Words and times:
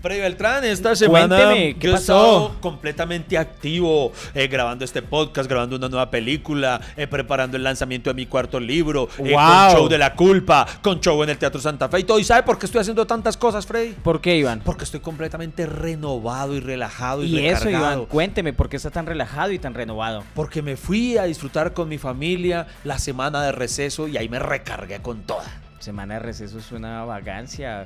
Freddy 0.00 0.20
Beltrán, 0.20 0.64
esta 0.64 0.94
semana 0.94 1.36
Cuénteme, 1.36 1.74
¿qué 1.76 1.88
yo 1.88 1.94
he 1.94 1.98
estado 1.98 2.54
completamente 2.60 3.36
activo, 3.36 4.12
eh, 4.32 4.46
grabando 4.46 4.84
este 4.84 5.02
podcast, 5.02 5.50
grabando 5.50 5.74
una 5.74 5.88
nueva 5.88 6.08
película, 6.08 6.80
eh, 6.96 7.08
preparando 7.08 7.56
el 7.56 7.64
lanzamiento 7.64 8.08
de 8.10 8.14
mi 8.14 8.26
cuarto 8.26 8.60
libro, 8.60 9.08
eh, 9.18 9.32
Wow. 9.32 9.40
con 9.40 9.72
show 9.76 9.88
de 9.88 9.98
la 9.98 10.14
culpa, 10.14 10.66
con 10.82 11.00
show 11.00 11.20
en 11.24 11.30
el 11.30 11.38
Teatro 11.38 11.60
Santa 11.60 11.88
Fe 11.88 12.00
y 12.00 12.04
todo. 12.04 12.18
¿Y 12.20 12.24
sabe 12.24 12.44
por 12.44 12.58
qué 12.58 12.66
estoy 12.66 12.80
haciendo 12.80 13.06
tantas 13.08 13.36
cosas, 13.36 13.66
Freddy? 13.66 13.94
¿Por 13.94 14.20
qué, 14.20 14.36
Iván? 14.36 14.62
Porque 14.64 14.84
estoy 14.84 15.00
completamente 15.00 15.66
renovado 15.66 16.54
y 16.54 16.60
relajado 16.60 17.24
y, 17.24 17.36
Y 17.36 17.46
eso, 17.46 17.64
recargado. 17.64 17.92
Iván, 17.94 18.06
cuénteme, 18.06 18.52
¿por 18.52 18.68
qué 18.68 18.76
está 18.76 18.90
tan 18.90 19.06
relajado 19.06 19.50
y 19.50 19.58
tan 19.58 19.74
renovado? 19.74 20.22
Porque 20.34 20.62
me 20.62 20.76
fui 20.76 21.18
a 21.18 21.24
disfrutar 21.24 21.72
con 21.72 21.88
mi 21.88 21.98
familia 21.98 22.68
la 22.84 23.00
semana 23.00 23.42
de 23.42 23.50
receso 23.50 24.06
y 24.06 24.16
ahí 24.16 24.28
me 24.28 24.38
recargué 24.38 25.00
con 25.02 25.22
toda. 25.22 25.44
Semana 25.80 26.14
de 26.14 26.20
receso 26.20 26.58
es 26.58 26.70
una 26.70 27.04
vagancia. 27.04 27.84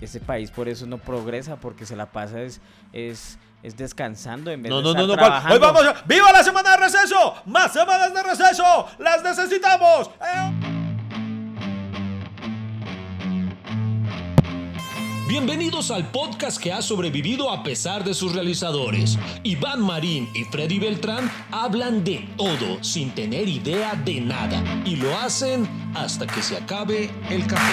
Ese 0.00 0.20
país 0.20 0.50
por 0.50 0.68
eso 0.68 0.86
no 0.86 0.98
progresa, 0.98 1.56
porque 1.56 1.84
se 1.86 1.96
la 1.96 2.06
pasa 2.06 2.40
es, 2.42 2.60
es, 2.92 3.38
es 3.62 3.76
descansando 3.76 4.50
en 4.50 4.62
vez 4.62 4.70
No, 4.70 4.78
de 4.78 4.82
no, 4.84 4.90
estar 4.90 5.02
no, 5.02 5.08
no. 5.08 5.14
¿cuál? 5.16 5.26
trabajando. 5.30 5.54
Hoy 5.54 5.60
vamos 5.60 5.82
a... 5.86 6.04
¡Viva 6.06 6.30
la 6.32 6.42
semana 6.44 6.70
de 6.72 6.76
receso! 6.76 7.34
¡Más 7.46 7.72
semanas 7.72 8.14
de 8.14 8.22
receso! 8.22 8.86
¡Las 8.98 9.22
necesitamos! 9.24 10.10
¡Eh! 10.20 10.74
Bienvenidos 15.28 15.90
al 15.90 16.10
podcast 16.10 16.58
que 16.60 16.72
ha 16.72 16.80
sobrevivido 16.80 17.50
a 17.50 17.62
pesar 17.62 18.02
de 18.02 18.14
sus 18.14 18.34
realizadores. 18.34 19.18
Iván 19.42 19.82
Marín 19.82 20.26
y 20.34 20.44
Freddy 20.44 20.78
Beltrán 20.78 21.30
hablan 21.50 22.02
de 22.02 22.26
todo 22.38 22.82
sin 22.82 23.14
tener 23.14 23.46
idea 23.46 23.94
de 23.94 24.20
nada 24.22 24.62
y 24.86 24.96
lo 24.96 25.16
hacen 25.18 25.68
hasta 25.94 26.26
que 26.26 26.42
se 26.42 26.56
acabe 26.56 27.10
el 27.28 27.46
café. 27.46 27.72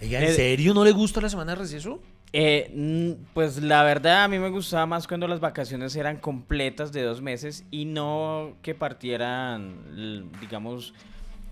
Oiga, 0.00 0.18
¿en 0.20 0.24
Eh, 0.26 0.32
serio 0.32 0.74
no 0.74 0.84
le 0.84 0.92
gusta 0.92 1.20
la 1.20 1.28
semana 1.28 1.52
de 1.52 1.62
receso? 1.62 2.00
Eh, 2.32 2.70
mm, 2.74 3.24
pues 3.34 3.62
la 3.62 3.82
verdad 3.82 4.24
a 4.24 4.28
mí 4.28 4.38
me 4.38 4.50
gustaba 4.50 4.84
más 4.86 5.06
cuando 5.08 5.26
las 5.26 5.40
vacaciones 5.40 5.96
eran 5.96 6.18
completas 6.18 6.92
de 6.92 7.02
dos 7.02 7.22
meses 7.22 7.64
y 7.70 7.84
no 7.86 8.52
que 8.62 8.74
partieran, 8.74 10.30
digamos, 10.40 10.92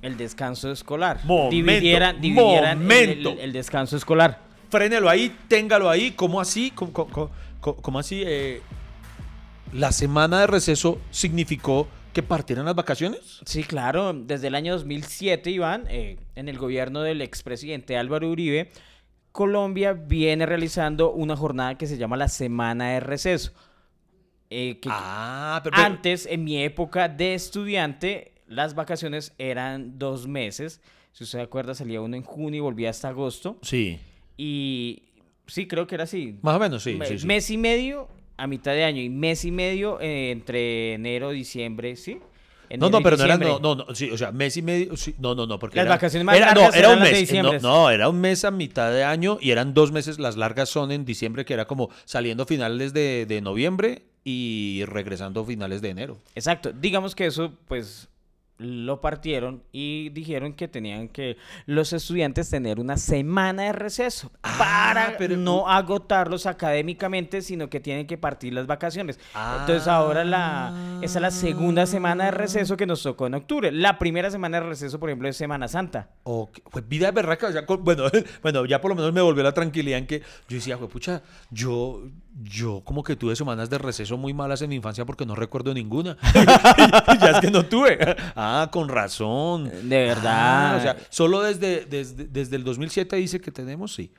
el 0.03 0.17
descanso 0.17 0.71
escolar. 0.71 1.21
Momento, 1.25 1.51
dividieran 1.57 2.21
dividieran 2.21 2.79
el- 2.79 2.85
momento. 2.85 3.31
El, 3.33 3.39
el 3.41 3.53
descanso 3.53 3.97
escolar. 3.97 4.41
Frénelo 4.71 5.09
ahí, 5.09 5.35
téngalo 5.49 5.89
ahí. 5.89 6.11
¿Cómo 6.13 6.41
así? 6.41 6.71
¿Cómo, 6.75 6.93
cómo- 6.93 7.31
cómo- 7.61 7.77
cómo 7.77 7.99
así? 7.99 8.23
Eh, 8.27 8.61
¿La 9.73 9.93
semana 9.93 10.41
de 10.41 10.47
receso 10.47 10.99
significó 11.11 11.89
que 12.17 12.22
partieran 12.22 12.64
las 12.64 12.75
vacaciones? 12.75 13.41
Sí, 13.45 13.62
claro. 13.62 14.14
Desde 14.14 14.47
el 14.47 14.55
año 14.55 14.72
2007, 14.72 15.50
Iván, 15.50 15.84
eh, 15.91 16.17
en 16.34 16.48
el 16.48 16.56
gobierno 16.56 17.03
del 17.03 17.20
expresidente 17.20 17.98
Álvaro 17.98 18.31
Uribe, 18.31 18.70
Colombia 19.33 19.92
viene 19.92 20.47
realizando 20.47 21.12
una 21.12 21.37
jornada 21.37 21.77
que 21.77 21.87
se 21.87 21.98
llama 21.98 22.17
la 22.17 22.28
Semana 22.28 22.92
de 22.92 23.00
Receso. 23.00 23.53
Eh, 24.48 24.78
que 24.81 24.89
Ah, 24.91 25.61
pero... 25.62 25.75
pero- 25.77 25.87
antes, 25.87 26.25
en 26.25 26.44
mi 26.44 26.56
época 26.62 27.11
de 27.11 27.34
estudiante, 27.34 28.33
las 28.47 28.75
vacaciones 28.75 29.34
eran 29.37 29.98
dos 29.98 30.27
meses. 30.27 30.81
Si 31.12 31.25
usted 31.25 31.41
se 31.41 31.42
acuerda, 31.44 31.75
salía 31.75 32.00
uno 32.00 32.17
en 32.17 32.22
junio 32.22 32.59
y 32.59 32.61
volvía 32.62 32.89
hasta 32.89 33.09
agosto. 33.09 33.59
Sí, 33.61 33.98
Y 34.39 35.03
sí, 35.47 35.69
creo 35.69 35.87
que 35.87 35.97
era 35.97 36.05
así. 36.05 36.39
más 36.41 36.56
o 36.56 36.61
menos, 36.61 36.83
sí. 36.83 36.94
Me- 36.94 37.06
sí, 37.09 37.19
sí. 37.19 37.27
Mes 37.27 37.50
y 37.50 37.59
medio 37.59 38.09
a 38.37 38.47
mitad 38.47 38.73
de 38.73 38.84
año 38.84 39.01
y 39.03 39.09
mes 39.09 39.45
y 39.45 39.51
medio 39.51 40.01
eh, 40.01 40.31
entre 40.31 40.95
enero 40.95 41.33
y 41.33 41.39
diciembre, 41.39 41.97
¿sí? 41.97 42.15
No, 42.15 42.87
Enero 42.89 42.91
no, 42.91 43.01
pero 43.03 43.17
no 43.17 43.25
era, 43.25 43.37
no, 43.39 43.59
no, 43.61 43.75
no, 43.77 43.95
sí, 43.95 44.11
o 44.11 44.19
sea, 44.19 44.33
mes 44.33 44.56
y 44.56 44.62
medio, 44.62 44.97
sí, 44.97 45.15
no, 45.20 45.37
no, 45.37 45.47
no, 45.47 45.56
porque 45.56 45.77
Las 45.77 45.84
era- 45.87 45.95
vacaciones 45.95 46.25
más 46.27 46.37
era, 46.37 46.47
largas 46.47 46.73
no, 46.73 46.78
era 46.78 46.91
un 46.91 47.01
mes, 47.01 47.33
no, 47.33 47.59
no, 47.61 47.91
era 47.91 48.09
un 48.09 48.20
mes 48.20 48.45
a 48.45 48.51
mitad 48.51 48.93
de 48.93 49.05
año 49.05 49.39
y 49.41 49.53
eran 49.53 49.73
dos 49.73 49.93
meses, 49.93 50.19
las 50.19 50.37
largas 50.37 50.69
son 50.69 50.91
en 50.91 51.05
diciembre, 51.05 51.44
que 51.44 51.55
era 51.55 51.66
como 51.66 51.91
saliendo 52.06 52.44
finales 52.44 52.93
de, 52.93 53.25
de 53.27 53.41
noviembre 53.41 54.03
y 54.25 54.82
regresando 54.87 55.44
finales 55.44 55.81
de 55.81 55.91
enero. 55.91 56.19
Exacto. 56.34 56.72
Digamos 56.72 57.15
que 57.15 57.27
eso, 57.27 57.53
pues, 57.69 58.09
lo 58.59 59.00
partieron 59.00 59.62
y 59.72 60.09
dijeron 60.11 60.55
que 60.55 60.67
tenían 60.69 61.09
que 61.09 61.37
los 61.67 61.93
estudiantes 61.93 62.49
tener 62.49 62.81
una 62.81 62.97
semana 62.97 63.65
de 63.65 63.72
receso 63.72 64.33
Ah, 64.43 64.55
para 64.59 65.19
pero- 65.19 65.37
no 65.37 65.69
agotarlos 65.69 66.47
académicamente, 66.47 67.43
sino 67.43 67.69
que 67.69 67.81
tienen 67.81 68.06
que 68.06 68.17
partir 68.17 68.53
las 68.55 68.67
vacaciones. 68.67 69.19
Entonces 69.61 69.87
ahora 69.89 70.25
la 70.25 70.72
esa 71.03 71.19
es 71.19 71.22
la 71.22 71.31
segunda 71.31 71.87
semana 71.87 72.25
de 72.27 72.31
receso 72.31 72.77
que 72.77 72.87
nos 72.87 73.03
tocó 73.03 73.27
en 73.27 73.34
octubre. 73.34 73.71
La 73.72 73.99
primera 73.99 74.31
semana 74.31 74.61
de 74.61 74.67
receso, 74.69 74.99
por 74.99 75.11
ejemplo, 75.11 75.28
es 75.28 75.37
Semana 75.37 75.69
Santa. 75.69 76.09
Ok, 76.25 76.59
Pues 76.71 76.88
vida 76.88 77.06
de 77.06 77.12
berraca, 77.12 77.67
con- 77.67 77.84
bueno, 77.84 78.05
bueno, 78.43 78.65
ya 78.65 78.81
por 78.81 78.91
lo 78.91 78.94
menos 78.94 79.12
me 79.12 79.21
volvió 79.21 79.43
la 79.43 79.53
tranquilidad 79.53 79.99
en 79.99 80.06
que 80.06 80.21
yo 80.49 80.56
decía, 80.56 80.77
"Jue 80.77 80.88
pucha, 80.88 81.23
yo, 81.50 82.03
yo 82.43 82.83
como 82.84 83.03
que 83.05 83.17
tuve 83.17 83.37
semanas 83.37 83.69
de 83.71 83.78
receso 83.78 84.17
muy 84.17 84.33
malas 84.34 84.62
en 84.62 84.71
mi 84.71 84.77
infancia 84.77 85.05
porque 85.05 85.27
no 85.27 85.34
recuerdo 85.34 85.75
ninguna. 85.75 86.17
ya 87.21 87.31
es 87.34 87.41
que 87.41 87.50
no 87.50 87.65
tuve. 87.67 87.99
Ah, 88.34 88.46
con 88.71 88.89
razón. 88.89 89.71
De 89.89 90.05
verdad. 90.05 90.75
Ah, 90.75 90.77
o 90.79 90.81
sea, 90.81 90.97
solo 91.11 91.43
desde, 91.43 91.87
desde, 91.87 92.27
desde 92.27 92.57
el 92.57 92.65
2007 92.65 93.17
dice 93.17 93.41
que 93.41 93.51
tenemos, 93.51 93.95
sí. 93.95 94.12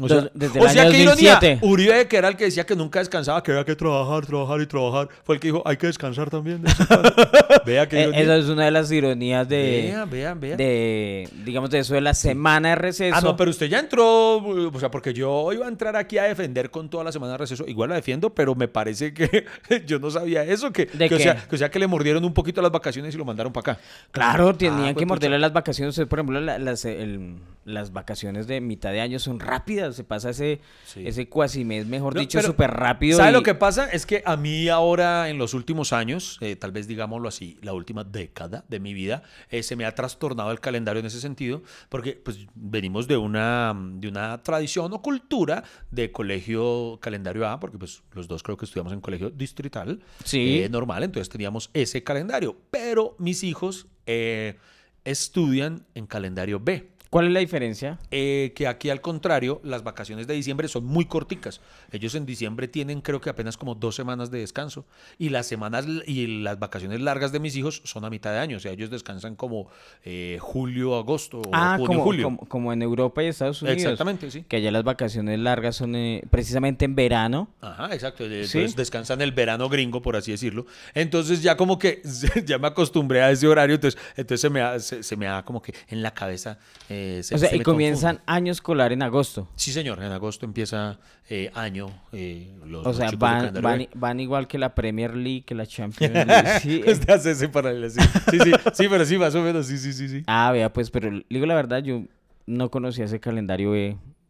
O 0.00 0.08
sea, 0.08 0.28
desde 0.34 0.58
el 0.58 0.64
o 0.64 0.68
sea, 0.68 0.82
año 0.82 0.90
qué 0.90 0.98
ironía. 1.02 1.34
2007. 1.34 1.58
Uribe, 1.62 2.08
que 2.08 2.16
era 2.16 2.26
el 2.26 2.36
que 2.36 2.44
decía 2.46 2.66
que 2.66 2.74
nunca 2.74 2.98
descansaba, 2.98 3.40
que 3.44 3.52
había 3.52 3.64
que 3.64 3.76
trabajar, 3.76 4.26
trabajar 4.26 4.60
y 4.60 4.66
trabajar, 4.66 5.08
fue 5.22 5.36
el 5.36 5.40
que 5.40 5.48
dijo, 5.48 5.62
hay 5.64 5.76
que 5.76 5.86
descansar 5.86 6.30
también. 6.30 6.62
de 6.62 6.68
vez 6.68 6.80
en 6.80 6.86
cuando". 6.88 7.14
Vea 7.64 7.88
que 7.88 8.02
Eh, 8.02 8.10
esa 8.14 8.36
es 8.36 8.46
una 8.46 8.64
de 8.64 8.70
las 8.72 8.90
ironías 8.90 9.48
de, 9.48 9.90
Vean, 9.92 10.10
vean, 10.10 10.40
vean. 10.40 10.56
de, 10.56 11.28
digamos, 11.44 11.70
de 11.70 11.78
eso 11.78 11.94
de 11.94 12.00
la 12.00 12.12
semana 12.14 12.70
de 12.70 12.74
receso. 12.74 13.14
Ah, 13.16 13.20
no, 13.20 13.36
pero 13.36 13.50
usted 13.50 13.66
ya 13.68 13.78
entró, 13.78 14.38
o 14.38 14.80
sea, 14.80 14.90
porque 14.90 15.14
yo 15.14 15.52
iba 15.52 15.66
a 15.66 15.68
entrar 15.68 15.94
aquí 15.94 16.18
a 16.18 16.24
defender 16.24 16.70
con 16.70 16.88
toda 16.90 17.04
la 17.04 17.12
semana 17.12 17.32
de 17.32 17.38
receso. 17.38 17.64
Igual 17.68 17.90
la 17.90 17.94
defiendo, 17.94 18.34
pero 18.34 18.56
me 18.56 18.66
parece 18.66 19.14
que 19.14 19.44
yo 19.86 20.00
no 20.00 20.10
sabía 20.10 20.42
eso, 20.42 20.72
que, 20.72 20.86
¿De 20.86 21.08
que, 21.08 21.14
o 21.14 21.18
sea, 21.20 21.36
que, 21.36 21.54
o 21.54 21.58
sea, 21.58 21.70
que 21.70 21.78
le 21.78 21.86
mordieron 21.86 22.24
un 22.24 22.34
poquito 22.34 22.60
las 22.60 22.72
vacaciones 22.72 23.14
y 23.14 23.18
lo 23.18 23.24
mandaron 23.24 23.52
para 23.52 23.74
acá. 23.74 23.82
Claro, 24.10 24.56
tenían 24.56 24.74
Ah, 24.80 24.86
que 24.88 24.92
juepucha. 24.94 25.06
morderle 25.06 25.38
las 25.38 25.52
vacaciones. 25.52 25.94
Por 26.08 26.18
ejemplo, 26.18 26.40
la- 26.40 26.58
las, 26.58 26.84
el- 26.84 27.36
las 27.64 27.92
vacaciones 27.92 28.46
de 28.48 28.60
mitad 28.60 28.90
de 28.90 29.00
año 29.00 29.18
son 29.20 29.38
rápidas. 29.38 29.83
Se 29.92 30.04
pasa 30.04 30.30
ese, 30.30 30.60
Sí. 30.86 31.06
ese 31.06 31.28
cuasimés, 31.28 31.86
mejor 31.86 32.14
No, 32.14 32.20
dicho, 32.20 32.40
súper 32.42 32.70
rápido. 32.70 33.18
¿Sabe 33.18 33.30
y- 33.30 33.32
lo 33.32 33.42
que 33.42 33.54
pasa? 33.54 33.88
Es 33.90 34.06
que 34.06 34.22
a 34.24 34.36
mí 34.36 34.68
ahora, 34.68 35.28
en 35.28 35.38
los 35.38 35.54
últimos 35.54 35.92
años, 35.92 36.38
eh, 36.40 36.56
tal 36.56 36.72
vez 36.72 36.86
digámoslo 36.88 37.28
así, 37.28 37.58
la 37.62 37.72
última 37.72 38.04
década 38.04 38.64
de 38.68 38.80
mi 38.80 38.94
vida, 38.94 39.22
eh, 39.50 39.62
se 39.62 39.76
me 39.76 39.84
ha 39.84 39.94
trastornado 39.94 40.50
el 40.50 40.60
calendario 40.60 41.00
en 41.00 41.06
ese 41.06 41.20
sentido, 41.20 41.62
porque 41.88 42.12
pues 42.12 42.46
venimos 42.54 43.06
de 43.08 43.16
una, 43.16 43.74
de 43.94 44.08
una 44.08 44.42
tradición 44.42 44.92
o 44.92 45.02
cultura 45.02 45.64
de 45.90 46.10
colegio 46.12 46.98
calendario 47.00 47.46
A, 47.48 47.60
porque 47.60 47.78
pues 47.78 48.02
los 48.12 48.28
dos 48.28 48.42
creo 48.42 48.56
que 48.56 48.64
estudiamos 48.64 48.92
en 48.92 49.00
colegio 49.00 49.30
distrital, 49.30 50.00
Sí. 50.24 50.60
eh, 50.62 50.68
normal, 50.68 51.02
entonces 51.02 51.28
teníamos 51.28 51.70
ese 51.74 52.02
calendario, 52.02 52.56
pero 52.70 53.16
mis 53.18 53.42
hijos 53.44 53.86
eh, 54.06 54.56
estudian 55.04 55.84
en 55.94 56.06
calendario 56.06 56.60
B. 56.60 56.90
¿Cuál 57.14 57.28
es 57.28 57.32
la 57.32 57.38
diferencia? 57.38 57.96
Eh, 58.10 58.52
que 58.56 58.66
aquí 58.66 58.90
al 58.90 59.00
contrario, 59.00 59.60
las 59.62 59.84
vacaciones 59.84 60.26
de 60.26 60.34
diciembre 60.34 60.66
son 60.66 60.84
muy 60.84 61.04
corticas. 61.04 61.60
Ellos 61.92 62.16
en 62.16 62.26
diciembre 62.26 62.66
tienen 62.66 63.02
creo 63.02 63.20
que 63.20 63.30
apenas 63.30 63.56
como 63.56 63.76
dos 63.76 63.94
semanas 63.94 64.32
de 64.32 64.40
descanso 64.40 64.84
y 65.16 65.28
las 65.28 65.46
semanas 65.46 65.86
y 66.08 66.42
las 66.42 66.58
vacaciones 66.58 67.00
largas 67.00 67.30
de 67.30 67.38
mis 67.38 67.54
hijos 67.54 67.82
son 67.84 68.04
a 68.04 68.10
mitad 68.10 68.32
de 68.32 68.40
año. 68.40 68.56
O 68.56 68.58
sea, 68.60 68.72
ellos 68.72 68.90
descansan 68.90 69.36
como 69.36 69.68
eh, 70.02 70.38
julio, 70.40 70.96
agosto 70.96 71.38
o 71.42 71.50
ah, 71.52 71.76
junio, 71.78 71.86
como, 71.86 72.02
julio. 72.02 72.24
como, 72.24 72.38
como 72.48 72.72
en 72.72 72.82
Europa 72.82 73.22
y 73.22 73.28
Estados 73.28 73.62
Unidos. 73.62 73.82
Exactamente, 73.82 74.32
sí. 74.32 74.42
Que 74.48 74.56
allá 74.56 74.72
las 74.72 74.82
vacaciones 74.82 75.38
largas 75.38 75.76
son 75.76 75.94
eh, 75.94 76.20
precisamente 76.30 76.84
en 76.84 76.96
verano. 76.96 77.48
Ajá, 77.60 77.94
exacto. 77.94 78.24
Entonces 78.24 78.72
Sí. 78.72 78.76
descansan 78.76 79.20
el 79.20 79.30
verano 79.30 79.68
gringo, 79.68 80.02
por 80.02 80.16
así 80.16 80.32
decirlo. 80.32 80.66
Entonces 80.94 81.42
ya 81.44 81.56
como 81.56 81.78
que 81.78 82.02
ya 82.44 82.58
me 82.58 82.66
acostumbré 82.66 83.22
a 83.22 83.30
ese 83.30 83.46
horario, 83.46 83.76
entonces, 83.76 84.00
entonces 84.16 84.40
se, 84.40 84.50
me 84.50 84.60
ha, 84.62 84.80
se, 84.80 85.04
se 85.04 85.16
me 85.16 85.28
ha 85.28 85.44
como 85.44 85.62
que 85.62 85.72
en 85.86 86.02
la 86.02 86.12
cabeza... 86.12 86.58
eh, 86.88 87.03
se- 87.22 87.34
o 87.34 87.38
sea, 87.38 87.48
se 87.50 87.56
y 87.56 87.60
comienzan 87.60 88.16
confunde. 88.16 88.32
año 88.32 88.52
escolar 88.52 88.92
en 88.92 89.02
agosto. 89.02 89.48
Sí, 89.56 89.72
señor. 89.72 90.02
En 90.02 90.12
agosto 90.12 90.44
empieza 90.46 90.98
eh, 91.28 91.50
año. 91.54 91.86
eh, 92.12 92.52
los, 92.66 92.86
O 92.86 92.92
sea, 92.92 93.10
van, 93.16 93.52
van, 93.94 94.20
igual 94.20 94.46
que 94.46 94.58
la 94.58 94.74
Premier 94.74 95.14
League, 95.16 95.44
que 95.44 95.54
la 95.54 95.66
Champions 95.66 96.14
League. 96.26 96.60
sí, 96.60 96.82
eh. 96.86 96.98
Hace 97.08 97.30
ese 97.32 97.48
paralelo, 97.48 97.88
sí. 97.90 98.00
Sí, 98.30 98.38
sí, 98.40 98.52
sí, 98.74 98.86
pero 98.88 99.04
sí, 99.04 99.16
más 99.18 99.34
o 99.34 99.42
menos, 99.42 99.66
sí, 99.66 99.78
sí, 99.78 99.92
sí, 99.92 100.08
sí. 100.08 100.22
Ah, 100.26 100.50
vea, 100.52 100.72
pues, 100.72 100.90
pero 100.90 101.10
digo 101.28 101.46
la 101.46 101.54
verdad, 101.54 101.82
yo 101.82 102.02
no 102.46 102.70
conocía 102.70 103.04
ese 103.06 103.20
calendario. 103.20 103.72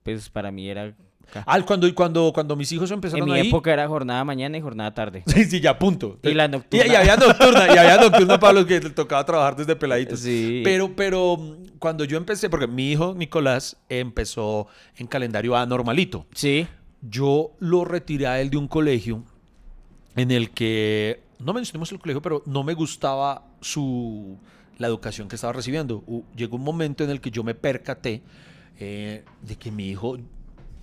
Pues 0.03 0.29
para 0.29 0.51
mí 0.51 0.69
era. 0.69 0.95
Ah, 1.47 1.61
cuando, 1.63 1.93
cuando, 1.95 2.33
cuando 2.33 2.57
mis 2.57 2.71
hijos 2.73 2.91
En 2.91 2.95
empezaron 2.95 3.29
mi 3.29 3.35
ahí... 3.35 3.49
época 3.49 3.73
era 3.73 3.87
jornada 3.89 4.25
mañana 4.25 4.57
y 4.57 4.61
jornada 4.61 4.93
tarde. 4.95 5.23
Sí, 5.35 5.45
sí, 5.45 5.61
ya, 5.61 5.79
punto. 5.79 6.19
Y 6.23 6.35
la 6.35 6.49
nocturna. 6.49 6.87
Y, 6.87 6.91
y 6.91 6.95
había 6.95 7.17
nocturna, 7.17 7.67
y 7.67 7.77
había 7.77 7.97
nocturna 7.97 8.39
para 8.39 8.53
los 8.53 8.67
que 8.67 8.81
les 8.81 8.95
tocaba 8.95 9.25
trabajar 9.25 9.57
desde 9.57 9.75
peladitos. 9.77 10.21
Sí. 10.21 10.61
Pero, 10.65 10.95
pero 10.95 11.37
mm, 11.37 11.79
cuando 11.79 12.05
yo 12.05 12.17
empecé, 12.17 12.49
porque 12.49 12.67
mi 12.67 12.93
hijo 12.93 13.15
Nicolás 13.15 13.77
empezó 13.89 14.69
en 14.97 15.07
calendario 15.07 15.57
A 15.57 15.67
normalito. 15.67 16.27
Sí. 16.35 16.67
Yo 17.03 17.53
lo 17.59 17.85
retiré 17.85 18.27
a 18.27 18.41
él 18.41 18.51
de 18.51 18.57
un 18.57 18.69
colegio 18.69 19.25
en 20.17 20.31
el 20.31 20.51
que, 20.51 21.23
no 21.39 21.53
mencionemos 21.53 21.91
el 21.93 21.99
colegio, 21.99 22.23
pero 22.23 22.43
no 22.47 22.63
me 22.63 22.75
gustaba 22.75 23.45
su, 23.61 24.39
la 24.79 24.87
educación 24.87 25.29
que 25.29 25.37
estaba 25.37 25.53
recibiendo. 25.53 26.05
Llegó 26.37 26.57
un 26.57 26.65
momento 26.65 27.05
en 27.05 27.11
el 27.11 27.21
que 27.21 27.31
yo 27.31 27.43
me 27.43 27.55
percaté 27.55 28.23
eh, 28.79 29.25
de 29.43 29.57
que 29.57 29.71
mi 29.71 29.89
hijo 29.89 30.19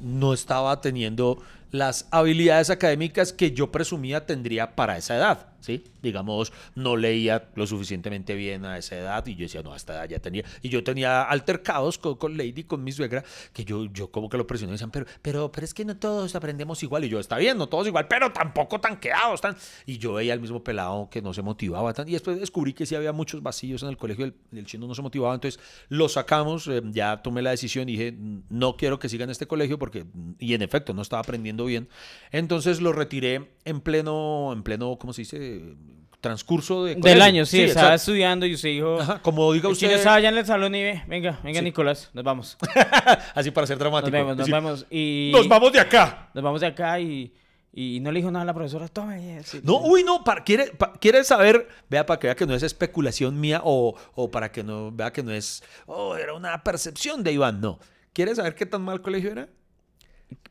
no 0.02 0.34
estaba 0.34 0.82
teniendo 0.82 1.40
las 1.72 2.08
habilidades 2.12 2.70
académicas 2.70 3.34
que 3.34 3.52
yo 3.52 3.72
presumía 3.72 4.26
tendría 4.26 4.76
para 4.76 4.98
esa 4.98 5.16
edad, 5.16 5.48
¿sí? 5.62 5.84
Digamos, 6.02 6.52
no 6.76 6.98
leía 6.98 7.50
lo 7.56 7.66
suficientemente 7.66 8.36
bien 8.36 8.66
a 8.66 8.78
esa 8.78 8.98
edad 8.98 9.26
y 9.26 9.36
yo 9.36 9.44
decía, 9.44 9.64
no, 9.64 9.74
a 9.74 9.78
esta 9.78 9.94
edad 9.94 10.10
ya 10.10 10.20
tenía. 10.20 10.44
Y 10.62 10.70
yo 10.70 10.84
tenía 10.84 11.24
altercados 11.24 11.98
con, 11.98 12.16
con 12.16 12.38
Lady, 12.38 12.64
con 12.64 12.84
mi 12.84 12.92
suegra, 12.92 13.24
que 13.54 13.64
yo, 13.64 13.86
yo 13.86 14.12
como 14.12 14.28
que 14.28 14.38
lo 14.38 14.46
presioné 14.46 14.72
y 14.72 14.74
decían, 14.74 14.92
pero, 14.92 15.06
pero, 15.22 15.52
pero 15.52 15.64
es 15.64 15.74
que 15.74 15.86
no 15.86 15.96
todos 15.98 16.36
aprendemos 16.36 16.84
igual. 16.84 17.06
Y 17.06 17.10
yo, 17.10 17.20
está 17.20 17.38
bien, 17.38 17.58
no 17.58 17.68
todos 17.68 17.88
igual, 17.88 18.08
pero 18.08 18.32
tampoco 18.32 18.82
tan 18.82 19.00
quedados. 19.00 19.40
Tan... 19.40 19.56
Y 19.86 19.98
yo 19.98 20.14
veía 20.14 20.34
al 20.34 20.42
mismo 20.42 20.64
pelado 20.64 21.10
que 21.10 21.22
no 21.22 21.34
se 21.34 21.42
motivaba 21.42 21.94
tan. 21.94 22.10
Y 22.10 22.14
después 22.14 22.40
descubrí 22.40 22.74
que 22.74 22.86
sí 22.86 22.96
había 22.96 23.14
muchos 23.14 23.42
vacíos 23.42 23.84
en 23.84 23.90
el 23.90 23.98
colegio, 23.98 24.26
el, 24.26 24.34
el 24.52 24.66
chino 24.66 24.88
no 24.88 24.96
se 24.96 25.02
motivaba. 25.02 25.34
Entonces 25.36 25.62
lo 25.88 26.10
sacamos, 26.10 26.68
eh, 26.68 26.82
ya 26.92 27.22
tomé 27.22 27.42
la 27.42 27.52
decisión 27.52 27.88
y 27.88 27.94
dije, 27.94 28.16
no 28.50 28.76
quiero 28.76 29.00
que 29.00 29.08
siga 29.08 29.24
en 29.24 29.30
este 29.30 29.46
colegio 29.48 29.80
porque, 29.80 30.06
y 30.40 30.54
en 30.54 30.62
efecto, 30.64 30.94
no 30.94 31.02
estaba 31.02 31.22
aprendiendo 31.22 31.61
bien. 31.66 31.90
Entonces 32.32 32.82
lo 32.82 32.94
retiré 32.94 33.52
en 33.66 33.82
pleno, 33.82 34.52
en 34.54 34.64
pleno, 34.64 34.98
¿cómo 35.00 35.14
se 35.14 35.22
dice? 35.22 35.76
Transcurso 36.22 36.84
de 36.86 36.94
Del 36.96 37.20
año, 37.22 37.48
sí, 37.48 37.62
estaba 37.62 37.88
exacto. 37.88 37.96
estudiando 38.12 38.46
y 38.46 38.54
usted 38.54 38.70
dijo... 38.70 39.00
Ajá, 39.02 39.22
como 39.24 39.52
diga 39.54 39.70
usted, 39.70 39.90
estaba 39.90 40.18
allá 40.18 40.30
en 40.30 40.38
el 40.38 40.46
salón 40.46 40.76
y 40.76 40.84
ve, 40.84 41.04
venga, 41.08 41.40
venga 41.44 41.60
Sí. 41.60 41.66
Nicolás, 41.66 42.12
nos 42.14 42.24
vamos. 42.24 42.58
así 43.34 43.50
para 43.50 43.66
ser 43.66 43.80
dramático. 43.80 44.12
Nos 44.16 44.20
vemos, 44.22 44.38
nos 44.38 44.50
vamos. 44.50 44.86
Y 44.92 45.32
Nos 45.34 45.48
vamos 45.48 45.74
de 45.74 45.80
acá. 45.80 46.30
nos 46.36 46.44
vamos 46.44 46.62
de 46.62 46.68
acá 46.68 47.00
y, 47.00 47.34
y 47.74 48.00
no 48.02 48.12
le 48.12 48.20
dijo 48.20 48.30
nada 48.30 48.44
a 48.44 48.46
la 48.46 48.54
profesora, 48.54 48.88
tome. 48.88 49.42
sí, 49.44 49.62
No, 49.64 49.80
uy, 49.80 50.04
no, 50.04 50.24
para, 50.24 50.44
quiere, 50.44 50.72
quiere 51.00 51.24
saber, 51.24 51.68
vea, 51.90 52.06
para 52.06 52.20
que 52.20 52.28
vea 52.28 52.36
que 52.36 52.46
no 52.46 52.54
es 52.54 52.62
especulación 52.62 53.40
mía 53.40 53.62
o, 53.64 53.96
o 54.14 54.30
para 54.30 54.52
que 54.52 54.64
no 54.64 54.92
vea 54.92 55.12
que 55.12 55.24
no 55.24 55.32
es, 55.32 55.64
oh, 55.88 56.16
era 56.16 56.36
una 56.36 56.62
percepción 56.64 57.24
de 57.24 57.32
Iván, 57.32 57.62
no. 57.62 57.80
¿Quiere 58.14 58.36
saber 58.36 58.54
qué 58.54 58.68
tan 58.68 58.84
mal 58.84 59.02
colegio 59.02 59.32
era? 59.32 59.50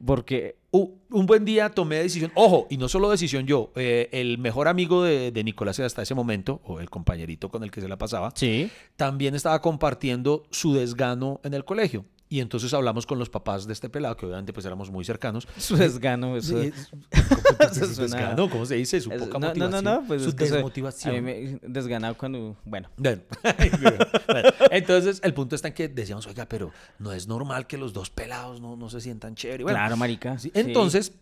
Porque 0.04 0.56
un 0.72 1.26
buen 1.26 1.44
día 1.44 1.70
tomé 1.70 1.96
decisión, 1.96 2.30
ojo, 2.34 2.66
y 2.70 2.76
no 2.76 2.88
solo 2.88 3.10
decisión 3.10 3.46
yo, 3.46 3.72
eh, 3.74 4.08
el 4.12 4.38
mejor 4.38 4.68
amigo 4.68 5.02
de, 5.02 5.32
de 5.32 5.44
Nicolás 5.44 5.80
hasta 5.80 6.02
ese 6.02 6.14
momento, 6.14 6.60
o 6.64 6.80
el 6.80 6.88
compañerito 6.88 7.48
con 7.50 7.64
el 7.64 7.70
que 7.70 7.80
se 7.80 7.88
la 7.88 7.98
pasaba, 7.98 8.32
Sí. 8.34 8.70
también 8.96 9.34
estaba 9.34 9.60
compartiendo 9.60 10.44
su 10.50 10.74
desgano 10.74 11.40
en 11.44 11.54
el 11.54 11.64
colegio. 11.64 12.04
Y 12.32 12.38
entonces 12.40 12.72
hablamos 12.72 13.06
con 13.06 13.18
los 13.18 13.28
papás 13.28 13.66
de 13.66 13.72
este 13.72 13.90
pelado, 13.90 14.16
que 14.16 14.24
obviamente 14.24 14.52
pues 14.52 14.64
éramos 14.64 14.88
muy 14.88 15.04
cercanos. 15.04 15.48
Su 15.58 15.76
desgano, 15.76 16.36
eso. 16.36 16.62
Sí, 16.62 16.72
¿Cómo, 17.10 17.42
Eso 17.70 17.86
su 17.86 17.94
suena- 17.96 18.02
desgano? 18.16 18.48
¿Cómo 18.48 18.64
se 18.66 18.76
dice? 18.76 19.00
Su 19.00 19.10
es- 19.12 19.20
poca 19.20 19.32
no, 19.40 19.40
no, 19.40 19.48
motivación. 19.48 19.84
no, 19.84 20.00
no, 20.00 20.06
pues 20.06 20.22
su 20.22 20.32
desmotivación. 20.32 21.10
A 21.16 21.20
mí 21.20 21.22
me 21.22 21.58
desganado 21.62 22.16
cuando. 22.16 22.56
Bueno. 22.64 22.88
Bueno, 22.96 23.22
bueno, 24.28 24.48
entonces 24.70 25.20
el 25.24 25.34
punto 25.34 25.56
está 25.56 25.68
en 25.68 25.74
que 25.74 25.88
decíamos, 25.88 26.24
oiga, 26.28 26.46
pero 26.48 26.70
no 27.00 27.12
es 27.12 27.26
normal 27.26 27.66
que 27.66 27.76
los 27.76 27.92
dos 27.92 28.10
pelados 28.10 28.60
no, 28.60 28.76
no 28.76 28.88
se 28.88 29.00
sientan 29.00 29.34
chévere. 29.34 29.64
Bueno, 29.64 29.76
claro, 29.78 29.96
marica. 29.96 30.38
sí, 30.38 30.52
sí. 30.54 30.60
Entonces 30.60 31.14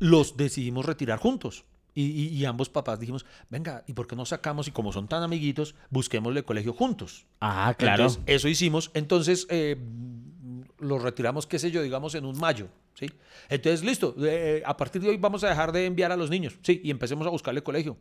los 0.00 0.36
decidimos 0.36 0.84
retirar 0.84 1.20
juntos. 1.20 1.64
Y, 1.94 2.02
y- 2.06 2.26
y 2.28 2.44
ambos 2.44 2.68
papás 2.68 2.98
dijimos, 3.00 3.24
venga, 3.48 3.84
¿y 3.86 3.94
por 3.94 4.06
qué 4.08 4.16
no 4.16 4.26
sacamos? 4.26 4.68
Y 4.68 4.72
como 4.72 4.92
son 4.92 5.06
tan 5.08 5.22
amiguitos, 5.22 5.74
busquémosle 5.90 6.42
colegio 6.42 6.74
juntos. 6.74 7.24
Ah, 7.40 7.72
claro. 7.78 8.02
Entonces, 8.02 8.22
eso 8.26 8.48
hicimos. 8.48 8.90
Entonces, 8.92 9.46
eh, 9.48 9.76
lo 10.78 10.98
retiramos, 10.98 11.46
qué 11.46 11.58
sé 11.58 11.70
yo, 11.70 11.82
digamos, 11.82 12.14
en 12.14 12.24
un 12.24 12.38
mayo. 12.38 12.68
¿sí? 12.94 13.06
Entonces, 13.48 13.82
listo. 13.84 14.14
eh, 14.22 14.62
a 14.64 14.76
partir 14.76 15.02
de 15.02 15.08
hoy 15.10 15.16
vamos 15.16 15.44
a 15.44 15.48
dejar 15.48 15.70
de 15.72 15.86
enviar 15.86 16.12
a 16.12 16.16
los 16.16 16.30
niños. 16.30 16.58
Sí, 16.62 16.80
y 16.84 16.90
empecemos 16.90 17.26
a 17.26 17.30
buscarle 17.30 17.62
colegio. 17.62 17.96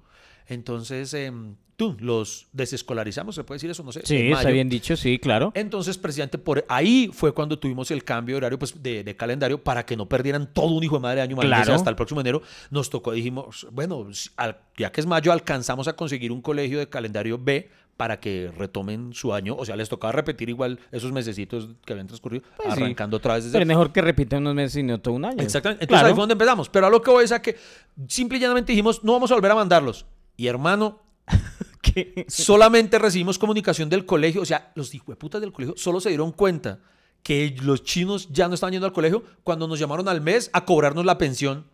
Entonces, 0.48 1.12
em, 1.16 1.56
tú, 1.76 1.98
los 2.00 2.48
desescolarizamos, 2.54 3.34
¿se 3.36 3.44
puede 3.44 3.56
decir 3.58 3.70
eso? 3.72 3.84
No 3.84 3.92
sé. 3.92 4.02
sí, 4.06 4.30
está 4.32 4.50
bien 4.52 4.70
dicho, 4.70 4.96
sí, 4.96 5.18
claro. 5.18 5.52
Entonces, 5.56 5.98
presidente, 5.98 6.38
por 6.38 6.64
ahí 6.70 7.10
fue 7.12 7.34
cuando 7.34 7.58
tuvimos 7.58 7.90
el 7.92 8.04
cambio 8.04 8.36
de 8.36 8.38
horario 8.38 8.60
pues, 8.60 8.82
de, 8.84 9.04
de 9.04 9.16
calendario 9.16 9.64
para 9.64 9.86
que 9.86 9.98
no 9.98 10.08
perdieran 10.08 10.54
todo 10.54 10.68
un 10.68 10.84
hijo 10.84 10.96
de 10.98 11.02
madre 11.02 11.22
año 11.22 11.36
Claro. 11.38 11.74
hasta 11.74 11.90
el 11.90 11.96
próximo 11.96 12.22
enero. 12.22 12.42
Nos 12.70 12.90
tocó, 12.92 13.12
dijimos, 13.12 13.66
bueno, 13.72 14.08
al- 14.38 14.58
ya 14.78 14.92
que 14.92 15.02
es 15.02 15.08
mayo, 15.08 15.32
alcanzamos 15.32 15.88
a 15.88 15.94
conseguir 15.94 16.32
un 16.32 16.42
colegio 16.42 16.78
de 16.78 16.88
calendario 16.90 17.40
B 17.40 17.70
para 17.98 18.20
que 18.20 18.52
retomen 18.58 19.14
su 19.14 19.34
año. 19.34 19.56
O 19.56 19.66
sea, 19.66 19.76
les 19.76 19.88
tocaba 19.90 20.12
repetir 20.12 20.50
igual 20.50 20.80
esos 20.92 21.12
mesecitos 21.12 21.70
que 21.86 21.94
habían 21.94 22.08
transcurrido, 22.08 22.44
Pues 22.58 22.74
sí. 22.76 22.82
arrancando 22.82 23.18
otra 23.18 23.36
vez 23.36 23.46
desde 23.46 23.54
Pero 23.54 23.64
es 23.64 23.68
mejor 23.68 23.92
que 23.94 24.02
repita 24.02 24.38
unos 24.38 24.54
meses 24.56 24.76
y 24.78 24.84
no 24.84 25.00
todo 25.00 25.14
un 25.14 25.26
año. 25.26 25.42
Exactamente. 25.42 25.86
Entonces 25.86 26.02
Claro. 26.02 26.08
ahí 26.10 26.14
fue 26.14 26.22
donde 26.24 26.34
empezamos. 26.34 26.70
Pero 26.70 26.88
a 26.88 26.90
lo 26.90 27.02
que 27.02 27.12
voy 27.12 27.24
es 27.24 27.32
a 27.32 27.42
que 27.42 27.56
simple 28.08 28.38
y 28.38 28.42
llanamente 28.42 28.72
dijimos, 28.74 29.04
no 29.04 29.14
vamos 29.14 29.32
a 29.32 29.36
volver 29.36 29.52
a 29.52 29.56
mandarlos. 29.56 30.06
Y 30.36 30.48
hermano, 30.48 31.02
¿Qué? 31.82 32.26
solamente 32.28 33.00
recibimos 33.00 33.40
comunicación 33.40 33.90
del 33.90 34.06
colegio. 34.06 34.42
O 34.42 34.46
sea, 34.46 34.72
los 34.76 34.94
hijueputas 34.94 35.40
del 35.42 35.52
colegio 35.54 35.76
solo 35.78 36.00
se 36.02 36.10
dieron 36.10 36.32
cuenta 36.32 36.80
que 37.24 37.56
los 37.64 37.84
chinos 37.84 38.28
ya 38.32 38.48
no 38.48 38.54
estaban 38.56 38.74
yendo 38.74 38.86
al 38.86 38.94
colegio 38.94 39.24
cuando 39.44 39.68
nos 39.68 39.80
llamaron 39.80 40.08
al 40.10 40.22
mes 40.22 40.50
a 40.54 40.66
cobrarnos 40.66 41.06
la 41.06 41.18
pensión. 41.18 41.66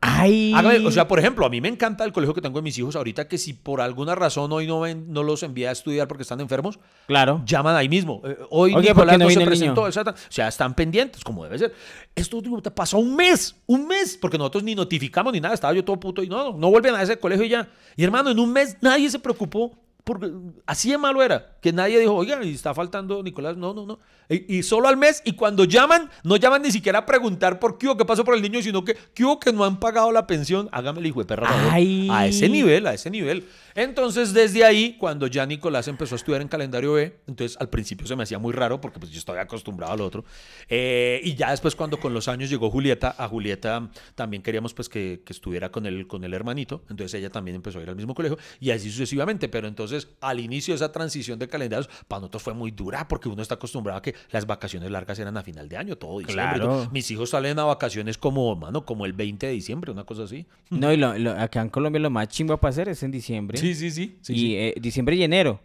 Ay. 0.00 0.52
Hágame- 0.54 0.86
o 0.86 0.90
sea, 0.90 1.08
por 1.08 1.18
ejemplo, 1.18 1.46
a 1.46 1.48
mí 1.48 1.60
me 1.60 1.68
encanta 1.68 2.04
el 2.04 2.12
colegio 2.12 2.34
que 2.34 2.40
tengo 2.42 2.58
de 2.58 2.62
mis 2.62 2.78
hijos 2.78 2.94
ahorita 2.96 3.28
que 3.28 3.38
si 3.38 3.54
por 3.54 3.80
alguna 3.80 4.14
razón 4.14 4.52
hoy 4.52 4.66
no, 4.66 4.80
ven, 4.80 5.06
no 5.12 5.22
los 5.22 5.42
envía 5.42 5.70
a 5.70 5.72
estudiar 5.72 6.06
porque 6.06 6.22
están 6.22 6.40
enfermos, 6.40 6.78
claro. 7.06 7.42
llaman 7.46 7.74
ahí 7.76 7.88
mismo. 7.88 8.20
Eh, 8.24 8.36
hoy 8.50 8.74
Oye, 8.74 8.88
Nicolás 8.90 8.94
¿por 8.94 9.06
qué 9.12 9.18
no 9.18 9.24
no 9.24 9.30
se 9.30 9.46
presentó. 9.46 9.86
exacta- 9.88 10.10
O 10.12 10.14
sea, 10.32 10.48
están 10.48 10.74
pendientes, 10.74 11.24
como 11.24 11.44
debe 11.44 11.58
ser. 11.58 11.74
Esto 12.14 12.40
digo, 12.40 12.60
te 12.60 12.70
pasó 12.70 12.98
un 12.98 13.16
mes, 13.16 13.56
un 13.66 13.86
mes, 13.88 14.18
porque 14.20 14.38
nosotros 14.38 14.62
ni 14.64 14.74
notificamos 14.74 15.32
ni 15.32 15.40
nada. 15.40 15.54
Estaba 15.54 15.72
yo 15.72 15.84
todo 15.84 15.98
puto 15.98 16.22
y 16.22 16.28
no, 16.28 16.52
no 16.52 16.70
vuelven 16.70 16.94
a 16.94 17.02
ese 17.02 17.18
colegio 17.18 17.44
y 17.44 17.48
ya. 17.48 17.68
Y 17.96 18.04
hermano, 18.04 18.30
en 18.30 18.38
un 18.38 18.52
mes 18.52 18.76
nadie 18.82 19.08
se 19.10 19.18
preocupó. 19.18 19.72
Porque 20.06 20.30
así 20.66 20.88
de 20.88 20.98
malo 20.98 21.20
era, 21.20 21.58
que 21.60 21.72
nadie 21.72 21.98
dijo, 21.98 22.14
oiga, 22.14 22.38
y 22.44 22.54
está 22.54 22.72
faltando 22.72 23.24
Nicolás, 23.24 23.56
no, 23.56 23.74
no, 23.74 23.84
no. 23.84 23.98
Y, 24.28 24.58
y 24.58 24.62
solo 24.62 24.86
al 24.86 24.96
mes, 24.96 25.20
y 25.24 25.32
cuando 25.32 25.64
llaman, 25.64 26.08
no 26.22 26.36
llaman 26.36 26.62
ni 26.62 26.70
siquiera 26.70 27.00
a 27.00 27.06
preguntar 27.06 27.58
por 27.58 27.76
qué 27.76 27.88
hubo, 27.88 27.96
qué 27.96 28.04
pasó 28.04 28.24
por 28.24 28.36
el 28.36 28.40
niño, 28.40 28.62
sino 28.62 28.84
que 28.84 28.96
qué 29.14 29.24
hubo 29.24 29.40
que 29.40 29.52
no 29.52 29.64
han 29.64 29.80
pagado 29.80 30.12
la 30.12 30.28
pensión. 30.28 30.68
Hágame 30.70 31.00
el 31.00 31.06
hijo 31.06 31.18
de 31.18 31.26
perra. 31.26 31.48
Ay. 31.72 32.08
A 32.08 32.24
ese 32.28 32.48
nivel, 32.48 32.86
a 32.86 32.94
ese 32.94 33.10
nivel. 33.10 33.48
Entonces, 33.74 34.32
desde 34.32 34.64
ahí, 34.64 34.96
cuando 34.96 35.26
ya 35.26 35.44
Nicolás 35.44 35.88
empezó 35.88 36.14
a 36.14 36.18
estudiar 36.18 36.40
en 36.40 36.46
calendario 36.46 36.92
B, 36.92 37.18
entonces 37.26 37.56
al 37.60 37.68
principio 37.68 38.06
se 38.06 38.14
me 38.14 38.22
hacía 38.22 38.38
muy 38.38 38.52
raro 38.52 38.80
porque 38.80 39.00
pues 39.00 39.10
yo 39.10 39.18
estaba 39.18 39.40
acostumbrado 39.40 39.92
al 39.92 40.02
otro. 40.02 40.24
Eh, 40.68 41.20
y 41.24 41.34
ya 41.34 41.50
después 41.50 41.74
cuando 41.74 41.98
con 41.98 42.14
los 42.14 42.28
años 42.28 42.48
llegó 42.48 42.70
Julieta, 42.70 43.16
a 43.18 43.26
Julieta 43.26 43.90
también 44.14 44.44
queríamos 44.44 44.72
pues 44.72 44.88
que, 44.88 45.22
que 45.26 45.32
estuviera 45.32 45.72
con 45.72 45.84
el, 45.84 46.06
con 46.06 46.22
el 46.22 46.32
hermanito, 46.32 46.84
entonces 46.88 47.14
ella 47.14 47.30
también 47.30 47.56
empezó 47.56 47.80
a 47.80 47.82
ir 47.82 47.88
al 47.88 47.96
mismo 47.96 48.14
colegio 48.14 48.38
y 48.60 48.70
así 48.70 48.88
sucesivamente. 48.88 49.48
Pero 49.48 49.66
entonces 49.66 49.95
al 50.20 50.40
inicio 50.40 50.72
de 50.72 50.76
esa 50.76 50.92
transición 50.92 51.38
de 51.38 51.48
calendarios, 51.48 51.88
para 52.08 52.20
nosotros 52.20 52.42
fue 52.42 52.54
muy 52.54 52.70
dura 52.70 53.06
porque 53.08 53.28
uno 53.28 53.42
está 53.42 53.54
acostumbrado 53.54 53.98
a 53.98 54.02
que 54.02 54.14
las 54.30 54.46
vacaciones 54.46 54.90
largas 54.90 55.18
eran 55.18 55.36
a 55.36 55.42
final 55.42 55.68
de 55.68 55.76
año, 55.76 55.96
todo 55.96 56.18
diciembre. 56.18 56.56
Claro. 56.56 56.88
Mis 56.92 57.10
hijos 57.10 57.30
salen 57.30 57.58
a 57.58 57.64
vacaciones 57.64 58.18
como, 58.18 58.54
mano, 58.56 58.84
como 58.84 59.06
el 59.06 59.12
20 59.12 59.46
de 59.46 59.52
diciembre, 59.52 59.90
una 59.92 60.04
cosa 60.04 60.24
así. 60.24 60.46
No, 60.70 60.92
y 60.92 60.96
lo- 60.96 61.16
lo- 61.16 61.30
acá 61.32 61.60
en 61.62 61.68
Colombia 61.68 62.00
lo 62.00 62.10
más 62.10 62.28
chimba 62.28 62.56
para 62.58 62.70
hacer 62.70 62.88
es 62.88 63.02
en 63.02 63.10
diciembre. 63.10 63.56
Sí, 63.58 63.74
sí, 63.74 63.90
sí. 63.90 64.18
sí, 64.20 64.32
y 64.32 64.36
sí. 64.38 64.56
eh, 64.56 64.74
diciembre 64.80 65.16
y 65.16 65.22
enero. 65.22 65.60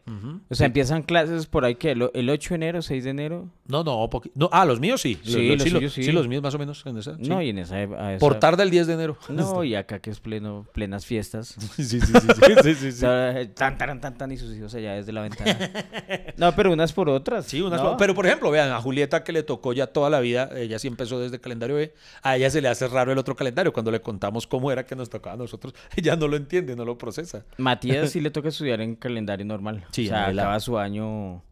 O 0.50 0.55
sea, 0.55 0.67
empiezan 0.67 1.01
clases 1.03 1.47
por 1.47 1.65
ahí 1.65 1.75
que 1.75 1.91
el, 1.91 2.09
el 2.13 2.29
8 2.29 2.50
de 2.50 2.55
enero, 2.55 2.81
6 2.81 3.03
de 3.03 3.09
enero. 3.09 3.50
No, 3.67 3.83
no, 3.83 4.09
no, 4.35 4.50
ah, 4.51 4.65
los 4.65 4.79
míos 4.79 5.01
sí. 5.01 5.17
Sí, 5.23 5.55
los 5.55 5.63
suyos 5.63 5.93
sí. 5.93 6.11
los 6.11 6.27
míos 6.27 6.43
más 6.43 6.53
o 6.55 6.59
menos. 6.59 6.83
en 6.85 6.97
esa, 6.97 7.15
sí. 7.17 7.23
No, 7.29 7.41
y 7.41 7.50
en 7.50 7.59
esa, 7.59 7.75
Por 8.19 8.39
tarde 8.39 8.63
el 8.63 8.69
10 8.69 8.88
de 8.88 8.93
enero. 8.93 9.17
No, 9.29 9.63
y 9.63 9.75
acá 9.75 10.00
que 10.00 10.09
es 10.09 10.19
pleno, 10.19 10.65
plenas 10.73 11.05
fiestas. 11.05 11.55
sí, 11.75 11.83
sí, 11.83 12.00
sí, 12.00 12.73
sí, 12.73 12.91
sí, 12.91 13.01
tan, 13.55 13.77
tan, 13.77 14.00
tan, 14.01 14.17
y 14.29 14.35
sus 14.37 14.53
hijos 14.53 14.75
allá 14.75 14.93
desde 14.95 15.13
la 15.13 15.21
ventana. 15.21 15.57
No, 16.37 16.55
pero 16.55 16.71
unas 16.73 16.91
por 16.93 17.07
otras. 17.09 17.45
Sí, 17.45 17.61
unas- 17.61 17.81
¿no? 17.81 17.95
pero 17.97 18.13
por 18.15 18.25
ejemplo, 18.25 18.51
vean, 18.51 18.71
a 18.71 18.81
Julieta 18.81 19.23
que 19.23 19.31
le 19.31 19.43
tocó 19.43 19.73
ya 19.73 19.87
toda 19.87 20.09
la 20.09 20.19
vida, 20.19 20.49
ella 20.55 20.77
sí 20.79 20.87
empezó 20.87 21.19
desde 21.19 21.39
calendario 21.39 21.75
B, 21.75 21.93
a 22.23 22.35
ella 22.35 22.49
se 22.49 22.61
le 22.61 22.67
hace 22.67 22.87
raro 22.87 23.11
el 23.11 23.17
otro 23.17 23.35
calendario, 23.35 23.71
cuando 23.73 23.91
le 23.91 24.01
contamos 24.01 24.47
cómo 24.47 24.71
era 24.71 24.85
que 24.85 24.95
nos 24.95 25.09
tocaba 25.09 25.35
a 25.35 25.37
nosotros, 25.37 25.73
ella 25.95 26.15
no 26.15 26.27
lo 26.27 26.35
entiende, 26.35 26.75
no 26.75 26.83
lo 26.85 26.97
procesa. 26.97 27.45
Matías 27.57 28.09
sí 28.11 28.19
le 28.21 28.31
toca 28.31 28.49
estudiar 28.49 28.81
en 28.81 28.95
calendario 28.95 29.45
normal. 29.45 29.83
Sí, 29.91 30.07
o 30.07 30.09
sea, 30.09 30.29
el- 30.29 30.39
acaba 30.39 30.59
su 30.59 30.77
año 30.77 31.43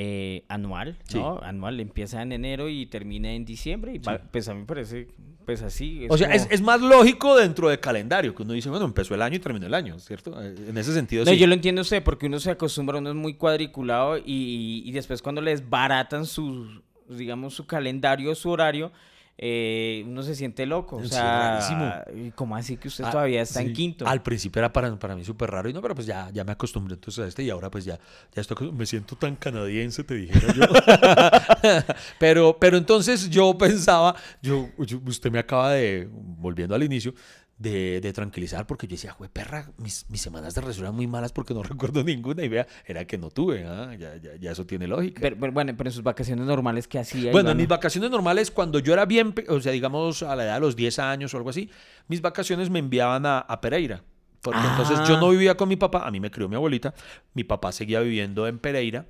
eh, 0.00 0.44
anual, 0.48 0.96
Sí. 1.08 1.18
¿no? 1.18 1.40
Anual, 1.42 1.80
empieza 1.80 2.22
en 2.22 2.30
enero 2.30 2.68
y 2.68 2.86
termina 2.86 3.32
en 3.32 3.44
diciembre. 3.44 3.94
Y 3.94 3.98
va- 3.98 4.18
pues 4.30 4.48
a 4.48 4.54
mí 4.54 4.60
me 4.60 4.66
parece, 4.66 5.08
pues 5.44 5.60
así. 5.62 6.06
o 6.08 6.16
sea, 6.16 6.28
como- 6.28 6.36
es, 6.36 6.46
es 6.52 6.60
más 6.60 6.80
lógico 6.80 7.36
dentro 7.36 7.68
de 7.68 7.80
calendario, 7.80 8.32
que 8.32 8.44
uno 8.44 8.52
dice, 8.52 8.70
bueno, 8.70 8.84
empezó 8.84 9.16
el 9.16 9.22
año 9.22 9.34
y 9.36 9.38
terminó 9.40 9.66
el 9.66 9.74
año, 9.74 9.98
¿cierto? 9.98 10.40
Eh, 10.40 10.54
En 10.68 10.78
ese 10.78 10.92
sentido, 10.94 11.24
No, 11.24 11.32
sí. 11.32 11.38
yo 11.38 11.48
lo 11.48 11.54
entiendo 11.54 11.80
usted, 11.82 12.00
porque 12.04 12.26
uno 12.26 12.38
se 12.38 12.52
acostumbra, 12.52 12.98
uno 12.98 13.08
es 13.10 13.16
muy 13.16 13.34
cuadriculado 13.34 14.18
y, 14.18 14.82
y 14.86 14.92
después 14.92 15.20
cuando 15.20 15.40
les 15.40 15.68
baratan 15.68 16.26
su, 16.26 16.80
digamos, 17.08 17.54
su 17.54 17.66
calendario, 17.66 18.32
su 18.36 18.50
horario, 18.50 18.92
eh, 19.40 20.02
uno 20.06 20.22
se 20.22 20.34
siente 20.34 20.66
loco. 20.66 20.96
O 20.96 21.02
Sí, 21.04 21.10
sea, 21.10 21.30
rarísimo. 21.38 21.92
¿y 22.14 22.30
¿cómo 22.32 22.56
así 22.56 22.76
que 22.76 22.88
usted 22.88 23.04
Ah, 23.04 23.12
todavía 23.12 23.40
está 23.42 23.60
en 23.60 23.68
sí. 23.68 23.72
quinto? 23.72 24.06
Al 24.06 24.22
principio 24.22 24.58
era 24.60 24.72
para, 24.72 24.98
para 24.98 25.14
mí 25.14 25.24
súper 25.24 25.50
raro 25.50 25.68
y 25.68 25.72
no, 25.72 25.80
pero 25.80 25.94
pues 25.94 26.06
ya, 26.06 26.28
ya 26.32 26.42
me 26.44 26.52
acostumbré 26.52 26.94
entonces 26.94 27.24
a 27.24 27.28
este 27.28 27.44
y 27.44 27.50
ahora 27.50 27.70
pues 27.70 27.84
ya, 27.84 27.98
ya 28.34 28.40
estoy, 28.40 28.72
me 28.72 28.84
siento 28.84 29.16
tan 29.16 29.36
canadiense, 29.36 30.02
te 30.04 30.14
dijera 30.14 30.52
yo. 30.54 30.64
pero, 32.18 32.56
pero 32.58 32.76
entonces 32.76 33.30
yo 33.30 33.56
pensaba, 33.56 34.14
yo, 34.42 34.68
yo- 34.78 35.00
usted 35.06 35.30
me 35.30 35.38
acaba 35.38 35.72
de, 35.72 36.08
volviendo 36.10 36.74
al 36.74 36.82
inicio, 36.82 37.14
de, 37.58 38.00
de 38.00 38.12
tranquilizar 38.12 38.66
porque 38.66 38.86
yo 38.86 38.92
decía, 38.92 39.14
güey, 39.18 39.28
perra, 39.28 39.70
mis, 39.78 40.08
mis 40.08 40.20
semanas 40.20 40.54
de 40.54 40.60
eran 40.60 40.94
muy 40.94 41.06
malas 41.06 41.32
porque 41.32 41.54
no 41.54 41.62
recuerdo 41.64 42.04
ninguna 42.04 42.44
y 42.44 42.48
vea, 42.48 42.66
era 42.86 43.04
que 43.04 43.18
no 43.18 43.30
tuve, 43.30 43.64
¿ah? 43.66 43.94
ya, 43.98 44.16
ya, 44.16 44.36
ya 44.36 44.52
eso 44.52 44.64
tiene 44.64 44.86
lógica. 44.86 45.20
Pero, 45.20 45.36
pero 45.38 45.52
bueno, 45.52 45.74
pero 45.76 45.88
en 45.90 45.94
sus 45.94 46.02
vacaciones 46.02 46.46
normales, 46.46 46.86
¿qué 46.86 46.98
hacía? 47.00 47.32
Bueno, 47.32 47.50
en 47.50 47.56
mis 47.56 47.68
vacaciones 47.68 48.10
normales, 48.10 48.50
cuando 48.50 48.78
yo 48.78 48.92
era 48.92 49.04
bien, 49.06 49.34
o 49.48 49.60
sea, 49.60 49.72
digamos 49.72 50.22
a 50.22 50.36
la 50.36 50.44
edad 50.44 50.54
de 50.54 50.60
los 50.60 50.76
10 50.76 50.98
años 51.00 51.34
o 51.34 51.36
algo 51.36 51.50
así, 51.50 51.68
mis 52.06 52.20
vacaciones 52.20 52.70
me 52.70 52.78
enviaban 52.78 53.26
a, 53.26 53.40
a 53.40 53.60
Pereira. 53.60 54.02
Porque 54.40 54.60
entonces 54.60 55.00
yo 55.08 55.16
Ah. 55.16 55.20
no 55.20 55.30
vivía 55.30 55.56
con 55.56 55.68
mi 55.68 55.74
papá, 55.74 56.06
a 56.06 56.10
mí 56.12 56.20
me 56.20 56.30
crió 56.30 56.48
mi 56.48 56.54
abuelita, 56.54 56.94
mi 57.34 57.42
papá 57.42 57.72
seguía 57.72 57.98
viviendo 58.00 58.46
en 58.46 58.60
Pereira, 58.60 59.06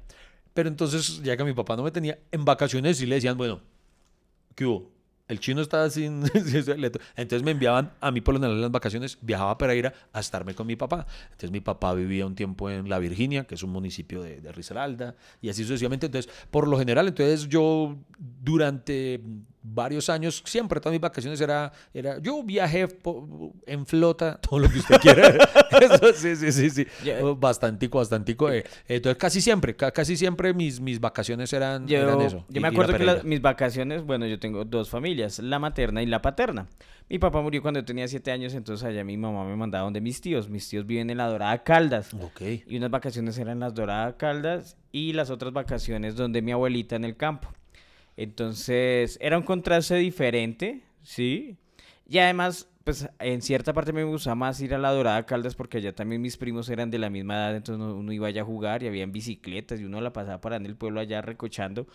pero 0.55 0.71
entonces 0.71 1.23
ya 1.23 1.37
que 1.37 1.45
mi 1.45 1.53
papá 1.53 1.77
no 1.77 1.83
me 1.83 1.91
tenía, 1.91 2.19
en 2.33 2.47
vacaciones 2.47 2.97
sí 2.97 3.05
le 3.05 3.17
decían, 3.17 3.37
bueno, 3.37 3.61
¿qué 4.55 4.65
hubo? 4.65 4.91
El 5.29 5.41
chino 5.41 5.61
estaba 5.61 5.89
sin... 5.91 6.25
Entonces 7.17 7.43
me 7.43 7.51
enviaban 7.51 7.93
a 8.01 8.11
mí 8.11 8.21
por 8.21 8.35
lo 8.35 8.41
general 8.41 8.57
en 8.57 8.63
las 8.63 8.71
vacaciones, 8.71 9.19
viajaba 9.21 9.53
a 9.53 9.59
Pereira 9.59 9.93
a 10.13 10.21
estarme 10.21 10.55
con 10.55 10.67
mi 10.67 10.75
papá. 10.75 11.07
Entonces 11.25 11.51
mi 11.51 11.61
papá 11.61 11.95
vivía 11.95 12.27
un 12.27 12.35
tiempo 12.35 12.71
en 12.71 12.89
La 12.89 12.99
Virginia, 12.99 13.45
que 13.45 13.55
es 13.55 13.63
un 13.63 13.71
municipio 13.71 14.23
de, 14.23 14.41
de 14.41 14.53
Risaralda, 14.53 15.15
y 15.41 15.51
así 15.51 15.63
sucesivamente. 15.63 16.07
Entonces, 16.07 16.33
por 16.51 16.67
lo 16.67 16.79
general, 16.79 17.09
entonces 17.09 17.49
yo 17.49 17.97
durante 18.19 19.21
varios 19.63 20.09
años, 20.09 20.43
siempre 20.47 20.81
todas 20.81 20.93
mis 20.93 21.01
vacaciones 21.01 21.41
era, 21.41 21.73
era 21.93 22.19
yo 22.19 22.43
viajé 22.43 22.89
en 23.67 23.87
flota, 23.87 24.41
todo 24.41 24.61
lo 24.61 24.69
que 24.71 24.79
usted 24.79 24.97
quiera. 25.01 25.29
Eso 25.81 26.13
sí, 26.15 26.37
sí, 26.37 26.53
sí, 26.53 26.71
sí. 26.71 26.87
Ya- 27.05 27.19
Oh, 27.23 27.35
Bastantico, 27.37 27.99
bastantico. 27.99 28.51
eh. 28.51 28.65
Entonces, 28.87 29.19
casi 29.19 29.41
siempre, 29.41 29.75
ca- 29.77 29.91
casi 29.91 30.17
siempre 30.17 30.55
mis, 30.55 30.81
mis 30.81 31.01
vacaciones 31.01 31.53
eran, 31.53 31.87
Yo, 31.87 31.99
eran 31.99 32.21
eso. 32.21 32.45
yo 32.49 32.61
me 32.61 32.69
acuerdo 32.69 32.97
que 32.97 33.05
las- 33.05 33.25
mis 33.25 33.41
vacaciones, 33.43 34.03
bueno, 34.05 34.27
yo 34.27 34.39
tengo 34.39 34.65
dos 34.65 34.89
familias, 34.91 35.39
la 35.41 35.59
materna 35.59 36.03
y 36.03 36.07
la 36.07 36.23
paterna. 36.23 36.67
Mi 37.11 37.19
papá 37.19 37.41
murió 37.41 37.63
cuando 37.63 37.81
yo 37.81 37.87
tenía 37.87 38.07
siete 38.07 38.31
años, 38.31 38.53
entonces 38.55 38.87
allá 38.87 39.03
mi 39.03 39.17
mamá 39.17 39.45
me 39.45 39.57
mandaba 39.57 39.85
donde 39.85 40.01
mis 40.01 40.21
tíos. 40.21 40.49
Mis 40.51 40.69
tíos 40.69 40.87
viven 40.87 41.09
en 41.09 41.17
la 41.17 41.27
Dorada 41.27 41.63
Caldas. 41.65 42.13
Ok. 42.13 42.43
Y 42.67 42.77
unas 42.77 42.91
vacaciones 42.91 43.39
eran 43.39 43.61
las 43.61 43.75
Doradas 43.75 44.15
Caldas 44.19 44.77
y 44.93 45.15
las 45.15 45.31
otras 45.31 45.53
vacaciones 45.55 46.17
donde 46.17 46.43
mi 46.43 46.53
abuelita 46.53 46.97
en 46.97 47.05
el 47.05 47.17
campo. 47.17 47.49
Entonces, 48.19 49.17
era 49.21 49.39
un 49.39 49.45
contraste 49.45 49.95
diferente, 49.95 50.83
¿sí? 51.05 51.57
Y 52.05 52.19
además, 52.19 52.69
pues 52.83 53.09
en 53.21 53.43
cierta 53.43 53.73
parte 53.73 53.93
me 53.93 54.03
gustaba 54.03 54.35
más 54.35 54.61
ir 54.61 54.75
a 54.75 54.79
la 54.79 54.91
Dorada 54.91 55.25
Caldas 55.25 55.55
porque 55.55 55.79
allá 55.79 55.95
también 55.95 56.21
mis 56.21 56.37
primos 56.37 56.69
eran 56.69 56.91
de 56.91 56.99
la 56.99 57.11
misma 57.11 57.35
edad, 57.35 57.55
entonces 57.55 57.81
uno, 57.81 58.13
iba 58.13 58.27
allá 58.27 58.43
a 58.43 58.45
jugar 58.45 58.83
y 58.83 58.89
habían 58.89 59.13
bicicletas 59.13 59.79
y 59.79 59.85
uno 59.85 60.01
la 60.01 60.13
pasaba 60.13 60.41
para 60.41 60.57
en 60.57 60.67
el 60.67 60.75
pueblo 60.75 60.99
allá 60.99 61.23
recochando. 61.23 61.87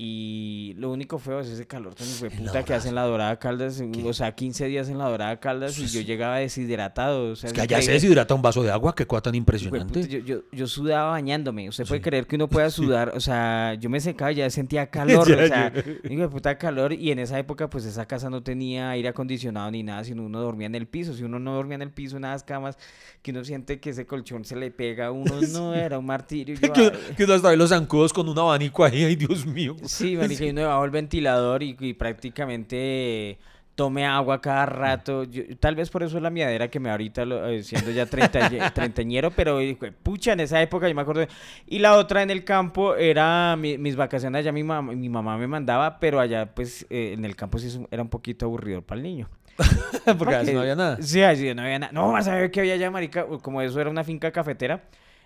Y 0.00 0.74
lo 0.76 0.92
único 0.92 1.18
feo 1.18 1.40
es 1.40 1.48
ese 1.48 1.66
calor 1.66 1.92
tan 1.92 2.06
la 2.06 2.30
puta 2.30 2.64
que 2.64 2.72
hace 2.72 2.88
en 2.88 2.94
la 2.94 3.02
Dorada 3.02 3.36
Caldas, 3.40 3.82
o 4.04 4.12
sea, 4.12 4.32
15 4.32 4.66
días 4.66 4.88
en 4.88 4.96
la 4.96 5.08
Dorada 5.08 5.40
Caldas 5.40 5.76
y 5.76 5.88
yo 5.88 6.02
llegaba 6.02 6.36
deshidratado. 6.36 7.32
O 7.32 7.34
sea, 7.34 7.48
Es 7.48 7.52
que 7.52 7.62
allá 7.62 7.82
se 7.82 7.90
deshidrata 7.90 8.32
un 8.32 8.40
vaso 8.40 8.62
de 8.62 8.70
agua, 8.70 8.94
qué 8.94 9.08
cosa 9.08 9.22
tan 9.22 9.34
impresionante. 9.34 9.98
puta, 10.02 10.06
yo, 10.06 10.20
yo, 10.20 10.42
yo 10.52 10.68
sudaba 10.68 11.10
bañándome. 11.10 11.68
Usted 11.68 11.84
puede 11.84 12.00
creer 12.00 12.28
que 12.28 12.36
uno 12.36 12.46
pueda 12.48 12.70
sudar. 12.70 13.10
O 13.16 13.18
sea, 13.18 13.74
yo 13.74 13.90
me 13.90 13.98
secaba 13.98 14.30
y 14.30 14.36
ya 14.36 14.48
sentía 14.50 14.86
calor. 14.90 15.26
Ya, 15.26 15.42
o 15.42 15.46
sea, 15.48 15.70
de 15.70 16.28
puta 16.28 16.56
calor. 16.58 16.92
Y 16.92 17.10
en 17.10 17.18
esa 17.18 17.36
época, 17.36 17.68
pues 17.68 17.84
esa 17.84 18.06
casa 18.06 18.30
no 18.30 18.40
tenía 18.40 18.90
aire 18.90 19.08
acondicionado 19.08 19.68
ni 19.72 19.82
nada, 19.82 20.04
sino 20.04 20.22
uno 20.22 20.40
dormía 20.40 20.68
en 20.68 20.76
el 20.76 20.86
piso. 20.86 21.12
Si 21.12 21.24
uno 21.24 21.40
no 21.40 21.54
dormía 21.54 21.74
en 21.74 21.82
el 21.82 21.90
piso, 21.90 22.14
en 22.14 22.22
las 22.22 22.44
camas, 22.44 22.78
que 23.20 23.32
uno 23.32 23.42
siente 23.44 23.80
que 23.80 23.90
ese 23.90 24.06
colchón 24.06 24.44
se 24.44 24.54
le 24.54 24.70
pega 24.70 25.06
a 25.06 25.10
uno, 25.10 25.40
no 25.52 25.74
era 25.74 25.98
un 25.98 26.06
martirio. 26.06 26.54
Yo, 26.54 26.72
que, 26.72 26.82
ay, 26.82 27.14
que 27.16 27.24
uno 27.24 27.34
hasta 27.34 27.50
ve 27.50 27.56
los 27.56 27.70
zancudos 27.70 28.12
con 28.12 28.28
un 28.28 28.38
abanico 28.38 28.84
ahí, 28.84 29.02
ay 29.02 29.16
Dios 29.16 29.44
mío. 29.44 29.74
Sí, 29.88 30.16
marica, 30.28 30.44
y 30.44 30.50
uno 30.50 30.60
debajo 30.62 30.84
el 30.84 30.90
ventilador 30.90 31.62
y, 31.62 31.76
y 31.80 31.94
prácticamente 31.94 33.38
tome 33.74 34.04
agua 34.04 34.40
cada 34.40 34.66
rato. 34.66 35.22
Yo- 35.24 35.44
tal 35.60 35.76
vez 35.76 35.88
por 35.90 36.02
eso 36.02 36.16
es 36.16 36.22
la 36.22 36.30
miadera 36.30 36.66
que 36.68 36.80
me 36.80 36.90
ahorita 36.90 37.24
lo- 37.24 37.46
eh, 37.46 37.62
siendo 37.62 37.90
ya 37.92 38.06
treinta, 38.06 38.50
treintañero, 38.74 39.30
pero 39.30 39.58
de 39.58 39.76
pucha, 40.02 40.32
en 40.32 40.40
esa 40.40 40.60
época 40.60 40.88
yo 40.88 40.94
me 40.96 41.02
acuerdo. 41.02 41.26
Y 41.66 41.78
la 41.78 41.94
otra 41.96 42.22
en 42.22 42.30
el 42.30 42.42
campo 42.44 42.96
era 42.96 43.54
mi- 43.56 43.78
mis 43.78 43.94
vacaciones 43.94 44.40
allá 44.40 44.50
mi, 44.52 44.62
mam- 44.64 44.96
mi 44.96 45.08
mamá 45.08 45.38
me 45.38 45.46
mandaba, 45.46 46.00
pero 46.00 46.18
allá 46.18 46.52
pues 46.54 46.86
eh, 46.90 47.12
en 47.16 47.24
el 47.24 47.36
campo 47.36 47.58
sí 47.58 47.68
es 47.68 47.76
un- 47.76 47.86
era 47.90 48.02
un 48.02 48.08
poquito 48.08 48.46
aburrido 48.46 48.82
para 48.82 48.98
el 48.98 49.04
niño. 49.04 49.28
Porque 50.18 50.34
a 50.34 50.38
veces 50.38 50.54
no 50.54 50.60
había 50.60 50.76
nada. 50.76 50.98
Sí, 51.00 51.22
allí 51.22 51.52
no 51.54 51.62
había 51.62 51.78
nada. 51.78 51.92
No, 51.92 52.10
vas 52.12 52.26
a 52.28 52.34
ver 52.34 52.50
que 52.50 52.60
había 52.60 52.74
allá, 52.74 52.90
marica, 52.90 53.26
como 53.42 53.62
eso 53.62 53.80
era 53.80 53.90
una 53.90 54.02
finca 54.04 54.30
cafetera, 54.32 54.84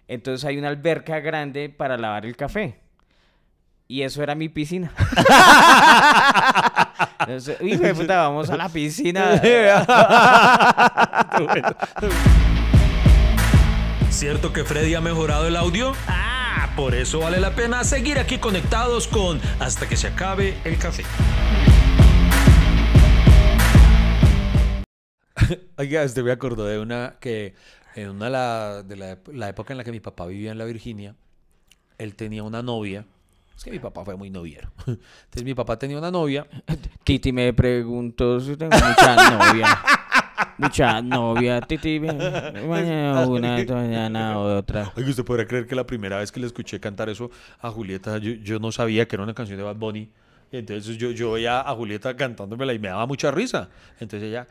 entonces 0.09 0.45
hay 0.47 0.59
una 0.59 0.69
alberca 0.69 1.21
grande 1.21 1.69
para 1.71 1.97
lavar 1.97 2.27
el 2.27 2.37
café. 2.37 2.77
Y 3.89 4.03
eso 4.03 4.23
era 4.23 4.35
mi 4.35 4.49
piscina. 4.49 4.93
Entonces, 7.21 7.61
hijo 7.61 7.83
de 7.83 7.95
puta, 7.95 8.17
vamos 8.17 8.49
a 8.51 8.57
la 8.57 8.69
piscina. 8.69 9.41
¿Cierto 14.11 14.53
que 14.53 14.65
Freddy 14.65 14.95
ha 14.95 15.01
mejorado 15.01 15.49
el 15.49 15.57
audio? 15.57 15.95
Ah, 16.07 16.71
por 16.77 16.95
eso 16.95 17.21
vale 17.21 17.41
la 17.41 17.55
pena 17.55 17.83
seguir 17.85 18.19
aquí 18.19 18.39
conectados 18.39 19.09
con 19.09 19.41
Hasta 19.59 19.89
que 19.89 19.97
se 19.97 20.09
acabe 20.09 20.59
el 20.65 20.77
café. 20.79 21.05
Oiga, 25.77 26.03
este 26.03 26.23
me 26.23 26.33
acordó 26.33 26.67
de 26.67 26.79
una 26.79 27.17
que 27.21 27.55
en 27.95 28.11
una 28.11 28.27
de 28.27 28.31
la, 28.31 28.83
de 28.83 28.97
la, 28.97 29.19
la 29.33 29.49
época 29.49 29.73
en 29.73 29.79
la 29.79 29.85
que 29.85 29.93
mi 29.93 30.01
papá 30.01 30.27
vivía 30.27 30.53
en 30.53 30.59
la 30.59 30.65
Virginia, 30.65 31.15
él 31.99 32.15
tenía 32.15 32.43
una 32.43 32.63
novia. 32.63 33.07
Es 33.57 33.65
que 33.65 33.71
mi 33.71 33.79
papá 33.79 34.05
fue 34.05 34.17
muy 34.17 34.31
noviero. 34.31 34.71
Entonces 34.87 35.45
mi 35.45 35.55
papá 35.55 35.79
tenía 35.79 35.99
una 35.99 36.11
novia. 36.11 36.47
Titi 37.05 37.33
me 37.33 37.53
preguntó 37.53 38.41
si 38.41 38.57
tengo 38.57 38.77
mucha 38.77 39.31
novia. 39.31 39.79
Mucha 40.59 41.03
novia, 41.03 41.61
Titi. 41.61 42.01
Mañana 42.01 43.27
una, 43.27 43.65
mañana 43.65 44.39
otra. 44.39 44.93
Oiga, 44.97 45.11
usted 45.11 45.25
podrá 45.25 45.47
creer 45.47 45.67
que 45.67 45.75
la 45.75 45.87
primera 45.87 46.19
vez 46.19 46.33
que 46.33 46.41
le 46.41 46.47
escuché 46.47 46.81
cantar 46.81 47.09
eso 47.09 47.31
a 47.61 47.71
Julieta, 47.71 48.19
yo, 48.19 48.33
yo 48.33 48.59
no 48.59 48.73
sabía 48.73 49.07
que 49.07 49.17
era 49.17 49.23
una 49.23 49.35
canción 49.35 49.59
de 49.59 49.65
Bad 49.65 49.77
Bunny. 49.77 50.11
Entonces 50.53 50.99
yo, 50.99 51.11
yo 51.11 51.33
veía 51.33 51.61
a 51.61 51.75
Julieta 51.75 52.15
cantándomela 52.15 52.73
y 52.75 52.79
me 52.79 52.89
daba 52.89 53.07
mucha 53.07 53.31
risa. 53.31 53.69
Entonces 53.99 54.29
ella, 54.29 54.47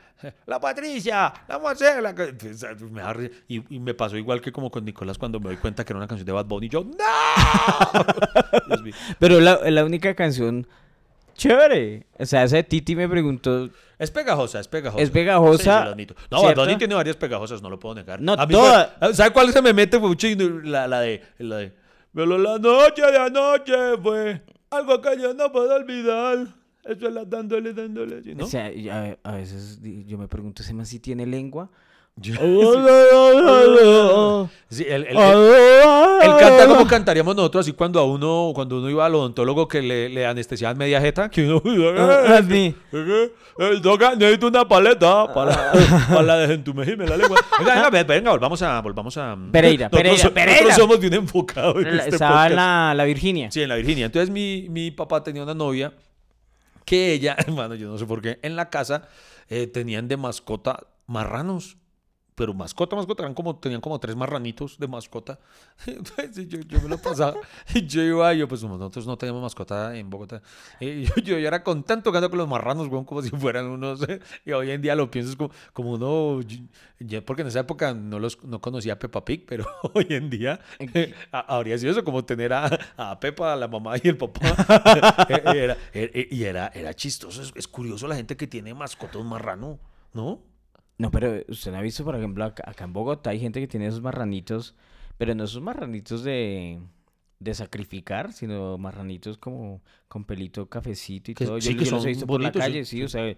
la 0.48 0.60
Patricia, 0.60 1.32
la 1.48 1.60
Marcela. 1.60 2.16
que- 2.16 2.30
entonces, 2.30 2.82
me 2.82 3.14
risa. 3.14 3.34
y, 3.48 3.76
y 3.76 3.80
me 3.80 3.94
pasó 3.94 4.18
igual 4.18 4.42
que 4.42 4.52
como 4.52 4.72
con 4.72 4.84
Nicolás 4.84 5.18
cuando 5.18 5.40
me 5.40 5.48
doy 5.50 5.58
cuenta 5.58 5.86
que 5.86 5.94
era 5.94 5.98
una 5.98 6.08
canción 6.08 6.26
de 6.26 6.32
Bad 6.32 6.46
Bunny. 6.46 6.70
Yo, 6.70 6.84
¡No! 6.84 6.92
Pero 9.20 9.40
la, 9.40 9.60
la 9.70 9.86
única 9.86 10.14
canción 10.16 10.68
chévere. 11.36 12.06
O 12.20 12.26
sea, 12.26 12.44
esa 12.44 12.58
de 12.58 12.64
Titi 12.64 12.96
me 12.96 13.08
preguntó. 13.08 13.70
Es 13.98 14.12
pegajosa, 14.12 14.60
es 14.60 14.68
pegajosa. 14.68 15.04
Es 15.04 15.10
pegajosa, 15.12 15.80
Sí, 15.80 15.86
lo 15.86 15.92
admito. 15.92 16.16
No, 16.30 16.44
Bad 16.44 16.78
tiene 16.78 16.96
varias 16.96 17.16
pegajosas, 17.16 17.62
no 17.62 17.70
lo 17.70 17.80
puedo 17.80 17.96
negar. 17.96 18.20
No, 18.22 18.34
A 18.34 18.46
mí 18.46 18.54
toda- 18.54 18.96
fue- 19.00 19.14
¿Sabe 19.14 19.32
cuál 19.32 19.52
se 19.54 19.62
me 19.62 19.74
mete? 19.74 20.00
Mucho 20.00 20.28
la, 20.64 20.88
la 20.88 21.02
de, 21.02 21.22
la 21.40 21.58
de, 21.58 21.74
pero 22.14 22.38
la 22.38 22.58
noche 22.58 23.02
de 23.04 23.18
anoche 23.18 23.74
fue 24.02 24.42
algo 24.72 25.02
que 25.02 25.22
yo 25.22 25.34
no 25.34 25.52
puedo 25.52 25.76
olvidar. 25.76 26.48
Eso 26.84 27.08
es 27.08 27.14
la 27.14 27.26
dándole, 27.26 27.74
dándole, 27.74 28.24
¿sí, 28.24 28.34
¿no? 28.34 28.46
O 28.46 28.48
sea, 28.48 28.72
a, 28.92 29.18
a 29.30 29.36
veces 29.36 29.80
yo 30.08 30.18
me 30.18 30.28
pregunto, 30.28 30.64
¿ese 30.64 30.74
man 30.74 30.88
si 30.88 31.00
tiene 31.00 31.28
lengua? 31.28 31.70
Yo- 32.18 32.36
Sí, 34.70 34.86
él, 34.88 35.06
él- 35.10 35.18
él- 35.18 35.52
él 36.24 36.32
canta 36.40 36.68
como 36.68 36.88
cantaríamos 36.88 37.36
nosotros 37.36 37.66
así 37.66 37.74
cuando 37.74 38.00
a 38.00 38.06
uno, 38.06 38.52
cuando 38.56 38.78
uno 38.78 38.90
iba 38.90 39.06
al 39.06 39.14
odontólogo 39.16 39.68
que 39.68 39.82
le, 39.82 40.08
le 40.08 40.26
anestesiaban 40.26 40.78
media 40.78 41.02
jeta, 41.02 41.30
que 41.30 41.46
uno 41.52 41.62
Ah, 42.00 42.42
sí. 42.48 42.74
El 43.58 43.82
toca, 43.82 44.16
necesito 44.16 44.48
una 44.48 44.68
paleta 44.68 45.34
para, 45.34 45.72
para 46.10 46.22
la 46.22 46.38
desentumejirme 46.38 47.06
la 47.06 47.18
lengua. 47.18 47.38
Venga, 47.60 47.74
venga, 47.76 47.90
ve- 47.90 48.04
venga, 48.04 48.32
volvamos 48.32 48.62
a, 48.62 48.80
volvamos 48.82 49.18
a. 49.18 49.38
Pereira, 49.52 49.86
Nosotros 49.90 50.00
Pereira, 50.02 50.24
so- 50.24 50.34
Pereira. 50.34 50.62
Nosotros 50.62 50.78
somos 50.78 51.00
bien 51.00 51.14
enfocados 51.16 51.76
en 51.78 51.98
La- 51.98 52.04
este 52.04 52.16
Estaba 52.16 52.48
en 52.48 52.56
la, 52.56 52.94
la 52.96 53.04
Virginia. 53.04 53.52
Sí, 53.52 53.62
en 53.62 53.70
la 53.70 53.76
Virginia. 53.76 54.06
Entonces 54.06 54.30
mi, 54.30 54.68
mi 54.70 54.92
papá 54.92 55.24
tenía 55.24 55.44
una 55.44 55.54
novia 55.54 55.94
que 56.86 57.14
ella, 57.14 57.36
hermano, 57.38 57.76
yo 57.76 57.90
no 57.90 57.98
sé 57.98 58.06
por 58.06 58.22
qué, 58.22 58.40
en 58.42 58.56
la 58.56 58.70
casa 58.70 59.08
eh, 59.50 59.68
tenían 59.68 60.08
de 60.08 60.18
mascota 60.18 60.80
marranos. 61.08 61.78
Pero 62.34 62.54
mascota, 62.54 62.96
mascota, 62.96 63.24
eran 63.24 63.34
como, 63.34 63.56
tenían 63.58 63.82
como 63.82 64.00
tres 64.00 64.16
marranitos 64.16 64.78
de 64.80 64.88
mascota. 64.88 65.38
Entonces 65.86 66.48
yo, 66.48 66.60
yo 66.62 66.82
me 66.82 66.90
lo 66.90 66.98
pasaba. 66.98 67.36
Y 67.76 67.86
yo 67.86 68.02
iba, 68.02 68.34
y 68.34 68.40
yo, 68.40 68.48
pues 68.48 68.64
nosotros 68.64 69.06
no 69.06 69.18
teníamos 69.18 69.42
mascota 69.42 69.96
en 69.96 70.10
Bogotá. 70.10 70.42
eh, 70.80 71.06
yo, 71.16 71.22
yo, 71.22 71.38
yo 71.38 71.48
era 71.48 71.62
contento 71.64 72.04
tocando 72.06 72.30
con 72.30 72.40
los 72.40 72.48
marranos, 72.48 72.88
weón, 72.88 73.06
como 73.06 73.22
si 73.22 73.30
fueran 73.32 73.66
unos. 73.68 74.00
y 74.46 74.52
hoy 74.54 74.72
en 74.72 74.82
día 74.82 74.96
lo 74.96 75.12
pienso 75.12 75.38
como, 75.38 75.52
como 75.74 75.92
uno. 75.92 76.42
ya- 77.00 77.22
porque 77.24 77.42
en 77.42 77.50
esa 77.50 77.60
época 77.60 77.94
no 77.94 78.18
los 78.20 78.42
no 78.44 78.62
conocía 78.62 78.94
a 78.94 79.00
Peppa 79.00 79.24
Pig, 79.26 79.46
pero 79.48 79.66
hoy 79.94 80.08
en 80.10 80.30
día 80.30 80.60
eh, 80.80 81.14
ha- 81.32 81.56
habría 81.58 81.78
sido 81.78 81.92
eso, 81.92 82.04
como 82.04 82.24
tener 82.26 82.54
a, 82.54 82.68
a 82.98 83.20
Peppa, 83.20 83.54
a 83.54 83.56
la 83.56 83.68
mamá 83.68 83.96
y 84.02 84.08
el 84.08 84.18
papá. 84.18 84.40
Eh, 85.30 85.34
eh, 85.46 85.64
era, 85.64 85.78
eh, 85.94 86.28
y 86.32 86.44
era, 86.44 86.72
era 86.74 86.94
chistoso. 86.94 87.42
Es, 87.42 87.52
es 87.56 87.68
curioso 87.68 88.08
la 88.08 88.16
gente 88.16 88.38
que 88.38 88.48
tiene 88.48 88.74
mascota 88.74 89.18
un 89.20 89.28
marrano, 89.28 89.80
¿no? 90.14 90.40
No, 90.98 91.10
pero 91.12 91.42
usted 91.48 91.72
no 91.72 91.78
ha 91.78 91.82
visto, 91.82 92.04
por 92.04 92.16
ejemplo, 92.16 92.44
acá, 92.46 92.64
acá 92.68 92.84
en 92.84 92.94
Bogotá 92.94 93.32
hay 93.32 93.40
gente 93.40 93.60
que 93.60 93.68
tiene 93.68 93.88
esos 93.88 94.02
marranitos, 94.02 94.76
pero 95.18 95.34
no 95.36 95.44
esos 95.46 95.62
marranitos 95.62 96.24
de, 96.24 96.80
de 97.40 97.54
sacrificar, 97.56 98.34
sino 98.34 98.78
marranitos 98.78 99.38
como 99.40 99.82
con 100.08 100.26
pelito 100.26 100.68
cafecito 100.70 101.32
y 101.32 101.34
Que- 101.34 101.46
todo. 101.46 101.60
sí, 101.60 101.74
Yo, 101.74 101.80
que 101.80 101.86
yo 101.86 101.92
los 101.92 102.02
son 102.02 102.08
he 102.08 102.12
visto 102.12 102.28
por 102.28 102.40
la 102.42 102.50
bonitos, 102.50 102.64
sí, 102.66 102.72
calle, 102.72 102.86
sí, 102.86 103.04
o 103.04 103.08
sea... 103.10 103.28
eh, 103.28 103.38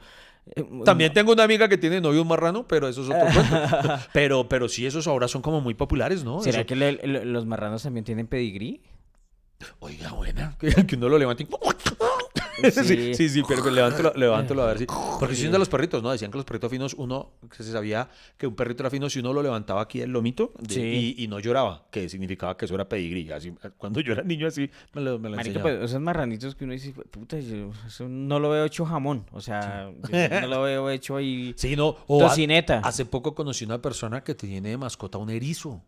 También 0.83 1.13
tengo 1.13 1.31
una 1.31 1.43
amiga 1.43 1.69
que 1.69 1.77
tiene 1.77 2.01
novio 2.01 2.21
un 2.23 2.27
marrano, 2.27 2.67
pero 2.67 2.89
eso 2.89 3.01
es 3.03 3.09
otro 3.09 3.27
cuento. 3.33 3.99
Pero, 4.13 4.49
pero 4.49 4.67
sí, 4.67 4.85
esos 4.85 5.07
ahora 5.07 5.29
son 5.29 5.41
como 5.41 5.61
muy 5.61 5.73
populares, 5.73 6.25
¿no? 6.25 6.41
¿Será 6.41 6.59
Eso- 6.59 6.67
que 6.67 6.75
le- 6.75 6.93
le- 6.93 7.23
los 7.25 7.45
marranos 7.45 7.83
también 7.83 8.03
tienen 8.03 8.27
pedigrí? 8.27 8.81
Oiga, 9.79 10.11
buena. 10.11 10.57
Que, 10.59 10.85
que 10.85 10.95
uno 10.97 11.07
lo 11.07 11.17
levante. 11.17 11.43
y- 11.43 11.47
Sí, 12.71 13.13
sí, 13.13 13.29
sí, 13.29 13.41
pero 13.47 13.69
levántelo, 13.69 14.13
levántelo 14.15 14.63
a 14.63 14.67
ver 14.67 14.77
si. 14.79 14.85
Porque 15.19 15.35
si 15.35 15.43
son 15.43 15.51
de 15.51 15.59
los 15.59 15.69
perritos, 15.69 16.03
¿no? 16.03 16.11
Decían 16.11 16.31
que 16.31 16.37
los 16.37 16.45
perritos 16.45 16.69
finos, 16.71 16.93
uno 16.97 17.31
que 17.49 17.63
se 17.63 17.71
sabía 17.71 18.07
que 18.37 18.45
un 18.47 18.55
perrito 18.55 18.83
era 18.83 18.89
fino 18.89 19.09
si 19.09 19.19
uno 19.19 19.33
lo 19.33 19.41
levantaba 19.41 19.81
aquí 19.81 19.99
del 19.99 20.11
lomito 20.11 20.53
de- 20.59 20.73
Sí. 20.73 21.15
y, 21.17 21.23
y 21.23 21.27
no 21.27 21.39
lloraba, 21.39 21.85
que 21.91 22.07
significaba 22.09 22.55
que 22.57 22.65
eso 22.65 22.75
era 22.75 22.87
pedigrí. 22.87 23.31
Así, 23.31 23.53
cuando 23.77 23.99
yo 24.01 24.13
era 24.13 24.23
niño, 24.23 24.47
así 24.47 24.69
me 24.93 25.01
lo, 25.01 25.19
me 25.19 25.29
lo 25.29 25.35
Marica, 25.35 25.59
enseñaba. 25.59 25.79
pues, 25.79 25.89
esos 25.89 26.01
marranitos 26.01 26.55
que 26.55 26.63
uno 26.65 26.73
dice, 26.73 26.91
puta, 26.91 27.39
yo 27.39 27.71
eso 27.87 28.07
no 28.07 28.39
lo 28.39 28.49
veo 28.49 28.65
hecho 28.65 28.85
jamón. 28.85 29.25
O 29.31 29.41
sea, 29.41 29.89
yo 30.11 30.41
no 30.41 30.47
lo 30.47 30.61
veo 30.63 30.89
hecho 30.89 31.15
ahí 31.17 31.53
Sí, 31.57 31.75
no. 31.75 31.95
O 32.07 32.19
tocineta. 32.19 32.79
hace 32.83 33.05
poco 33.05 33.33
conocí 33.35 33.65
una 33.65 33.81
persona 33.81 34.23
que 34.23 34.35
tiene 34.35 34.69
de 34.69 34.77
mascota 34.77 35.17
un 35.17 35.29
erizo. 35.29 35.81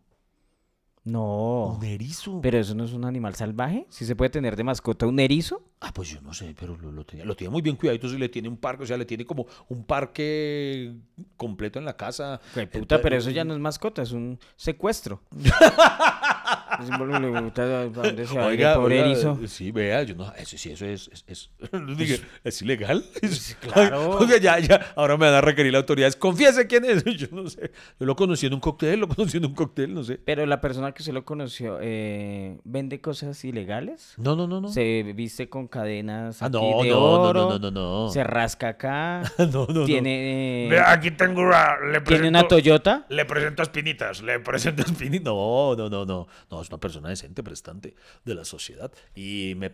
No. 1.06 1.76
Un 1.78 1.84
erizo. 1.84 2.40
Pero 2.42 2.58
eso 2.58 2.74
no 2.74 2.84
es 2.84 2.92
un 2.92 3.04
animal 3.04 3.34
salvaje. 3.36 3.86
¿Sí 3.90 4.04
se 4.04 4.16
puede 4.16 4.28
tener 4.28 4.56
de 4.56 4.64
mascota 4.64 5.06
un 5.06 5.20
erizo? 5.20 5.62
Ah, 5.80 5.92
pues 5.94 6.08
yo 6.10 6.20
no 6.20 6.34
sé, 6.34 6.52
pero 6.58 6.76
lo, 6.76 6.90
lo 6.90 7.04
tenía, 7.06 7.24
lo 7.24 7.36
tiene 7.36 7.52
muy 7.52 7.62
bien 7.62 7.76
cuidadito, 7.76 8.08
y 8.08 8.18
le 8.18 8.28
tiene 8.28 8.48
un 8.48 8.56
parque, 8.56 8.82
o 8.82 8.86
sea, 8.86 8.96
le 8.96 9.04
tiene 9.04 9.24
como 9.24 9.46
un 9.68 9.84
parque 9.84 10.96
completo 11.36 11.78
en 11.78 11.84
la 11.84 11.96
casa. 11.96 12.40
Güey, 12.54 12.66
puta, 12.66 12.78
Entonces- 12.78 13.02
pero 13.04 13.16
eso 13.16 13.30
ya 13.30 13.44
no 13.44 13.54
es 13.54 13.60
mascota, 13.60 14.02
es 14.02 14.10
un 14.10 14.38
secuestro. 14.56 15.22
Es 18.16 18.30
Oiga, 18.30 18.74
pobre 18.74 19.02
oiga, 19.02 19.06
erizo. 19.12 19.38
sí, 19.46 19.70
vea, 19.70 20.02
yo 20.02 20.14
no, 20.14 20.32
eso 20.34 20.56
sí, 20.58 20.70
eso 20.72 20.84
es, 20.86 21.08
es, 21.12 21.24
es, 21.26 21.50
diga, 21.96 22.16
¿es 22.44 22.62
ilegal. 22.62 23.04
claro. 23.60 24.10
Oiga, 24.18 24.36
ya, 24.38 24.58
ya, 24.58 24.92
ahora 24.96 25.16
me 25.16 25.26
van 25.26 25.34
a 25.34 25.40
requerir 25.40 25.72
las 25.72 25.80
autoridades, 25.82 26.16
confiese 26.16 26.66
quién 26.66 26.84
es, 26.84 27.04
yo 27.04 27.28
no 27.32 27.48
sé, 27.48 27.70
yo 27.98 28.06
lo 28.06 28.16
conocí 28.16 28.46
en 28.46 28.54
un 28.54 28.60
cóctel, 28.60 29.00
lo 29.00 29.08
conocí 29.08 29.36
en 29.36 29.46
un 29.46 29.54
cóctel, 29.54 29.94
no 29.94 30.02
sé. 30.04 30.18
Pero 30.24 30.44
la 30.46 30.60
persona 30.60 30.92
que 30.92 31.02
se 31.02 31.12
lo 31.12 31.24
conoció, 31.24 31.78
eh, 31.80 32.58
¿vende 32.64 33.00
cosas 33.00 33.44
ilegales? 33.44 34.14
No, 34.16 34.34
no, 34.36 34.46
no, 34.46 34.60
no. 34.60 34.68
Se 34.68 35.02
viste 35.14 35.48
con 35.48 35.68
cadenas 35.68 36.42
Ah, 36.42 36.46
aquí 36.46 36.52
no, 36.56 36.82
de 36.82 36.88
no, 36.90 36.94
no, 37.00 37.10
oro, 37.22 37.40
no, 37.50 37.58
no, 37.58 37.70
no, 37.70 38.04
no. 38.06 38.10
se 38.10 38.24
rasca 38.24 38.68
acá, 38.68 39.22
no, 39.38 39.46
no, 39.46 39.66
no. 39.68 39.84
tiene, 39.84 40.66
eh, 40.66 40.68
Vea, 40.70 40.92
aquí 40.92 41.10
tengo 41.10 41.42
una. 41.42 41.76
Le 41.92 42.00
tiene 42.00 42.28
una 42.28 42.40
presento- 42.40 42.48
Toyota. 42.56 43.06
Le 43.08 43.24
presento 43.24 43.62
Espinitas. 43.62 44.22
Le 44.22 44.40
presento. 44.40 44.82
presenta 44.82 44.84
Spini. 45.04 45.18
No, 45.20 45.74
no, 45.76 45.88
no, 45.88 46.04
no. 46.04 46.26
Es 46.62 46.68
una 46.68 46.78
persona 46.78 47.08
decente, 47.08 47.42
prestante 47.42 47.94
de 48.24 48.34
la 48.34 48.44
sociedad. 48.44 48.92
Y 49.14 49.54
me 49.56 49.70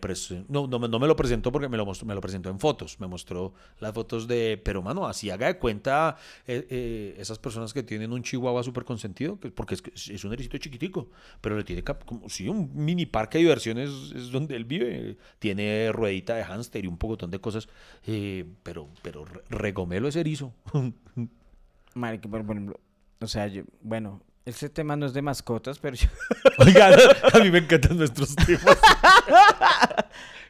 no, 0.49 0.67
no, 0.67 0.79
no 0.79 0.99
me 0.99 1.07
lo 1.07 1.15
presentó 1.15 1.51
porque 1.51 1.69
me 1.69 1.77
lo, 1.77 1.85
me 2.05 2.13
lo 2.15 2.21
presentó 2.21 2.49
en 2.49 2.59
fotos. 2.59 2.99
Me 2.99 3.07
mostró 3.07 3.53
las 3.79 3.93
fotos 3.93 4.27
de, 4.27 4.61
pero 4.63 4.81
mano, 4.81 5.07
así 5.07 5.29
haga 5.29 5.47
de 5.47 5.57
cuenta 5.57 6.17
eh, 6.47 6.67
eh, 6.69 7.15
esas 7.17 7.39
personas 7.39 7.73
que 7.73 7.83
tienen 7.83 8.11
un 8.11 8.21
chihuahua 8.23 8.63
súper 8.63 8.83
consentido, 8.83 9.39
que- 9.39 9.49
porque 9.51 9.75
es, 9.75 9.81
que 9.81 9.91
es- 9.95 10.23
un 10.23 10.33
ericito 10.33 10.57
chiquitico, 10.57 11.09
pero 11.41 11.57
le 11.57 11.63
tiene 11.63 11.83
como, 11.83 12.27
sí, 12.29 12.47
un 12.49 12.71
mini 12.73 13.05
parque 13.05 13.37
de 13.37 13.43
diversiones 13.45 13.89
es 14.15 14.31
donde 14.31 14.55
él 14.55 14.65
vive. 14.65 15.17
Tiene 15.39 15.91
ruedita 15.91 16.35
de 16.35 16.43
hámster 16.43 16.83
y 16.83 16.87
un 16.87 16.97
pocotón 16.97 17.31
de 17.31 17.39
cosas, 17.39 17.67
eh, 18.05 18.45
pero, 18.63 18.87
pero 19.01 19.25
re- 19.25 19.41
regomelo 19.49 20.07
es 20.07 20.15
erizo. 20.15 20.53
Marica, 21.95 22.27
por 22.29 22.41
ejemplo, 22.41 22.79
o 23.19 23.27
sea, 23.27 23.51
bueno, 23.81 24.21
ese 24.45 24.69
tema 24.69 24.95
no 24.95 25.05
es 25.05 25.13
de 25.13 25.21
mascotas, 25.21 25.79
pero 25.79 25.95
yo, 25.95 26.07
Oiga, 26.59 26.95
a 27.33 27.39
mí 27.39 27.49
me 27.51 27.59
encantan 27.59 27.97
nuestros 27.97 28.35
temas. 28.35 28.77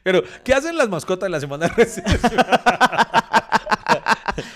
Pero, 0.04 0.22
¿qué 0.44 0.54
hacen 0.54 0.78
las 0.78 0.90
mascotas 0.90 1.28
en 1.28 1.32
la 1.32 1.40
semana 1.40 1.68
de 1.68 1.74
receso? 1.76 2.28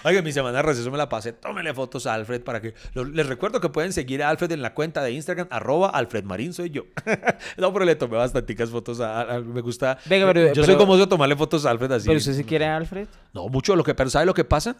Oiga, 0.03 0.21
mi 0.21 0.31
semana 0.31 0.57
de 0.57 0.61
receso 0.63 0.89
me 0.89 0.97
la 0.97 1.07
pasé. 1.07 1.33
Tómenle 1.33 1.73
fotos 1.73 2.07
a 2.07 2.13
Alfred 2.13 2.41
para 2.41 2.61
que. 2.61 2.73
les 3.13 3.25
recuerdo 3.27 3.61
que 3.61 3.69
pueden 3.69 3.93
seguir 3.93 4.23
a 4.23 4.29
Alfred 4.29 4.51
en 4.51 4.61
la 4.61 4.73
cuenta 4.73 5.03
de 5.03 5.11
Instagram, 5.11 5.47
arroba 5.51 5.89
Alfred 5.89 6.23
Marín, 6.23 6.53
soy 6.53 6.69
yo. 6.71 6.83
no, 7.57 7.71
pero 7.73 7.85
le 7.85 7.95
tomé 7.95 8.17
bastanticas 8.17 8.69
fotos 8.71 8.99
a, 8.99 9.21
a- 9.21 9.39
me 9.39 9.61
gusta. 9.61 9.97
Venga, 10.05 10.25
pero- 10.33 10.53
yo 10.53 10.63
soy 10.63 10.75
como 10.77 10.97
de 10.97 11.05
tomarle 11.07 11.35
fotos 11.35 11.65
a 11.65 11.69
Alfred 11.71 11.91
así. 11.91 12.07
pero 12.07 12.17
usted 12.17 12.33
se 12.33 12.43
quiere 12.43 12.65
a 12.65 12.75
Alfred. 12.75 13.07
No, 13.33 13.47
mucho 13.49 13.75
lo 13.75 13.83
que, 13.83 13.93
pero 13.93 14.09
¿sabe 14.09 14.25
lo 14.25 14.33
que 14.33 14.43
pasa? 14.45 14.77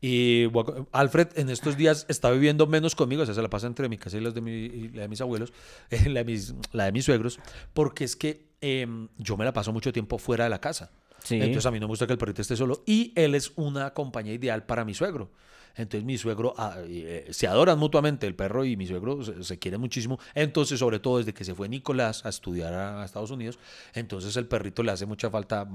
Y 0.00 0.44
Alfred 0.92 1.28
en 1.36 1.48
estos 1.48 1.76
días 1.76 2.04
está 2.08 2.30
viviendo 2.30 2.66
menos 2.66 2.94
conmigo, 2.94 3.22
o 3.22 3.26
sea, 3.26 3.34
se 3.34 3.42
la 3.42 3.48
pasa 3.48 3.66
entre 3.66 3.88
mi 3.88 3.96
casa 3.96 4.18
y, 4.18 4.20
las 4.20 4.34
de 4.34 4.40
mi, 4.40 4.52
y 4.52 4.88
la 4.90 5.02
de 5.02 5.08
mis 5.08 5.20
abuelos, 5.20 5.52
eh, 5.90 6.08
la, 6.08 6.20
de 6.20 6.24
mis, 6.24 6.54
la 6.72 6.84
de 6.84 6.92
mis 6.92 7.04
suegros, 7.04 7.38
porque 7.72 8.04
es 8.04 8.16
que 8.16 8.46
em, 8.60 9.08
yo 9.16 9.36
me 9.36 9.44
la 9.44 9.52
paso 9.52 9.72
mucho 9.72 9.92
tiempo 9.92 10.18
fuera 10.18 10.44
de 10.44 10.50
la 10.50 10.60
casa. 10.60 10.90
Sí. 11.22 11.36
Entonces 11.36 11.66
a 11.66 11.70
mí 11.70 11.80
no 11.80 11.86
me 11.86 11.90
gusta 11.90 12.06
que 12.06 12.12
el 12.12 12.18
perrito 12.18 12.42
esté 12.42 12.56
solo 12.56 12.84
y 12.86 13.12
él 13.16 13.34
es 13.34 13.52
una 13.56 13.94
compañía 13.94 14.32
ideal 14.32 14.64
para 14.64 14.84
mi 14.84 14.94
suegro. 14.94 15.30
Entonces 15.76 16.04
mi 16.04 16.16
suegro 16.16 16.54
ah, 16.56 16.76
eh, 16.86 17.28
se 17.30 17.46
adoran 17.46 17.78
mutuamente, 17.78 18.26
el 18.26 18.34
perro 18.34 18.64
y 18.64 18.76
mi 18.76 18.86
suegro 18.86 19.22
se, 19.22 19.44
se 19.44 19.58
quieren 19.58 19.80
muchísimo. 19.80 20.18
Entonces, 20.34 20.78
sobre 20.78 20.98
todo 20.98 21.18
desde 21.18 21.34
que 21.34 21.44
se 21.44 21.54
fue 21.54 21.68
Nicolás 21.68 22.24
a 22.24 22.30
estudiar 22.30 22.72
a, 22.72 23.04
Estados 23.04 23.30
Unidos, 23.30 23.58
entonces 23.94 24.36
el 24.36 24.46
perrito 24.46 24.82
le 24.82 24.92
hace 24.92 25.06
mucha 25.06 25.30
falta 25.30 25.68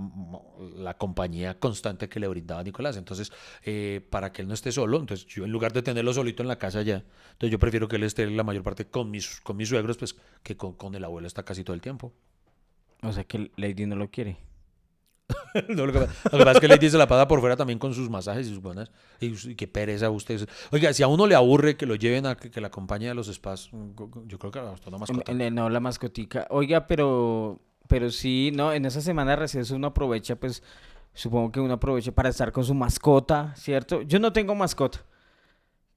la 0.76 0.98
compañía 0.98 1.60
constante 1.60 2.10
que 2.10 2.20
le 2.20 2.28
brindaba 2.28 2.64
Nicolás. 2.64 2.98
Entonces, 2.98 3.32
eh, 3.64 4.06
para 4.10 4.32
que 4.32 4.42
él 4.42 4.48
no 4.48 4.54
esté 4.54 4.72
solo, 4.72 5.00
entonces 5.00 5.26
yo 5.28 5.46
en 5.46 5.52
lugar 5.52 5.74
de 5.74 5.82
tenerlo 5.82 6.14
solito 6.14 6.42
en 6.42 6.48
la 6.48 6.58
casa 6.58 6.82
ya, 6.82 7.04
entonces 7.34 7.52
yo 7.52 7.60
prefiero 7.60 7.88
que 7.88 7.98
él 7.98 8.04
esté 8.04 8.30
la 8.30 8.44
mayor 8.44 8.64
parte 8.64 8.86
con 8.86 9.12
mis, 9.12 9.40
con 9.42 9.58
mis 9.58 9.70
suegros, 9.70 9.98
pues 9.98 10.16
que 10.44 10.58
con, 10.58 10.74
con 10.74 10.96
el 10.96 11.04
abuelo 11.04 11.28
está 11.28 11.44
casi 11.44 11.64
todo 11.64 11.76
el 11.76 11.82
tiempo. 11.82 12.14
O 13.04 13.12
sea 13.12 13.24
que 13.24 13.52
Lady 13.56 13.86
no 13.86 13.96
lo 13.96 14.10
quiere. 14.10 14.38
Lo, 15.70 15.92
que, 15.92 16.00
pasa- 16.00 16.52
es 16.52 16.60
que 16.60 16.68
Lady 16.68 16.90
se 16.90 16.98
la 16.98 17.08
pasa 17.08 17.28
por 17.28 17.40
fuera 17.40 17.56
también 17.56 17.80
con 17.80 17.94
sus 17.94 18.10
masajes 18.10 18.48
y 18.48 18.50
sus 18.50 18.62
buenas. 18.62 18.92
Y, 19.20 19.56
qué 19.56 19.68
pereza 19.68 20.10
ustedes. 20.10 20.48
Oiga, 20.72 20.94
si 20.94 21.04
a 21.04 21.08
uno 21.08 21.28
le 21.28 21.36
aburre 21.36 21.76
que 21.78 21.86
lo 21.86 21.96
lleven 21.96 22.26
a 22.26 22.36
que, 22.36 22.62
la 22.62 22.68
acompañe 22.68 23.10
a 23.10 23.14
los 23.14 23.28
spas, 23.28 23.70
mm, 23.72 23.92
yo 24.28 24.40
creo 24.40 24.52
que 24.52 24.60
hasta 24.60 24.90
una 24.90 24.98
mascota. 24.98 25.34
No, 25.34 25.70
la 25.70 25.80
mascotica. 25.80 26.48
Oiga, 26.50 26.88
pero, 26.88 27.60
pero 27.88 28.10
sí, 28.10 28.52
no, 28.54 28.74
en 28.74 28.86
esa 28.86 29.02
semana 29.02 29.32
de 29.32 29.38
receso 29.38 29.76
uno 29.76 29.88
aprovecha, 29.88 30.36
pues, 30.36 30.64
supongo 31.14 31.52
que 31.52 31.60
uno 31.60 31.74
aprovecha 31.74 32.12
para 32.12 32.30
estar 32.30 32.52
con 32.52 32.64
su 32.64 32.74
mascota, 32.74 33.54
¿cierto? 33.56 34.02
Yo 34.02 34.20
no 34.20 34.34
tengo 34.34 34.56
mascota, 34.56 35.04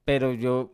pero 0.03 0.33
yo, 0.33 0.73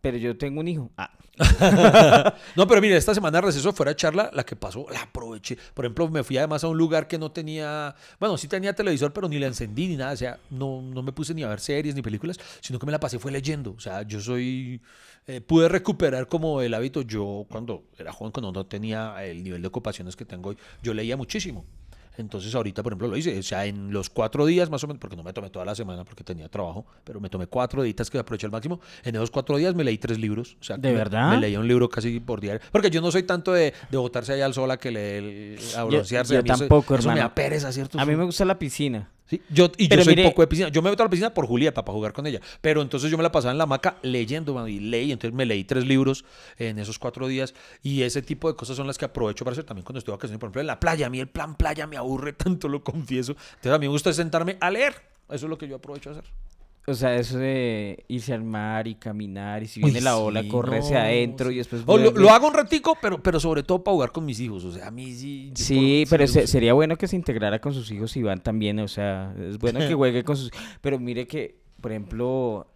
pero 0.00 0.16
yo 0.18 0.36
tengo 0.36 0.60
un 0.60 0.68
hijo. 0.68 0.90
Ah, 0.96 1.10
No, 2.56 2.66
pero 2.66 2.80
mire, 2.80 2.96
esta 2.96 3.14
semana 3.14 3.38
de 3.38 3.46
receso 3.46 3.72
fuera 3.72 3.90
de 3.90 3.96
charla, 3.96 4.30
la 4.32 4.44
que 4.44 4.56
pasó, 4.56 4.86
la 4.90 5.02
aproveché. 5.02 5.56
Por 5.74 5.84
ejemplo, 5.84 6.08
me 6.08 6.22
fui 6.22 6.36
además 6.36 6.64
a 6.64 6.68
un 6.68 6.76
lugar 6.76 7.08
que 7.08 7.18
no 7.18 7.30
tenía, 7.30 7.94
bueno, 8.20 8.36
sí 8.36 8.48
tenía 8.48 8.74
televisor, 8.74 9.12
pero 9.12 9.28
ni 9.28 9.38
la 9.38 9.46
encendí 9.46 9.88
ni 9.88 9.96
nada. 9.96 10.12
O 10.12 10.16
sea, 10.16 10.38
no, 10.50 10.82
no 10.82 11.02
me 11.02 11.12
puse 11.12 11.34
ni 11.34 11.42
a 11.42 11.48
ver 11.48 11.60
series 11.60 11.94
ni 11.94 12.02
películas, 12.02 12.38
sino 12.60 12.78
que 12.78 12.86
me 12.86 12.92
la 12.92 13.00
pasé 13.00 13.18
fue 13.18 13.32
leyendo. 13.32 13.72
O 13.72 13.80
sea, 13.80 14.02
yo 14.02 14.20
soy, 14.20 14.80
eh, 15.26 15.40
pude 15.40 15.68
recuperar 15.68 16.28
como 16.28 16.60
el 16.60 16.74
hábito. 16.74 17.02
Yo 17.02 17.46
cuando 17.48 17.84
era 17.98 18.12
joven, 18.12 18.32
cuando 18.32 18.52
no 18.52 18.66
tenía 18.66 19.24
el 19.24 19.42
nivel 19.42 19.62
de 19.62 19.68
ocupaciones 19.68 20.16
que 20.16 20.24
tengo 20.24 20.50
hoy, 20.50 20.58
yo 20.82 20.94
leía 20.94 21.16
muchísimo. 21.16 21.64
Entonces 22.18 22.54
ahorita, 22.54 22.82
por 22.82 22.92
ejemplo, 22.92 23.08
lo 23.08 23.16
hice. 23.16 23.38
O 23.38 23.42
sea, 23.42 23.64
en 23.66 23.92
los 23.92 24.10
cuatro 24.10 24.44
días 24.46 24.68
más 24.70 24.84
o 24.84 24.86
menos, 24.86 25.00
porque 25.00 25.16
no 25.16 25.22
me 25.22 25.32
tomé 25.32 25.48
toda 25.50 25.64
la 25.64 25.74
semana 25.74 26.04
porque 26.04 26.22
tenía 26.24 26.48
trabajo, 26.48 26.84
pero 27.04 27.20
me 27.20 27.28
tomé 27.30 27.46
cuatro 27.46 27.82
días 27.82 28.10
que 28.10 28.18
aproveché 28.18 28.46
al 28.46 28.52
máximo. 28.52 28.80
En 29.04 29.14
esos 29.16 29.30
cuatro 29.30 29.56
días 29.56 29.74
me 29.74 29.82
leí 29.84 29.98
tres 29.98 30.18
libros. 30.18 30.56
O 30.60 30.64
sea, 30.64 30.76
¿De 30.76 30.90
me- 30.90 30.96
verdad? 30.96 31.30
Me 31.30 31.38
leía 31.40 31.58
un 31.58 31.66
libro 31.68 31.88
casi 31.88 32.20
por 32.20 32.40
diario. 32.40 32.60
Porque 32.70 32.90
yo 32.90 33.00
no 33.00 33.10
soy 33.10 33.22
tanto 33.22 33.52
de, 33.52 33.72
de 33.90 33.96
botarse 33.98 34.32
allá 34.34 34.46
al 34.46 34.54
sol 34.54 34.70
a 34.70 34.76
que 34.76 34.90
le 34.90 35.56
a 35.76 35.84
broncearse. 35.84 36.34
yo 36.34 36.40
A 36.40 36.42
mí 36.42 36.50
eso- 36.50 36.58
tampoco, 36.60 36.94
eso 36.94 37.08
me 37.08 37.12
hermano. 37.14 37.28
da 37.30 37.34
pereza, 37.34 37.72
¿cierto? 37.72 37.98
a 37.98 38.04
mí 38.04 38.14
me 38.16 38.24
gusta 38.24 38.44
la 38.44 38.58
piscina. 38.58 39.08
Sí, 39.26 39.40
Yo, 39.48 39.70
y 39.78 39.88
Pero 39.88 40.00
yo 40.00 40.04
soy 40.04 40.16
mire- 40.16 40.28
poco 40.28 40.42
de 40.42 40.48
piscina. 40.48 40.68
Yo 40.68 40.82
me 40.82 40.90
meto 40.90 41.02
a 41.02 41.06
la 41.06 41.10
piscina 41.10 41.32
por 41.32 41.46
Julieta 41.46 41.84
para 41.84 41.94
jugar 41.94 42.12
con 42.12 42.26
ella. 42.26 42.40
Pero 42.60 42.82
entonces 42.82 43.10
yo 43.10 43.16
me 43.16 43.22
la 43.22 43.32
pasaba 43.32 43.52
en 43.52 43.58
la 43.58 43.64
hamaca 43.64 43.96
leyendo, 44.02 44.68
y 44.68 44.78
leí. 44.80 45.10
Entonces 45.12 45.34
me 45.34 45.46
leí 45.46 45.64
tres 45.64 45.86
libros 45.86 46.24
en 46.58 46.78
esos 46.78 46.98
cuatro 46.98 47.26
días. 47.28 47.54
Y 47.82 48.02
ese 48.02 48.20
tipo 48.20 48.48
de 48.50 48.56
cosas 48.56 48.76
son 48.76 48.86
las 48.86 48.98
que 48.98 49.04
aprovecho 49.06 49.44
para 49.44 49.52
hacer 49.52 49.64
también 49.64 49.84
cuando 49.84 49.98
estoy 50.00 50.12
de 50.12 50.16
vacaciones. 50.16 50.38
Por 50.38 50.48
ejemplo, 50.48 50.60
en 50.60 50.66
la 50.66 50.78
playa. 50.80 51.06
A 51.06 51.10
mí 51.10 51.18
el 51.20 51.28
plan 51.28 51.54
playa 51.56 51.86
me 51.86 51.96
aburre 51.96 52.32
tanto, 52.34 52.68
lo 52.68 52.82
confieso. 52.84 53.32
Entonces 53.32 53.72
a 53.72 53.78
mí 53.78 53.86
me 53.86 53.92
gusta 53.92 54.12
sentarme 54.12 54.58
a 54.60 54.70
leer. 54.70 54.94
Eso 55.30 55.46
es 55.46 55.50
lo 55.50 55.56
que 55.56 55.66
yo 55.66 55.76
aprovecho 55.76 56.10
a 56.10 56.12
hacer. 56.12 56.24
O 56.84 56.94
sea, 56.94 57.14
eso 57.14 57.38
de 57.38 58.04
irse 58.08 58.32
al 58.32 58.42
mar 58.42 58.88
y 58.88 58.96
caminar 58.96 59.62
y 59.62 59.68
si 59.68 59.80
Uy, 59.80 59.84
viene 59.84 60.00
la 60.00 60.16
ola, 60.16 60.42
sí, 60.42 60.48
corre 60.48 60.78
hacia 60.78 60.98
no, 60.98 61.04
adentro 61.04 61.48
sí. 61.48 61.54
y 61.54 61.58
después... 61.58 61.82
O 61.86 61.96
lo, 61.96 62.30
hago 62.30 62.48
un 62.48 62.54
ratico, 62.54 62.96
pero, 63.00 63.22
pero 63.22 63.38
sobre 63.38 63.62
todo 63.62 63.84
para 63.84 63.92
jugar 63.94 64.10
con 64.10 64.24
mis 64.24 64.40
hijos. 64.40 64.64
O 64.64 64.72
sea, 64.72 64.88
a 64.88 64.90
mí 64.90 65.12
sí. 65.12 65.52
Sí, 65.54 66.04
pero 66.10 66.26
se- 66.26 66.48
sería 66.48 66.72
bueno 66.72 66.96
que 66.96 67.06
se 67.06 67.14
integrara 67.14 67.60
con 67.60 67.72
sus 67.72 67.88
hijos 67.92 68.16
Iván 68.16 68.42
también, 68.42 68.80
o 68.80 68.88
sea, 68.88 69.32
es 69.48 69.58
bueno 69.58 69.78
que 69.78 69.94
juegue 69.94 70.24
con 70.24 70.36
sus... 70.36 70.50
Pero 70.80 70.98
mire 70.98 71.28
que, 71.28 71.60
por 71.80 71.92
ejemplo, 71.92 72.66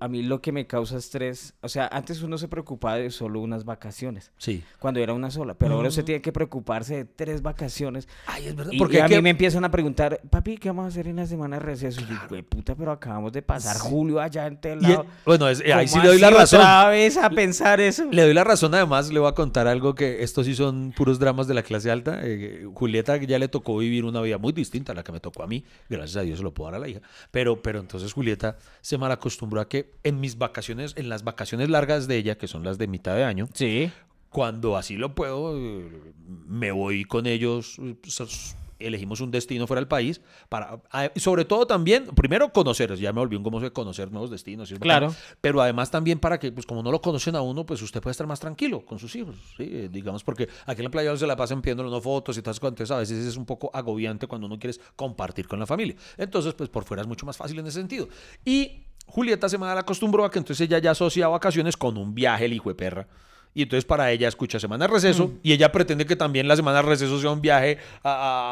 a 0.00 0.08
mí 0.08 0.22
lo 0.22 0.40
que 0.40 0.52
me 0.52 0.66
causa 0.66 0.96
estrés, 0.96 1.54
o 1.60 1.68
sea, 1.68 1.88
antes 1.92 2.22
uno 2.22 2.38
se 2.38 2.48
preocupaba 2.48 2.96
de 2.96 3.10
solo 3.10 3.40
unas 3.40 3.64
vacaciones, 3.64 4.30
Sí. 4.38 4.62
cuando 4.78 5.00
era 5.00 5.12
una 5.14 5.30
sola, 5.30 5.54
pero 5.54 5.74
ahora 5.74 5.88
usted 5.88 6.04
tiene 6.04 6.20
que 6.22 6.32
preocuparse 6.32 6.96
de 6.96 7.04
tres 7.04 7.42
vacaciones. 7.42 8.08
Ay, 8.26 8.46
es 8.48 8.56
verdad. 8.56 8.72
Y, 8.72 8.78
Porque 8.78 8.96
y 8.96 9.00
a 9.00 9.08
mí 9.08 9.14
que- 9.16 9.22
me 9.22 9.30
empiezan 9.30 9.64
a 9.64 9.70
preguntar, 9.70 10.20
papi, 10.30 10.56
¿qué 10.58 10.68
vamos 10.68 10.84
a 10.84 10.88
hacer 10.88 11.06
en 11.08 11.16
la 11.16 11.26
semana 11.26 11.56
de 11.58 11.60
receso? 11.64 12.00
Y 12.00 12.04
yo, 12.06 12.14
"Güey, 12.28 12.42
puta, 12.42 12.74
pero 12.74 12.92
acabamos 12.92 13.32
de 13.32 13.42
pasar 13.42 13.76
julio 13.78 14.20
allá 14.20 14.46
en 14.46 14.60
tal 14.60 14.82
y, 14.82 14.86
eh, 14.86 14.88
lado. 14.90 15.06
bueno, 15.24 15.48
es- 15.48 15.60
ahí 15.60 15.86
sí 15.88 15.92
¿Cómo 15.94 16.04
le 16.04 16.08
doy 16.10 16.18
la 16.20 16.30
razón. 16.30 16.60
otra 16.60 16.88
vez 16.88 17.16
a 17.16 17.30
pensar 17.30 17.80
eso? 17.80 18.04
Le 18.10 18.22
doy 18.22 18.34
la 18.34 18.44
razón, 18.44 18.74
además 18.74 19.10
le 19.12 19.18
voy 19.20 19.28
a 19.28 19.32
contar 19.34 19.66
algo 19.68 19.94
que 19.94 20.22
estos 20.22 20.46
sí 20.46 20.54
son 20.54 20.92
puros 20.96 21.18
dramas 21.18 21.46
de 21.46 21.54
la 21.54 21.62
clase 21.62 21.90
alta. 21.90 22.18
Eh, 22.22 22.66
Julieta 22.74 23.16
ya 23.18 23.38
le 23.38 23.48
tocó 23.48 23.76
vivir 23.78 24.04
una 24.04 24.20
vida 24.20 24.38
muy 24.38 24.52
distinta 24.52 24.92
a 24.92 24.94
la 24.94 25.02
que 25.04 25.12
me 25.12 25.20
tocó 25.20 25.42
a 25.42 25.46
mí. 25.46 25.64
Gracias 25.88 26.16
a 26.16 26.22
Dios 26.22 26.38
se 26.38 26.42
lo 26.44 26.52
puedo 26.54 26.70
dar 26.70 26.76
a 26.80 26.80
la 26.80 26.88
hija. 26.88 27.00
Pero, 27.30 27.62
pero 27.62 27.78
entonces 27.80 28.12
Julieta 28.12 28.56
se 28.80 28.98
mal 28.98 29.12
acostumbró 29.12 29.60
a 29.60 29.67
que 29.68 29.94
en 30.04 30.20
mis 30.20 30.38
vacaciones, 30.38 30.94
en 30.96 31.08
las 31.08 31.24
vacaciones 31.24 31.68
largas 31.70 32.08
de 32.08 32.16
ella, 32.16 32.38
que 32.38 32.48
son 32.48 32.64
las 32.64 32.78
de 32.78 32.86
mitad 32.88 33.14
de 33.14 33.24
año, 33.24 33.48
Sí. 33.54 33.90
cuando 34.30 34.76
así 34.76 34.96
lo 34.96 35.14
puedo, 35.14 35.56
eh, 35.56 36.12
me 36.46 36.70
voy 36.72 37.04
con 37.04 37.26
ellos. 37.26 37.76
pues, 38.02 38.54
Elegimos 38.80 39.20
un 39.20 39.32
destino 39.32 39.66
fuera 39.66 39.80
del 39.80 39.88
país 39.88 40.20
para, 40.48 40.80
a- 40.92 41.10
y 41.12 41.18
sobre 41.18 41.44
todo 41.44 41.66
también, 41.66 42.06
primero 42.14 42.52
conocer, 42.52 42.94
ya 42.94 43.12
me 43.12 43.18
volví 43.18 43.34
un 43.34 43.42
como 43.42 43.58
de 43.58 43.72
conocer 43.72 44.12
nuevos 44.12 44.30
destinos, 44.30 44.72
Claro. 44.78 45.12
pero 45.40 45.60
además 45.60 45.90
también 45.90 46.20
para 46.20 46.38
que, 46.38 46.52
pues 46.52 46.64
como 46.64 46.80
no 46.84 46.92
lo 46.92 47.00
conocen 47.00 47.34
a 47.34 47.40
uno, 47.40 47.66
pues 47.66 47.82
usted 47.82 48.00
puede 48.00 48.12
estar 48.12 48.28
más 48.28 48.38
tranquilo 48.38 48.84
con 48.86 49.00
sus 49.00 49.16
hijos, 49.16 49.34
¿sí? 49.56 49.64
Eh, 49.68 49.88
digamos, 49.90 50.22
porque 50.22 50.48
aquí 50.64 50.78
en 50.80 50.84
la 50.84 50.90
playa 50.92 51.16
se 51.16 51.26
la 51.26 51.34
pasan 51.34 51.60
pidiéndole 51.60 52.00
fotos 52.00 52.38
y 52.38 52.42
tal, 52.42 52.54
entonces 52.54 52.92
a 52.92 52.98
veces 52.98 53.26
es 53.26 53.36
un 53.36 53.46
poco 53.46 53.68
agobiante 53.74 54.28
cuando 54.28 54.46
uno 54.46 54.60
quiere 54.60 54.78
compartir 54.94 55.48
con 55.48 55.58
la 55.58 55.66
familia. 55.66 55.96
Entonces, 56.16 56.54
pues 56.54 56.68
por 56.70 56.84
fuera 56.84 57.00
es 57.02 57.08
mucho 57.08 57.26
más 57.26 57.36
fácil 57.36 57.58
en 57.58 57.66
ese 57.66 57.80
sentido. 57.80 58.08
Y 58.44 58.84
Julieta 59.08 59.48
se 59.48 59.56
me 59.56 59.66
acostumbró 59.66 60.24
a 60.24 60.30
que 60.30 60.38
entonces 60.38 60.66
ella 60.66 60.78
ya 60.78 60.90
asocia 60.90 61.28
vacaciones 61.28 61.76
con 61.76 61.96
un 61.96 62.14
viaje, 62.14 62.44
el 62.44 62.52
hijo 62.52 62.68
de 62.68 62.74
perra. 62.74 63.06
Y 63.54 63.62
entonces 63.62 63.84
para 63.84 64.10
ella 64.12 64.28
escucha 64.28 64.60
semana 64.60 64.86
de 64.86 64.92
receso 64.92 65.32
y 65.42 65.52
ella 65.52 65.72
pretende 65.72 66.06
que 66.06 66.14
también 66.16 66.46
la 66.46 66.54
semana 66.54 66.76
de 66.82 66.82
receso 66.88 67.20
sea 67.20 67.30
un 67.30 67.40
viaje 67.40 67.78
a, 68.04 68.10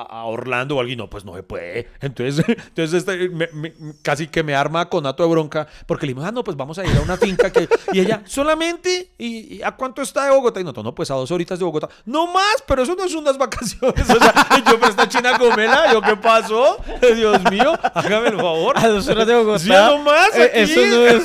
a- 0.08 0.20
a 0.20 0.24
Orlando 0.24 0.76
o 0.76 0.80
algo 0.80 0.90
y 0.92 0.96
no, 0.96 1.08
pues 1.08 1.24
no 1.24 1.34
se 1.36 1.42
puede. 1.44 1.88
Entonces, 2.00 2.44
entonces 2.48 2.94
este, 2.94 3.28
me- 3.28 3.48
me- 3.52 3.72
casi 4.02 4.26
que 4.26 4.42
me 4.42 4.54
arma 4.56 4.88
con 4.88 5.06
ato 5.06 5.22
de 5.22 5.28
bronca 5.30 5.66
porque 5.86 6.06
le 6.06 6.14
digo, 6.14 6.24
ah, 6.26 6.32
no, 6.32 6.42
pues 6.42 6.56
vamos 6.56 6.78
a 6.78 6.84
ir 6.84 6.96
a 6.96 7.00
una 7.02 7.16
finca 7.16 7.50
que... 7.50 7.68
Y 7.92 8.00
ella, 8.00 8.22
solamente, 8.26 9.10
¿y, 9.16 9.56
y 9.58 9.62
a 9.62 9.72
cuánto 9.72 10.02
está 10.02 10.24
de 10.24 10.30
Bogotá? 10.32 10.60
Y 10.60 10.64
no, 10.64 10.72
no, 10.72 10.94
pues 10.94 11.10
a 11.10 11.14
dos 11.14 11.30
horitas 11.30 11.58
de 11.58 11.64
Bogotá. 11.64 11.88
No 12.04 12.26
más, 12.26 12.64
pero 12.66 12.82
eso 12.82 12.94
no 12.96 13.04
es 13.04 13.14
unas 13.14 13.38
vacaciones. 13.38 13.94
O 14.10 14.18
sea, 14.18 14.32
yo, 14.66 14.78
pero 14.78 14.88
esta 14.88 15.08
china 15.08 15.36
gomela, 15.38 15.92
¿yo 15.92 16.00
qué 16.02 16.16
pasó? 16.16 16.78
Dios 17.14 17.40
mío, 17.50 17.78
hágame 17.94 18.28
el 18.28 18.36
favor. 18.36 18.76
A 18.78 18.88
dos 18.88 19.06
horas 19.08 19.26
de 19.26 19.34
Bogotá. 19.36 19.58
Sí, 19.60 19.68
no 19.70 19.98
más, 19.98 20.34
Eh. 20.34 20.50
Eso 20.54 20.80
no 20.86 21.06
es... 21.06 21.22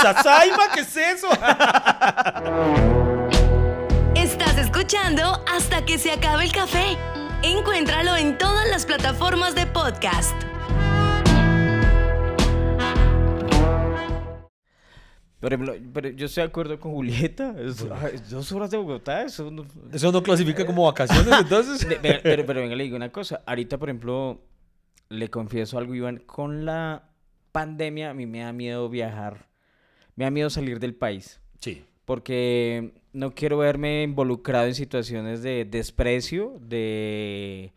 Sasaima, 0.00 0.68
¿qué 0.74 0.80
es 0.80 0.96
eso? 0.96 1.28
Estás 4.14 4.58
escuchando 4.58 5.22
hasta 5.52 5.84
que 5.84 5.98
se 5.98 6.10
acabe 6.12 6.44
el 6.44 6.52
café. 6.52 6.96
Encuéntralo 7.42 8.16
en 8.16 8.38
todas 8.38 8.68
las 8.70 8.86
plataformas 8.86 9.54
de 9.54 9.66
podcast. 9.66 10.34
Por 15.40 15.52
ejemplo, 15.52 15.74
pero 15.92 16.08
yo 16.08 16.24
estoy 16.24 16.42
de 16.42 16.48
acuerdo 16.48 16.80
con 16.80 16.92
Julieta. 16.92 17.54
es- 17.58 17.84
ay, 18.02 18.18
dos 18.30 18.50
horas 18.52 18.70
de 18.70 18.78
Bogotá, 18.78 19.22
eso 19.22 19.50
no... 19.50 19.66
Eso 19.92 20.10
no 20.10 20.22
clasifica 20.22 20.64
como 20.64 20.84
vacaciones, 20.86 21.32
entonces. 21.40 21.86
De- 21.86 21.96
Pero, 21.96 22.20
pero, 22.22 22.46
pero 22.46 22.60
venga, 22.60 22.74
le 22.74 22.84
digo 22.84 22.96
una 22.96 23.12
cosa. 23.12 23.42
Ahorita, 23.46 23.76
por 23.76 23.90
ejemplo, 23.90 24.40
le 25.10 25.28
confieso 25.28 25.76
algo, 25.76 25.94
Iván. 25.94 26.18
Con 26.24 26.64
la 26.64 27.10
pandemia, 27.52 28.10
a 28.10 28.14
mí 28.14 28.24
me 28.24 28.38
da 28.40 28.54
miedo 28.54 28.88
viajar. 28.88 29.46
Me 30.16 30.24
da 30.24 30.30
miedo 30.30 30.50
salir 30.50 30.80
del 30.80 30.94
país. 30.94 31.40
Sí. 31.60 31.84
Porque 32.04 32.92
no 33.12 33.34
quiero 33.34 33.58
verme 33.58 34.02
involucrado 34.02 34.66
en 34.66 34.74
situaciones 34.74 35.42
de 35.42 35.64
desprecio, 35.64 36.58
de 36.60 37.72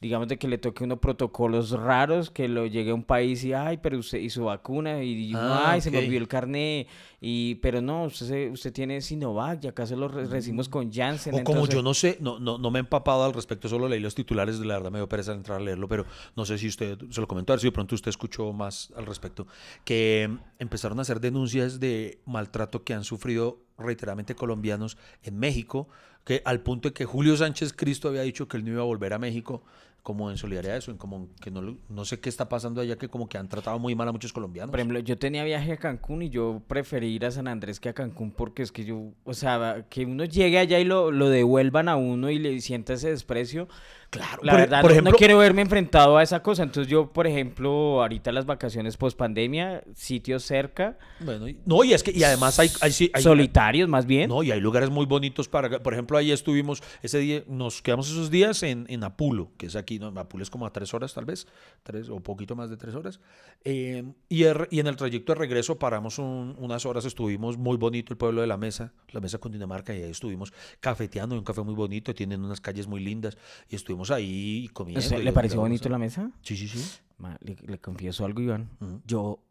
digamos 0.00 0.28
de 0.28 0.38
que 0.38 0.48
le 0.48 0.56
toque 0.56 0.82
a 0.82 0.86
uno 0.86 0.98
protocolos 0.98 1.72
raros, 1.72 2.30
que 2.30 2.48
lo 2.48 2.66
llegue 2.66 2.90
a 2.90 2.94
un 2.94 3.02
país 3.04 3.44
y 3.44 3.52
ay, 3.52 3.76
pero 3.82 3.98
usted 3.98 4.18
y 4.18 4.30
su 4.30 4.44
vacuna 4.44 5.02
y, 5.04 5.32
Ah, 5.34 5.72
ay, 5.72 5.80
se 5.82 5.90
me 5.90 5.98
olvidó 5.98 6.18
el 6.22 6.26
carné 6.28 6.86
y 7.20 7.56
pero 7.56 7.82
no, 7.82 8.04
usted 8.04 8.26
se- 8.26 8.50
usted 8.50 8.72
tiene 8.72 9.02
Sinovac 9.02 9.62
y 9.62 9.68
acá 9.68 9.84
se 9.86 9.96
lo 9.96 10.08
re- 10.08 10.24
recibimos 10.24 10.70
con 10.70 10.90
Janssen. 10.90 11.34
O 11.34 11.44
como 11.44 11.66
yo 11.66 11.82
no 11.82 11.92
sé, 11.92 12.16
no, 12.20 12.38
no, 12.38 12.56
no 12.56 12.70
me 12.70 12.78
he 12.78 12.80
empapado 12.80 13.24
al 13.24 13.34
respecto, 13.34 13.68
solo 13.68 13.88
leí 13.88 14.00
los 14.00 14.14
titulares, 14.14 14.58
de 14.58 14.64
la 14.64 14.74
verdad 14.76 14.90
me 14.90 14.98
dio 15.00 15.08
pereza 15.08 15.32
entrar 15.34 15.60
a 15.60 15.62
leerlo, 15.62 15.86
pero 15.86 16.06
no 16.34 16.46
sé 16.46 16.56
si 16.56 16.68
usted, 16.68 16.98
se 17.10 17.20
lo 17.20 17.28
comentó, 17.28 17.52
a 17.52 17.56
ver 17.56 17.60
si 17.60 17.66
de 17.66 17.72
pronto 17.72 17.94
usted 17.94 18.08
escuchó 18.08 18.52
más 18.54 18.90
al 18.96 19.04
respecto, 19.04 19.46
que 19.84 20.28
mm, 20.30 20.38
empezaron 20.60 20.98
a 20.98 21.02
hacer 21.02 21.20
denuncias 21.20 21.78
de 21.78 22.20
maltrato 22.24 22.84
que 22.84 22.94
han 22.94 23.04
sufrido 23.04 23.58
reiteradamente 23.76 24.34
colombianos 24.34 24.96
en 25.22 25.38
México, 25.38 25.88
que 26.24 26.42
al 26.44 26.60
punto 26.60 26.88
de 26.88 26.92
que 26.94 27.04
Julio 27.06 27.36
Sánchez 27.36 27.72
Cristo 27.74 28.08
había 28.08 28.22
dicho 28.22 28.46
que 28.48 28.56
él 28.58 28.64
no 28.64 28.70
iba 28.72 28.82
a 28.82 28.84
volver 28.84 29.12
a 29.14 29.18
México, 29.18 29.62
como 30.02 30.30
en 30.30 30.36
solidaridad 30.36 30.76
eso, 30.76 30.90
en 30.90 30.98
como 30.98 31.28
que 31.42 31.50
no, 31.50 31.76
no 31.88 32.04
sé 32.04 32.20
qué 32.20 32.28
está 32.28 32.48
pasando 32.48 32.80
allá, 32.80 32.96
que 32.96 33.08
como 33.08 33.28
que 33.28 33.38
han 33.38 33.48
tratado 33.48 33.78
muy 33.78 33.94
mal 33.94 34.08
a 34.08 34.12
muchos 34.12 34.32
colombianos. 34.32 34.70
Por 34.70 34.80
ejemplo, 34.80 34.98
yo 35.00 35.18
tenía 35.18 35.44
viaje 35.44 35.72
a 35.72 35.76
Cancún 35.76 36.22
y 36.22 36.30
yo 36.30 36.62
preferí 36.66 37.08
ir 37.08 37.26
a 37.26 37.30
San 37.30 37.48
Andrés 37.48 37.80
que 37.80 37.88
a 37.88 37.92
Cancún 37.92 38.30
porque 38.30 38.62
es 38.62 38.72
que 38.72 38.84
yo, 38.84 39.12
o 39.24 39.34
sea, 39.34 39.86
que 39.88 40.04
uno 40.04 40.24
llegue 40.24 40.58
allá 40.58 40.78
y 40.78 40.84
lo, 40.84 41.10
lo 41.10 41.28
devuelvan 41.28 41.88
a 41.88 41.96
uno 41.96 42.30
y 42.30 42.38
le 42.38 42.60
sienta 42.60 42.94
ese 42.94 43.10
desprecio. 43.10 43.68
Claro, 44.10 44.42
La 44.42 44.52
por, 44.52 44.60
e- 44.60 44.62
verdad, 44.64 44.80
por 44.82 44.90
no- 44.90 44.92
ejemplo, 44.92 45.12
no 45.12 45.16
quiero 45.18 45.38
verme 45.38 45.62
enfrentado 45.62 46.16
a 46.16 46.22
esa 46.24 46.42
cosa. 46.42 46.64
Entonces 46.64 46.90
yo, 46.90 47.12
por 47.12 47.28
ejemplo, 47.28 48.02
ahorita 48.02 48.32
las 48.32 48.44
vacaciones 48.44 48.96
post 48.96 49.16
pandemia, 49.16 49.84
sitios 49.94 50.42
cerca, 50.42 50.98
bueno, 51.20 51.46
y- 51.48 51.60
no, 51.64 51.84
y 51.84 51.92
es 51.92 52.02
que, 52.02 52.10
y 52.10 52.24
además 52.24 52.58
hay, 52.58 52.68
hay, 52.80 52.90
sí- 52.90 53.10
hay- 53.14 53.22
solitarios 53.22 53.88
más 53.88 54.06
bien. 54.06 54.28
No, 54.28 54.42
y 54.42 54.50
hay 54.50 54.60
lugares 54.60 54.90
muy 54.90 55.06
bonitos 55.06 55.48
para, 55.48 55.78
por 55.80 55.92
ejemplo, 55.92 56.18
ahí 56.18 56.32
estuvimos, 56.32 56.82
ese 57.02 57.18
día, 57.18 57.44
nos 57.46 57.82
quedamos 57.82 58.10
esos 58.10 58.30
días 58.32 58.64
en, 58.64 58.84
en 58.88 59.04
Apulo, 59.04 59.52
que 59.56 59.66
es 59.66 59.76
aquí, 59.76 60.00
¿no? 60.00 60.08
Apulo 60.18 60.42
es 60.42 60.50
como 60.50 60.66
a 60.66 60.72
tres 60.72 60.92
horas 60.92 61.14
tal 61.14 61.24
vez, 61.24 61.46
tres 61.84 62.08
o 62.08 62.18
poquito 62.18 62.56
más 62.56 62.68
de 62.68 62.76
tres 62.76 62.96
horas. 62.96 63.20
Eh, 63.64 64.02
y, 64.28 64.42
er- 64.42 64.66
y 64.72 64.80
en 64.80 64.88
el 64.88 64.96
trayecto 64.96 65.34
de 65.34 65.38
regreso 65.38 65.78
paramos 65.78 66.18
un- 66.18 66.56
unas 66.58 66.84
horas, 66.84 67.04
estuvimos 67.04 67.58
muy 67.58 67.76
bonito 67.76 68.12
el 68.12 68.16
pueblo 68.18 68.40
de 68.40 68.48
la 68.48 68.56
Mesa, 68.56 68.92
la 69.12 69.20
Mesa 69.20 69.38
con 69.38 69.52
Dinamarca, 69.52 69.94
y 69.94 70.02
ahí 70.02 70.10
estuvimos 70.10 70.52
cafeteando, 70.80 71.36
un 71.36 71.44
café 71.44 71.62
muy 71.62 71.74
bonito, 71.74 72.12
tienen 72.12 72.42
unas 72.44 72.60
calles 72.60 72.88
muy 72.88 73.00
lindas, 73.04 73.38
y 73.68 73.76
estuvimos 73.76 73.99
ahí 74.10 74.70
comiendo. 74.72 75.18
Y 75.18 75.22
¿Le 75.22 75.32
pareció 75.32 75.60
bonito 75.60 75.88
la 75.88 75.98
mesa? 75.98 76.30
Sí, 76.42 76.56
sí, 76.56 76.68
sí. 76.68 77.00
Ma, 77.18 77.36
le, 77.42 77.56
le 77.66 77.78
confieso 77.78 78.24
algo, 78.24 78.40
Iván. 78.40 78.70
Yo 79.06 79.42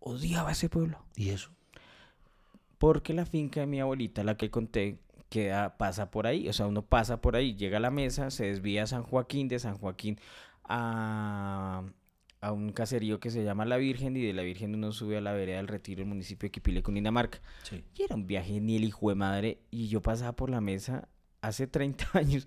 odiaba 0.00 0.52
ese 0.52 0.68
pueblo. 0.68 0.98
¿Y 1.16 1.30
eso? 1.30 1.50
Porque 2.78 3.14
la 3.14 3.24
finca 3.24 3.60
de 3.60 3.66
mi 3.66 3.80
abuelita, 3.80 4.24
la 4.24 4.36
que 4.36 4.50
conté, 4.50 4.98
queda, 5.28 5.78
pasa 5.78 6.10
por 6.10 6.26
ahí. 6.26 6.48
O 6.48 6.52
sea, 6.52 6.66
uno 6.66 6.82
pasa 6.82 7.20
por 7.20 7.36
ahí, 7.36 7.54
llega 7.54 7.78
a 7.78 7.80
la 7.80 7.90
mesa, 7.90 8.30
se 8.30 8.46
desvía 8.46 8.82
a 8.82 8.86
San 8.86 9.02
Joaquín, 9.02 9.48
de 9.48 9.58
San 9.58 9.78
Joaquín 9.78 10.18
a, 10.64 11.84
a 12.40 12.52
un 12.52 12.72
caserío 12.72 13.20
que 13.20 13.30
se 13.30 13.44
llama 13.44 13.64
La 13.64 13.76
Virgen, 13.76 14.16
y 14.16 14.22
de 14.22 14.32
La 14.32 14.42
Virgen 14.42 14.74
uno 14.74 14.92
sube 14.92 15.16
a 15.16 15.20
la 15.20 15.32
vereda 15.32 15.56
del 15.58 15.68
Retiro, 15.68 16.02
el 16.02 16.08
municipio 16.08 16.48
de 16.48 16.50
Quipile, 16.50 16.82
Cundinamarca. 16.82 17.40
Sí. 17.62 17.84
Y 17.96 18.02
era 18.02 18.14
un 18.14 18.26
viaje 18.26 18.60
ni 18.60 18.76
el 18.76 18.84
hijo 18.84 19.08
de 19.08 19.14
madre. 19.14 19.58
Y 19.70 19.88
yo 19.88 20.02
pasaba 20.02 20.32
por 20.32 20.50
la 20.50 20.60
mesa 20.60 21.08
hace 21.40 21.66
30 21.66 22.06
años. 22.18 22.46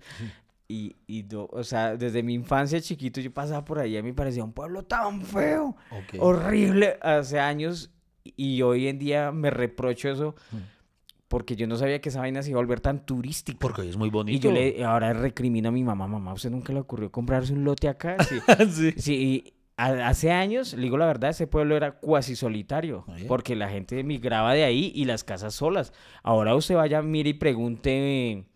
Y, 0.68 0.96
y 1.06 1.22
do- 1.22 1.48
o 1.52 1.62
sea, 1.62 1.96
desde 1.96 2.22
mi 2.24 2.34
infancia 2.34 2.80
chiquito 2.80 3.20
yo 3.20 3.32
pasaba 3.32 3.64
por 3.64 3.78
ahí. 3.78 3.96
A 3.96 4.02
mí 4.02 4.08
me 4.08 4.14
parecía 4.14 4.42
un 4.42 4.52
pueblo 4.52 4.82
tan 4.84 5.22
feo 5.22 5.76
horrible 6.18 6.98
hace 7.02 7.38
años 7.38 7.90
y 8.24 8.62
hoy 8.62 8.88
en 8.88 8.98
día 8.98 9.30
me 9.30 9.50
reprocho 9.50 10.08
eso 10.10 10.34
porque 11.28 11.56
yo 11.56 11.66
no 11.66 11.76
sabía 11.76 12.00
que 12.00 12.08
esa 12.08 12.20
vaina 12.20 12.42
se 12.42 12.50
iba 12.50 12.58
a 12.58 12.62
volver 12.62 12.80
tan 12.80 13.04
turística. 13.04 13.58
Porque 13.60 13.80
hoy 13.82 13.88
es 13.88 13.96
muy 13.96 14.10
bonito. 14.10 14.36
Y 14.36 14.40
yo 14.40 14.52
le 14.52 14.84
ahora 14.84 15.12
recrimino 15.12 15.68
a 15.68 15.72
mi 15.72 15.82
mamá, 15.84 16.06
mamá, 16.06 16.32
¿usted 16.32 16.50
nunca 16.50 16.72
le 16.72 16.80
ocurrió 16.80 17.10
comprarse 17.10 17.52
un 17.52 17.64
lote 17.64 17.88
acá? 17.88 18.16
Sí, 18.28 18.40
sí. 18.70 18.92
sí, 18.96 19.14
y 19.14 19.52
a- 19.76 20.08
hace 20.08 20.30
años, 20.32 20.72
le 20.74 20.82
digo 20.82 20.96
la 20.98 21.06
verdad, 21.06 21.30
ese 21.30 21.46
pueblo 21.46 21.76
era 21.76 21.92
cuasi 21.98 22.34
solitario, 22.36 23.04
porque 23.28 23.54
la 23.56 23.68
gente 23.68 24.02
migraba 24.04 24.54
de 24.54 24.64
ahí 24.64 24.92
y 24.94 25.04
las 25.04 25.24
casas 25.24 25.54
solas. 25.54 25.92
Ahora 26.22 26.54
usted 26.54 26.76
vaya, 26.76 27.02
mire 27.02 27.30
y 27.30 27.34
pregunte 27.34 28.46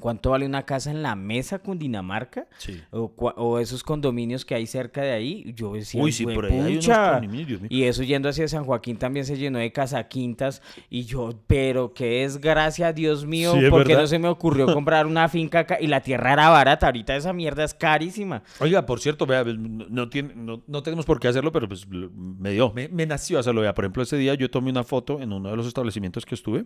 cuánto 0.00 0.30
vale 0.30 0.46
una 0.46 0.64
casa 0.64 0.90
en 0.90 1.02
la 1.02 1.14
mesa 1.14 1.58
Cundinamarca. 1.58 2.46
Sí. 2.58 2.80
O, 2.90 3.58
esos 3.58 3.82
condominios 3.82 4.44
que 4.44 4.54
hay 4.54 4.66
cerca 4.66 5.02
de 5.02 5.12
ahí, 5.12 5.52
yo 5.56 5.72
decía, 5.72 6.02
Uy, 6.02 6.12
sí, 6.12 6.26
por 6.26 6.46
ahí 6.46 6.58
hay 6.58 6.72
unos 6.74 6.86
condominios, 6.88 7.48
Dios 7.48 7.60
mío. 7.60 7.68
Y 7.70 7.84
eso 7.84 8.02
yendo 8.02 8.28
hacia 8.28 8.46
San 8.48 8.64
Joaquín 8.64 8.96
también 8.96 9.24
se 9.24 9.36
llenó 9.36 9.58
de 9.58 9.72
casaquintas. 9.72 10.62
Y 10.90 11.04
yo, 11.04 11.30
pero 11.46 11.94
qué 11.94 12.20
desgracia, 12.22 12.92
Dios 12.92 13.24
mío, 13.26 13.54
Sí, 13.54 13.66
porque 13.70 13.88
verdad. 13.88 14.02
no 14.02 14.06
se 14.08 14.18
me 14.18 14.28
ocurrió 14.28 14.72
comprar 14.72 15.06
una 15.06 15.28
finca 15.28 15.60
acá? 15.60 15.78
Y 15.80 15.86
la 15.86 16.00
tierra 16.00 16.32
era 16.32 16.48
barata, 16.48 16.86
ahorita 16.86 17.16
esa 17.16 17.32
mierda 17.32 17.64
es 17.64 17.74
carísima. 17.74 18.42
Oiga, 18.60 18.84
por 18.86 19.00
cierto, 19.00 19.26
vea, 19.26 19.44
no, 19.44 19.86
no 19.88 20.08
tiene, 20.08 20.34
no, 20.34 20.62
no 20.66 20.82
tenemos 20.82 21.06
por 21.06 21.20
qué 21.20 21.28
hacerlo, 21.28 21.52
pero 21.52 21.68
pues 21.68 21.86
me 21.88 22.50
dio, 22.50 22.72
me, 22.72 22.88
me 22.88 23.06
nació 23.06 23.38
hacerlo. 23.38 23.60
Vea, 23.60 23.74
por 23.74 23.84
ejemplo, 23.84 24.02
ese 24.02 24.16
día 24.16 24.34
yo 24.34 24.50
tomé 24.50 24.70
una 24.70 24.84
foto 24.84 25.20
en 25.20 25.32
uno 25.32 25.50
de 25.50 25.56
los 25.56 25.66
establecimientos 25.66 26.26
que 26.26 26.34
estuve. 26.34 26.64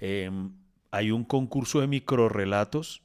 Eh, 0.00 0.30
hay 0.92 1.10
un 1.10 1.24
concurso 1.24 1.80
de 1.80 1.88
microrelatos 1.88 3.02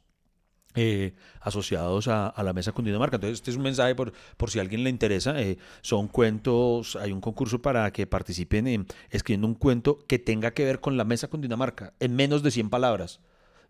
eh, 0.76 1.14
asociados 1.42 2.08
a, 2.08 2.32
la 2.44 2.54
mesa 2.54 2.72
Cundinamarca. 2.72 3.16
Entonces, 3.16 3.40
este 3.40 3.50
es 3.50 3.58
un 3.58 3.64
mensaje 3.64 3.96
por, 3.96 4.14
por 4.38 4.52
si 4.52 4.60
a 4.60 4.62
alguien 4.62 4.84
le 4.84 4.92
interesa. 4.92 5.42
eh, 5.42 5.58
son 5.82 6.08
cuentos, 6.08 6.96
hay 6.98 7.12
un 7.12 7.22
concurso 7.22 7.64
para 7.64 7.92
que 7.92 8.06
participen 8.06 8.68
en 8.68 8.86
escribiendo 9.10 9.48
un 9.48 9.56
cuento 9.56 9.98
que 10.06 10.20
tenga 10.20 10.52
que 10.52 10.66
ver 10.66 10.80
con 10.80 10.96
la 10.96 11.04
mesa 11.04 11.30
Cundinamarca, 11.30 11.94
en 12.00 12.16
menos 12.16 12.44
de 12.44 12.52
100 12.52 12.70
palabras. 12.70 13.22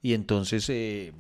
Y 0.02 0.14
entonces, 0.14 0.70
eh, 0.70 1.14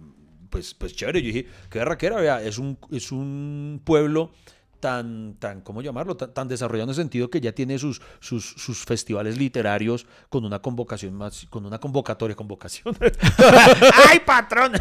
pues, 0.50 0.74
pues 0.74 0.94
chévere, 0.94 1.22
yo 1.22 1.28
dije, 1.28 1.48
qué 1.70 1.80
barraquera, 1.80 2.18
vea, 2.18 2.42
es 2.44 2.58
un, 2.58 2.78
es 2.92 3.14
un 3.14 3.82
pueblo 3.86 4.32
tan, 4.80 5.36
tan, 5.40 5.62
¿cómo 5.62 5.82
llamarlo? 5.82 6.16
Tan, 6.16 6.34
tan 6.34 6.48
desarrollado 6.48 6.86
en 6.86 6.90
el 6.90 6.96
sentido 6.96 7.30
que 7.30 7.42
ya 7.42 7.52
tiene 7.52 7.80
sus, 7.80 8.02
sus, 8.20 8.46
sus 8.58 8.86
festivales 8.86 9.38
literarios 9.38 10.06
con 10.30 10.46
una 10.46 10.60
convocación 10.60 11.14
más, 11.14 11.46
con 11.50 11.66
una 11.66 11.80
convocatoria, 11.80 12.36
convocación. 12.36 12.96
¡Ay, 14.10 14.20
patrón! 14.26 14.74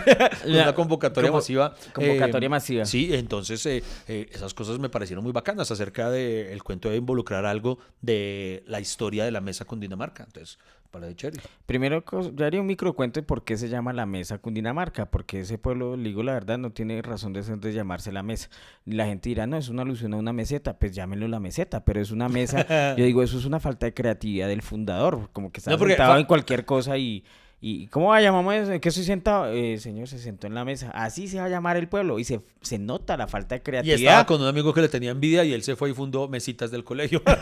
con 0.42 0.50
una 0.52 0.74
convocatoria 0.74 1.30
como- 1.30 1.38
masiva. 1.38 1.74
convocatoria 1.92 2.46
eh, 2.46 2.50
masiva. 2.50 2.84
Sí, 2.84 3.14
entonces 3.14 3.64
eh, 3.66 3.82
eh, 4.08 4.28
esas 4.32 4.54
cosas 4.54 4.78
me 4.78 4.88
parecieron 4.88 5.22
muy 5.24 5.32
bacanas 5.32 5.70
acerca 5.70 6.10
del 6.10 6.62
cuento 6.62 6.90
de 6.90 6.96
involucrar 6.96 7.46
algo 7.46 7.78
de 8.00 8.64
la 8.66 8.80
historia 8.80 9.24
de 9.24 9.30
la 9.30 9.40
mesa 9.40 9.64
con 9.64 9.80
Dinamarca. 9.80 10.24
Entonces, 10.24 10.58
para 10.90 11.06
de 11.06 11.14
chévere. 11.14 11.42
Primero, 11.66 12.04
yo 12.34 12.44
haría 12.44 12.60
un 12.60 12.66
microcuento 12.66 13.20
de 13.20 13.26
por 13.26 13.44
qué 13.44 13.56
se 13.56 13.68
llama 13.68 13.92
la 13.92 14.06
mesa 14.06 14.38
Cundinamarca, 14.38 15.06
porque 15.06 15.40
ese 15.40 15.58
pueblo, 15.58 15.96
digo 15.96 16.22
la 16.22 16.34
verdad, 16.34 16.58
no 16.58 16.70
tiene 16.70 17.00
razón 17.02 17.32
de 17.32 17.42
ser 17.42 17.58
de 17.58 17.72
llamarse 17.72 18.12
la 18.12 18.22
mesa. 18.22 18.48
La 18.84 19.06
gente 19.06 19.28
dirá, 19.28 19.46
no, 19.46 19.56
es 19.56 19.68
una 19.68 19.82
alusión 19.82 20.14
a 20.14 20.16
una 20.16 20.32
meseta, 20.32 20.78
pues 20.78 20.92
llámenlo 20.92 21.28
la 21.28 21.40
meseta, 21.40 21.84
pero 21.84 22.00
es 22.00 22.10
una 22.10 22.28
mesa. 22.28 22.66
yo 22.96 23.04
digo, 23.04 23.22
eso 23.22 23.38
es 23.38 23.44
una 23.44 23.60
falta 23.60 23.86
de 23.86 23.94
creatividad 23.94 24.48
del 24.48 24.62
fundador, 24.62 25.30
como 25.32 25.52
que 25.52 25.60
está 25.60 25.70
No, 25.70 25.78
porque 25.78 25.94
en 25.94 26.24
cualquier 26.24 26.64
cosa 26.64 26.96
y... 26.98 27.24
¿Y 27.58 27.86
cómo 27.88 28.08
va 28.10 28.18
a 28.18 28.20
llamamos 28.20 28.54
eso? 28.54 28.70
¿En 28.72 28.80
qué 28.80 28.90
estoy 28.90 29.04
sentado? 29.04 29.50
Eh, 29.50 29.78
señor, 29.78 30.06
se 30.08 30.18
sentó 30.18 30.46
en 30.46 30.54
la 30.54 30.64
mesa. 30.64 30.90
Así 30.90 31.26
se 31.26 31.38
va 31.38 31.46
a 31.46 31.48
llamar 31.48 31.76
el 31.78 31.88
pueblo. 31.88 32.18
Y 32.18 32.24
se, 32.24 32.40
se 32.60 32.78
nota 32.78 33.16
la 33.16 33.26
falta 33.26 33.54
de 33.54 33.60
Y 33.60 33.62
creatividad. 33.62 33.96
estaba 33.98 34.26
con 34.26 34.42
un 34.42 34.46
amigo 34.46 34.74
que 34.74 34.82
le 34.82 34.88
tenía 34.90 35.10
envidia 35.10 35.42
y 35.42 35.52
él 35.54 35.62
se 35.62 35.74
fue 35.74 35.90
y 35.90 35.94
fundó 35.94 36.28
mesitas 36.28 36.70
del 36.70 36.84
colegio. 36.84 37.22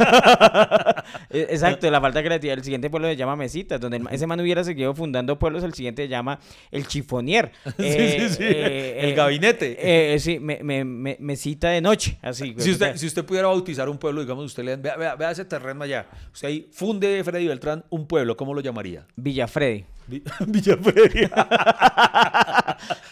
Eh, 1.31 1.46
Exacto, 1.50 1.90
la 1.90 2.00
falta 2.00 2.20
de 2.20 2.24
creatividad. 2.27 2.59
El 2.59 2.64
siguiente 2.64 2.90
pueblo 2.90 3.09
se 3.09 3.16
llama 3.16 3.37
Mesitas, 3.37 3.81
donde 3.81 3.98
el 3.98 4.07
ese 4.11 4.27
man 4.27 4.40
hubiera 4.40 4.62
seguido 4.64 4.94
fundando 4.94 5.38
pueblos, 5.38 5.62
el 5.64 5.74
siguiente 5.74 6.03
se 6.05 6.09
llama 6.09 6.38
El 6.70 6.87
Chifonier. 6.87 7.50
Sí, 7.64 7.72
Eh, 7.79 8.16
sí, 8.29 8.35
sí. 8.37 8.42
eh, 8.44 9.00
El 9.00 9.14
gabinete. 9.14 9.77
eh, 10.14 10.18
sí, 10.18 10.38
me, 10.38 10.62
me- 10.62 10.85
me- 10.85 11.16
mesita 11.20 11.70
de 11.70 11.81
noche, 11.81 12.18
así. 12.22 12.55
Si 12.59 12.70
usted, 12.70 12.96
si 12.96 13.07
usted 13.07 13.24
pudiera 13.24 13.48
bautizar 13.48 13.88
un 13.88 13.98
pueblo, 13.98 14.20
digamos, 14.22 14.44
usted 14.46 14.64
le 14.64 14.77
vea, 14.77 14.96
vea, 14.96 15.14
vea 15.16 15.31
ese 15.31 15.44
terreno 15.44 15.83
allá. 15.85 16.07
Usted 16.33 16.48
ahí 16.48 16.68
funde 16.72 17.22
Freddy 17.24 17.46
Beltrán 17.48 17.85
un 17.90 18.07
pueblo, 18.07 18.37
¿cómo 18.37 18.55
lo 18.55 18.61
llamaría? 18.61 19.07
Villafredi. 19.16 19.81
Vi- 19.81 19.85
Villa 20.47 20.77
Freddy. 20.77 21.29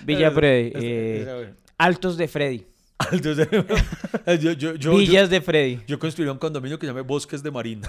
Villafredi. 0.05 0.73
Esa- 0.75 1.41
eh. 1.43 1.55
Altos 1.79 2.17
de 2.17 2.29
Freddy. 2.29 2.67
Entonces, 3.11 3.49
yo, 4.41 4.53
yo, 4.53 4.75
yo, 4.77 4.97
Villas 4.97 5.29
de 5.31 5.41
Freddy. 5.41 5.81
Yo 5.89 5.99
construiría 5.99 6.33
un 6.33 6.39
condominio 6.39 6.79
que 6.79 6.87
se 6.87 6.91
llame 6.93 7.01
Bosques 7.03 7.43
de 7.43 7.51
Marín. 7.51 7.83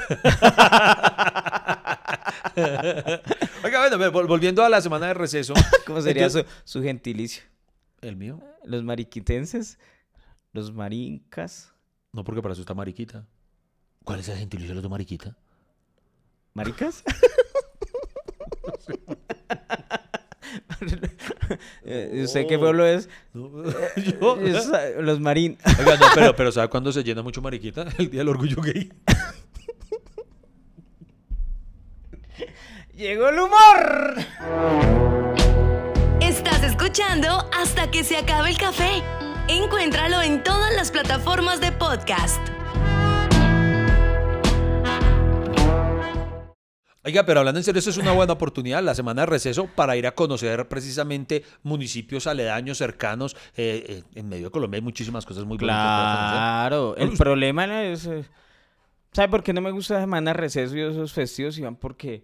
Oiga, 3.63 3.89
bueno, 3.97 4.11
volviendo 4.27 4.63
a 4.63 4.69
la 4.69 4.81
semana 4.81 5.07
de 5.07 5.13
receso. 5.13 5.53
¿Cómo 5.85 6.01
sería 6.01 6.25
Entonces- 6.25 6.51
su, 6.65 6.79
su 6.79 6.83
gentilicio? 6.83 7.43
¿El 8.01 8.15
mío? 8.17 8.39
Los 8.65 8.83
mariquitenses, 8.83 9.77
los 10.51 10.73
marincas. 10.73 11.73
No, 12.11 12.23
porque 12.23 12.41
para 12.41 12.53
eso 12.53 12.61
está 12.61 12.73
Mariquita. 12.73 13.25
¿Cuál 14.03 14.19
es 14.19 14.29
el 14.29 14.37
gentilicio 14.37 14.69
de 14.71 14.75
los 14.75 14.83
de 14.83 14.89
Mariquita? 14.89 15.37
¿Maricas? 16.53 17.03
Eh, 21.85 22.11
¿y 22.13 22.21
¿Usted 22.23 22.45
qué 22.47 22.57
pueblo 22.59 22.85
es? 22.85 23.09
No, 23.33 23.49
yo- 24.21 24.39
Es, 24.39 24.69
eh, 24.73 24.95
los 24.99 25.19
marín. 25.19 25.57
Oiga, 25.79 25.97
no, 25.97 26.05
pero, 26.13 26.35
pero 26.35 26.51
¿sabe 26.51 26.69
cuándo 26.69 26.91
se 26.91 27.03
llena 27.03 27.21
mucho 27.21 27.41
Mariquita? 27.41 27.85
El 27.97 28.09
Día 28.09 28.19
del 28.21 28.29
Orgullo 28.29 28.61
Gay. 28.61 28.91
¡Llegó 32.95 33.29
el 33.29 33.39
humor! 33.39 34.15
Estás 36.21 36.63
escuchando 36.63 37.49
hasta 37.59 37.89
que 37.89 38.03
se 38.03 38.17
acabe 38.17 38.51
el 38.51 38.57
café. 38.57 39.01
Encuéntralo 39.47 40.21
en 40.21 40.43
todas 40.43 40.73
las 40.75 40.91
plataformas 40.91 41.59
de 41.59 41.71
podcast. 41.71 42.39
Oiga, 47.05 47.25
pero 47.25 47.39
hablando 47.39 47.59
en 47.59 47.65
serio, 47.65 47.79
eso 47.79 47.89
es 47.89 47.97
una 47.97 48.13
buena 48.13 48.31
oportunidad, 48.31 48.81
la 48.81 48.95
semana 48.95 49.23
de 49.23 49.25
receso, 49.25 49.67
para 49.67 49.97
ir 49.97 50.07
a 50.07 50.15
conocer 50.15 50.69
precisamente 50.69 51.43
municipios 51.61 52.27
aledaños, 52.27 52.77
cercanos. 52.77 53.35
Eh, 53.57 53.85
eh, 53.87 54.03
en 54.15 54.29
medio 54.29 54.45
de 54.45 54.51
Colombia 54.51 54.77
hay 54.77 54.83
muchísimas 54.83 55.25
cosas 55.25 55.43
muy. 55.43 55.57
Claro, 55.57 56.95
el 56.95 57.11
problema 57.17 57.83
es... 57.83 58.05
eh, 58.05 58.23
¿Sabe 59.11 59.27
por 59.27 59.43
qué 59.43 59.53
no 59.53 59.61
me 59.61 59.71
gusta 59.71 59.95
la 59.95 60.01
semana 60.01 60.31
de 60.31 60.37
receso 60.37 60.75
y 60.77 60.81
esos 60.81 61.11
festivos, 61.13 61.57
Iván? 61.57 61.75
Porque 61.75 62.23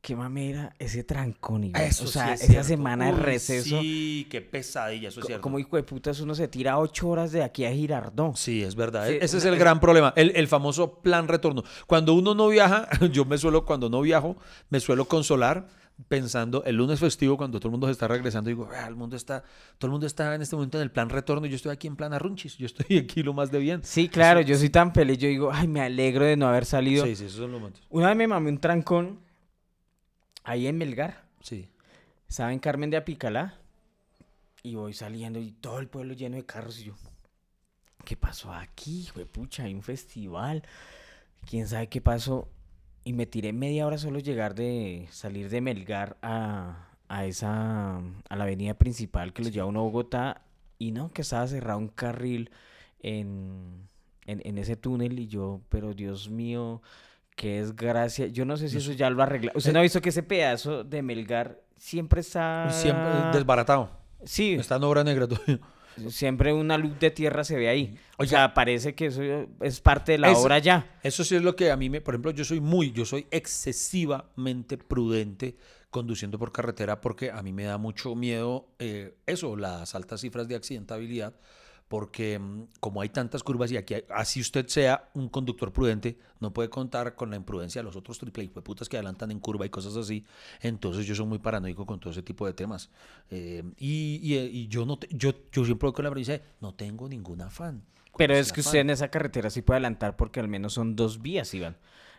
qué 0.00 0.14
mamera 0.16 0.74
ese 0.78 1.04
trancón, 1.04 1.64
Iván. 1.64 1.82
Eso 1.82 2.04
o 2.04 2.06
sí 2.06 2.12
sea, 2.14 2.32
es 2.34 2.40
esa 2.42 2.50
cierto. 2.52 2.68
semana 2.68 3.06
de 3.06 3.12
Uy, 3.12 3.18
receso, 3.20 3.80
Sí, 3.80 4.26
qué 4.30 4.40
pesadilla, 4.40 5.08
eso 5.08 5.20
es 5.20 5.24
co- 5.24 5.26
cierto. 5.26 5.42
como 5.42 5.58
hijo 5.58 5.76
de 5.76 5.82
putas, 5.82 6.20
uno 6.20 6.34
se 6.34 6.48
tira 6.48 6.78
ocho 6.78 7.08
horas 7.08 7.32
de 7.32 7.42
aquí 7.42 7.64
a 7.64 7.72
Girardón. 7.72 8.36
Sí, 8.36 8.62
es 8.62 8.74
verdad. 8.74 9.08
Sí, 9.08 9.18
Ese 9.20 9.38
es 9.38 9.44
el 9.44 9.56
gran 9.58 9.80
problema. 9.80 10.12
El, 10.16 10.32
el 10.34 10.48
famoso 10.48 10.94
plan 11.00 11.28
retorno. 11.28 11.62
Cuando 11.86 12.14
uno 12.14 12.34
no 12.34 12.48
viaja, 12.48 12.88
yo 13.12 13.24
me 13.24 13.36
suelo, 13.38 13.64
cuando 13.64 13.90
no 13.90 14.00
viajo, 14.00 14.36
me 14.70 14.80
suelo 14.80 15.04
consolar 15.06 15.66
pensando 16.08 16.62
el 16.64 16.76
lunes 16.76 17.00
festivo 17.00 17.36
cuando 17.36 17.58
todo 17.58 17.70
el 17.70 17.72
mundo 17.72 17.88
se 17.88 17.92
está 17.92 18.06
regresando 18.06 18.46
digo 18.46 18.68
"Ah, 18.72 18.86
el 18.86 18.94
mundo 18.94 19.16
está 19.16 19.42
todo 19.78 19.88
el 19.88 19.90
mundo 19.90 20.06
está 20.06 20.32
en 20.32 20.42
este 20.42 20.54
momento 20.54 20.78
en 20.78 20.84
el 20.84 20.92
plan 20.92 21.08
retorno 21.10 21.44
y 21.44 21.50
yo 21.50 21.56
estoy 21.56 21.72
aquí 21.72 21.88
en 21.88 21.96
plan 21.96 22.12
arrunchis 22.12 22.56
yo 22.56 22.66
estoy 22.66 22.98
aquí 22.98 23.24
lo 23.24 23.32
más 23.32 23.50
de 23.50 23.58
bien 23.58 23.80
Sí, 23.82 24.08
claro, 24.08 24.40
yo 24.40 24.56
soy 24.56 24.70
tan 24.70 24.94
feliz. 24.94 25.18
Yo 25.18 25.26
digo, 25.26 25.50
ay, 25.52 25.66
me 25.66 25.80
alegro 25.80 26.24
de 26.24 26.36
no 26.36 26.46
haber 26.46 26.66
salido. 26.66 27.04
sí 27.04 27.16
sí 27.16 27.24
esos 27.24 27.38
son 27.40 27.50
los 27.50 27.60
momentos 27.60 27.82
Una 27.90 28.06
vez 28.06 28.16
me 28.16 28.28
mamé 28.28 28.48
un 28.50 28.58
trancón 28.58 29.18
ahí 30.48 30.66
en 30.66 30.78
Melgar. 30.78 31.24
sí 31.42 31.68
Estaba 32.28 32.52
en 32.52 32.58
Carmen 32.58 32.90
de 32.90 32.96
Apicalá 32.96 33.58
y 34.62 34.74
voy 34.74 34.92
saliendo 34.92 35.38
y 35.38 35.52
todo 35.52 35.78
el 35.78 35.88
pueblo 35.88 36.14
lleno 36.14 36.36
de 36.36 36.44
carros 36.44 36.80
y 36.80 36.84
yo, 36.84 36.94
¿qué 38.04 38.16
pasó 38.16 38.52
aquí? 38.52 39.08
pucha, 39.32 39.64
hay 39.64 39.74
un 39.74 39.82
festival. 39.82 40.62
¿Quién 41.48 41.68
sabe 41.68 41.88
qué 41.88 42.00
pasó? 42.00 42.48
Y 43.04 43.12
me 43.12 43.26
tiré 43.26 43.52
media 43.52 43.86
hora 43.86 43.96
solo 43.96 44.18
llegar 44.18 44.54
de 44.54 45.06
salir 45.10 45.48
de 45.48 45.60
Melgar 45.60 46.16
a, 46.20 46.88
a 47.08 47.24
esa 47.24 47.96
a 47.96 48.36
la 48.36 48.44
avenida 48.44 48.74
principal 48.74 49.32
que 49.32 49.42
lo 49.42 49.48
lleva 49.48 49.66
uno 49.66 49.80
a 49.80 49.84
Bogotá 49.84 50.42
y 50.78 50.92
no, 50.92 51.10
que 51.12 51.22
estaba 51.22 51.46
cerrado 51.46 51.78
un 51.78 51.88
carril 51.88 52.50
en, 53.00 53.88
en, 54.26 54.42
en 54.44 54.58
ese 54.58 54.76
túnel 54.76 55.18
y 55.18 55.28
yo, 55.28 55.60
pero 55.68 55.94
Dios 55.94 56.28
mío, 56.28 56.82
qué 57.38 57.60
desgracia. 57.62 58.26
Yo 58.26 58.44
no 58.44 58.56
sé 58.56 58.68
si 58.68 58.76
eso 58.78 58.92
ya 58.92 59.08
lo 59.08 59.22
arregla. 59.22 59.52
¿Usted 59.54 59.72
no 59.72 59.78
ha 59.78 59.82
visto 59.82 60.00
que 60.02 60.08
ese 60.10 60.22
pedazo 60.22 60.82
de 60.84 61.00
Melgar 61.02 61.58
siempre 61.76 62.20
está... 62.20 62.68
siempre 62.70 63.08
desbaratado 63.32 63.88
Sí, 64.24 64.54
está 64.54 64.76
en 64.76 64.82
obra 64.82 65.04
negra 65.04 65.28
todavía. 65.28 65.60
siempre 66.08 66.52
una 66.52 66.76
luz 66.76 66.98
de 66.98 67.10
tierra 67.12 67.44
se 67.44 67.56
ve 67.56 67.68
ahí. 67.68 67.96
O 68.16 68.24
sea, 68.24 68.52
parece 68.52 68.94
que 68.96 69.06
eso 69.06 69.22
es 69.60 69.80
parte 69.80 70.12
de 70.12 70.18
la 70.18 70.32
Es- 70.32 70.38
obra 70.38 70.58
ya. 70.58 70.98
Eso 71.04 71.22
sí 71.22 71.36
es 71.36 71.42
lo 71.42 71.54
que 71.54 71.70
a 71.70 71.76
mí 71.76 71.88
me, 71.88 72.00
por 72.00 72.14
ejemplo, 72.14 72.32
yo 72.32 72.44
soy 72.44 72.60
muy, 72.60 72.90
yo 72.92 73.04
soy 73.04 73.26
excesivamente 73.30 74.76
prudente 74.76 75.56
conduciendo 75.90 76.38
por 76.38 76.52
carretera 76.52 77.00
porque 77.00 77.30
a 77.30 77.42
mí 77.42 77.52
me 77.52 77.64
da 77.64 77.78
mucho 77.78 78.14
miedo 78.14 78.68
eh, 78.78 79.14
eso, 79.26 79.56
las 79.56 79.94
altas 79.94 80.20
cifras 80.20 80.46
de 80.48 80.56
accidentabilidad, 80.56 81.32
porque 81.88 82.38
mm, 82.38 82.64
como 82.80 83.00
hay 83.00 83.08
tantas 83.08 83.42
curvas 83.42 83.72
y 83.72 83.76
aquí, 83.76 83.94
así 84.10 84.40
usted 84.40 84.66
sea 84.68 85.08
un 85.14 85.28
conductor 85.28 85.72
prudente, 85.72 86.18
no 86.40 86.52
puede 86.52 86.68
contar 86.68 87.14
con 87.14 87.30
la 87.30 87.36
imprudencia 87.36 87.80
de 87.80 87.84
los 87.84 87.96
otros 87.96 88.18
triple 88.18 88.48
putas 88.48 88.88
que 88.88 88.96
adelantan 88.96 89.30
en 89.30 89.40
curva 89.40 89.66
y 89.66 89.70
cosas 89.70 89.96
así. 89.96 90.24
Entonces 90.60 91.06
yo 91.06 91.14
soy 91.14 91.26
muy 91.26 91.38
paranoico 91.38 91.86
con 91.86 91.98
todo 91.98 92.10
ese 92.10 92.22
tipo 92.22 92.46
de 92.46 92.52
temas. 92.52 92.90
Eh, 93.30 93.62
y, 93.78 94.20
y, 94.22 94.34
eh, 94.36 94.44
y 94.52 94.68
yo, 94.68 94.84
no 94.86 94.98
te- 94.98 95.08
yo, 95.10 95.32
yo 95.50 95.64
siempre 95.64 95.86
voy 95.86 95.94
con 95.94 96.04
la 96.04 96.10
premisa 96.10 96.32
de, 96.32 96.42
no 96.60 96.74
tengo 96.74 97.08
ningún 97.08 97.40
afán. 97.40 97.82
Pero 98.16 98.32
¿Cuál 98.34 98.40
es 98.40 98.52
que 98.52 98.60
usted 98.60 98.78
en 98.80 98.90
esa 98.90 99.08
carretera 99.08 99.48
sí 99.48 99.62
puede 99.62 99.76
adelantar 99.76 100.16
porque 100.16 100.40
al 100.40 100.48
menos 100.48 100.74
son 100.74 100.96
dos 100.96 101.22
vías, 101.22 101.52
Iván. 101.54 101.76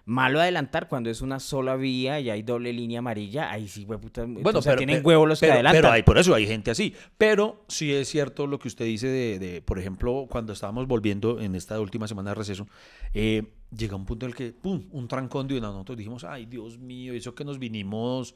Malo 0.09 0.41
adelantar 0.41 0.87
cuando 0.87 1.09
es 1.11 1.21
una 1.21 1.39
sola 1.39 1.75
vía 1.75 2.19
y 2.19 2.31
hay 2.31 2.41
doble 2.41 2.73
línea 2.73 2.97
amarilla, 2.97 3.51
ahí 3.51 3.67
sí, 3.67 3.85
hueputa. 3.85 4.25
Bueno, 4.27 4.57
o 4.57 4.61
sea, 4.63 4.71
pero, 4.71 4.79
tienen 4.79 4.95
pero- 4.97 5.07
huevos 5.07 5.27
los 5.29 5.39
que 5.39 5.45
pero- 5.45 5.53
adelantan. 5.53 5.81
Pero 5.83 5.93
hay, 5.93 6.01
por 6.03 6.17
eso 6.17 6.33
hay 6.33 6.47
gente 6.47 6.71
así. 6.71 6.95
Pero 7.17 7.63
sí 7.67 7.93
es 7.93 8.07
cierto 8.09 8.47
lo 8.47 8.57
que 8.57 8.67
usted 8.69 8.85
dice 8.85 9.07
de, 9.07 9.37
de, 9.37 9.61
por 9.61 9.77
ejemplo, 9.77 10.25
cuando 10.29 10.53
estábamos 10.53 10.87
volviendo 10.87 11.39
en 11.39 11.53
esta 11.53 11.79
última 11.79 12.07
semana 12.07 12.31
de 12.31 12.35
receso, 12.35 12.67
eh, 13.13 13.43
llega 13.71 13.95
un 13.95 14.05
punto 14.05 14.25
en 14.25 14.31
el 14.31 14.35
que, 14.35 14.51
¡pum!, 14.51 14.83
un 14.91 15.07
trancón 15.07 15.47
de 15.47 15.57
una. 15.59 15.67
Nosotros 15.67 15.97
dijimos, 15.97 16.23
ay, 16.23 16.47
Dios 16.47 16.79
mío, 16.79 17.13
eso 17.13 17.35
que 17.35 17.45
nos 17.45 17.59
vinimos 17.59 18.33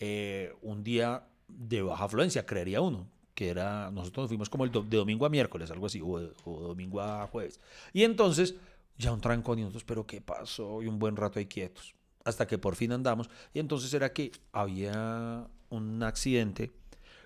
eh, 0.00 0.52
un 0.62 0.82
día 0.82 1.22
de 1.46 1.82
baja 1.82 2.04
afluencia, 2.04 2.44
creería 2.44 2.80
uno. 2.80 3.06
Que 3.34 3.48
era, 3.48 3.90
nosotros 3.90 4.24
nos 4.24 4.28
fuimos 4.28 4.50
como 4.50 4.64
el 4.64 4.70
do- 4.70 4.82
de 4.82 4.96
domingo 4.98 5.24
a 5.24 5.30
miércoles, 5.30 5.70
algo 5.70 5.86
así, 5.86 6.00
o, 6.02 6.20
o 6.44 6.60
domingo 6.60 7.00
a 7.00 7.26
jueves. 7.28 7.60
Y 7.94 8.02
entonces, 8.02 8.56
ya 8.98 9.12
un 9.12 9.20
trancón 9.20 9.58
y 9.58 9.62
nosotros, 9.62 9.84
pero 9.84 10.06
¿qué 10.06 10.20
pasó? 10.20 10.82
Y 10.82 10.86
un 10.86 10.98
buen 10.98 11.16
rato 11.16 11.38
ahí 11.38 11.46
quietos. 11.46 11.94
Hasta 12.24 12.46
que 12.46 12.58
por 12.58 12.76
fin 12.76 12.92
andamos. 12.92 13.28
Y 13.52 13.58
entonces 13.58 13.92
era 13.94 14.12
que 14.12 14.32
había 14.52 15.46
un 15.70 16.02
accidente 16.02 16.70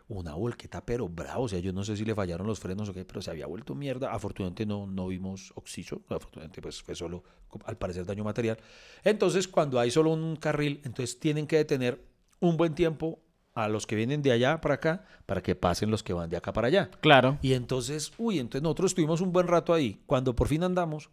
una 0.08 0.34
volqueta, 0.34 0.84
pero 0.84 1.08
bravo. 1.08 1.44
O 1.44 1.48
sea, 1.48 1.58
yo 1.58 1.72
no 1.72 1.84
sé 1.84 1.96
si 1.96 2.04
le 2.04 2.14
fallaron 2.14 2.46
los 2.46 2.60
frenos 2.60 2.88
o 2.88 2.94
qué, 2.94 3.04
pero 3.04 3.20
se 3.20 3.30
había 3.30 3.46
vuelto 3.46 3.74
mierda. 3.74 4.12
Afortunadamente 4.12 4.64
no, 4.64 4.86
no 4.86 5.08
vimos 5.08 5.52
oxiso. 5.56 6.02
Afortunadamente, 6.08 6.62
pues 6.62 6.82
fue 6.82 6.94
solo, 6.94 7.24
al 7.64 7.76
parecer, 7.76 8.06
daño 8.06 8.24
material. 8.24 8.58
Entonces, 9.02 9.48
cuando 9.48 9.80
hay 9.80 9.90
solo 9.90 10.12
un 10.12 10.36
carril, 10.36 10.80
entonces 10.84 11.18
tienen 11.18 11.46
que 11.46 11.56
detener 11.56 12.00
un 12.40 12.56
buen 12.56 12.74
tiempo 12.74 13.20
a 13.54 13.68
los 13.68 13.86
que 13.86 13.96
vienen 13.96 14.22
de 14.22 14.32
allá 14.32 14.60
para 14.60 14.74
acá 14.74 15.04
para 15.24 15.42
que 15.42 15.56
pasen 15.56 15.90
los 15.90 16.02
que 16.02 16.12
van 16.12 16.28
de 16.28 16.36
acá 16.36 16.52
para 16.52 16.68
allá. 16.68 16.90
Claro. 17.00 17.38
Y 17.40 17.54
entonces, 17.54 18.12
uy, 18.18 18.38
entonces 18.38 18.62
nosotros 18.62 18.90
estuvimos 18.90 19.20
un 19.22 19.32
buen 19.32 19.48
rato 19.48 19.72
ahí. 19.72 19.98
Cuando 20.06 20.36
por 20.36 20.46
fin 20.46 20.62
andamos, 20.62 21.10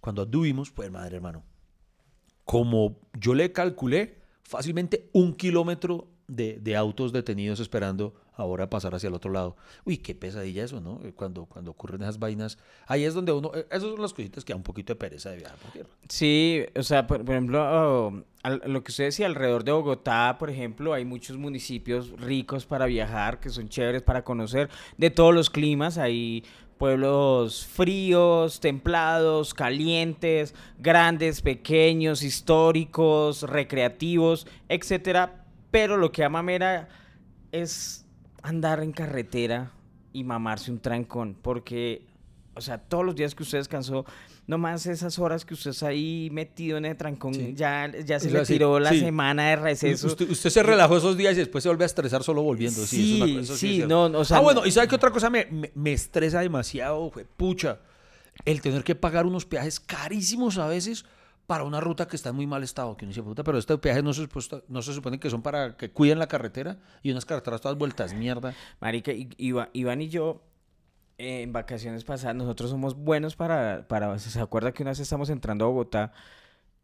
cuando 0.00 0.22
anduvimos, 0.22 0.70
pues 0.70 0.90
madre 0.90 1.16
hermano, 1.16 1.42
como 2.44 2.98
yo 3.18 3.34
le 3.34 3.52
calculé, 3.52 4.18
fácilmente 4.42 5.08
un 5.12 5.34
kilómetro 5.34 6.08
de, 6.28 6.58
de 6.60 6.76
autos 6.76 7.12
detenidos 7.12 7.60
esperando 7.60 8.14
ahora 8.34 8.70
pasar 8.70 8.94
hacia 8.94 9.08
el 9.08 9.14
otro 9.14 9.30
lado. 9.30 9.56
Uy, 9.84 9.98
qué 9.98 10.14
pesadilla 10.14 10.64
eso, 10.64 10.80
¿no? 10.80 11.00
Cuando, 11.14 11.46
cuando 11.46 11.70
ocurren 11.70 12.02
esas 12.02 12.18
vainas. 12.18 12.58
Ahí 12.86 13.04
es 13.04 13.14
donde 13.14 13.32
uno, 13.32 13.52
eh, 13.54 13.66
esas 13.70 13.90
son 13.90 14.00
las 14.00 14.12
cositas 14.12 14.44
que 14.44 14.52
da 14.52 14.56
un 14.56 14.62
poquito 14.62 14.92
de 14.92 14.96
pereza 14.96 15.30
de 15.30 15.38
viajar 15.38 15.58
por 15.58 15.70
tierra. 15.70 15.88
Sí, 16.08 16.64
o 16.74 16.82
sea, 16.82 17.06
por, 17.06 17.20
ejemplo, 17.20 18.24
lo 18.64 18.84
que 18.84 18.90
usted 18.90 19.04
decía, 19.04 19.26
alrededor 19.26 19.64
de 19.64 19.72
Bogotá, 19.72 20.36
por 20.38 20.50
ejemplo, 20.50 20.94
hay 20.94 21.04
muchos 21.04 21.36
municipios 21.36 22.10
ricos 22.20 22.66
para 22.66 22.86
viajar, 22.86 23.40
que 23.40 23.50
son 23.50 23.68
chéveres 23.68 24.02
para 24.02 24.24
conocer, 24.24 24.70
de 24.96 25.10
todos 25.10 25.34
los 25.34 25.50
climas, 25.50 25.98
hay 25.98 26.44
pueblos 26.82 27.64
fríos, 27.64 28.58
templados, 28.58 29.54
calientes, 29.54 30.52
grandes, 30.80 31.40
pequeños, 31.40 32.24
históricos, 32.24 33.44
recreativos, 33.44 34.48
etcétera, 34.68 35.44
pero 35.70 35.96
lo 35.96 36.10
que 36.10 36.24
ama 36.24 36.42
Mera 36.42 36.88
es 37.52 38.04
andar 38.42 38.82
en 38.82 38.90
carretera 38.90 39.70
y 40.12 40.24
mamarse 40.24 40.72
un 40.72 40.80
trancón, 40.80 41.36
porque, 41.40 42.04
o 42.54 42.60
sea, 42.60 42.78
todos 42.78 43.04
los 43.04 43.14
días 43.14 43.34
que 43.34 43.42
usted 43.42 43.58
descansó, 43.58 44.04
nomás 44.46 44.86
esas 44.86 45.18
horas 45.18 45.44
que 45.44 45.54
usted 45.54 45.70
está 45.70 45.88
ahí 45.88 46.28
metido 46.32 46.76
en 46.78 46.84
el 46.84 46.96
trancón, 46.96 47.34
Sí. 47.34 47.54
ya, 47.56 47.90
ya 48.04 48.18
se 48.20 48.28
O 48.28 48.30
sea, 48.30 48.40
le 48.40 48.46
sí, 48.46 48.52
tiró 48.54 48.78
la 48.78 48.90
sí. 48.90 49.00
semana 49.00 49.48
de 49.50 49.56
receso. 49.56 50.06
Usted, 50.06 50.28
usted 50.30 50.50
se 50.50 50.62
relajó 50.62 50.96
esos 50.96 51.16
días 51.16 51.34
y 51.34 51.36
después 51.38 51.62
se 51.62 51.68
vuelve 51.70 51.84
a 51.84 51.86
estresar 51.86 52.22
solo 52.22 52.42
volviendo. 52.42 52.84
Sí, 52.84 53.16
eso 53.16 53.24
una- 53.24 53.40
eso 53.42 53.56
sí, 53.56 53.82
es 53.82 53.88
no, 53.88 54.04
o 54.04 54.24
sea, 54.24 54.38
ah, 54.38 54.40
bueno, 54.40 54.66
¿y 54.66 54.70
sabe 54.70 54.88
qué 54.88 54.96
otra 54.96 55.10
cosa 55.10 55.30
me, 55.30 55.46
me, 55.46 55.70
me 55.74 55.92
estresa 55.92 56.40
demasiado? 56.40 57.10
Fue, 57.10 57.24
pucha, 57.24 57.78
el 58.44 58.60
tener 58.60 58.84
que 58.84 58.94
pagar 58.94 59.26
unos 59.26 59.44
peajes 59.46 59.78
carísimos 59.80 60.58
a 60.58 60.66
veces 60.66 61.04
para 61.46 61.64
una 61.64 61.80
ruta 61.80 62.06
que 62.06 62.16
está 62.16 62.30
en 62.30 62.36
muy 62.36 62.46
mal 62.46 62.62
estado. 62.62 62.96
Que 62.96 63.04
uno 63.04 63.10
dice, 63.10 63.22
puta, 63.22 63.42
pero 63.44 63.58
estos 63.58 63.78
peajes 63.80 64.02
no 64.04 64.12
se, 64.14 64.22
supuesto- 64.22 64.64
no 64.68 64.80
se 64.82 64.92
supone 64.94 65.18
que 65.20 65.28
son 65.28 65.42
para 65.42 65.76
que 65.76 65.90
cuiden 65.90 66.18
la 66.18 66.26
carretera 66.28 66.78
y 67.02 67.10
unas 67.10 67.24
carreteras 67.24 67.60
todas 67.60 67.76
vueltas 67.76 68.14
mierda. 68.14 68.54
Marica, 68.80 69.12
Iván 69.36 70.00
y 70.02 70.08
yo, 70.08 70.42
en 71.22 71.52
vacaciones 71.52 72.04
pasadas, 72.04 72.36
nosotros 72.36 72.70
somos 72.70 72.96
buenos 72.96 73.36
para, 73.36 73.86
para... 73.88 74.18
¿Se 74.18 74.40
acuerda 74.40 74.72
que 74.72 74.82
una 74.82 74.90
vez 74.90 75.00
estamos 75.00 75.30
entrando 75.30 75.64
a 75.64 75.68
Bogotá 75.68 76.12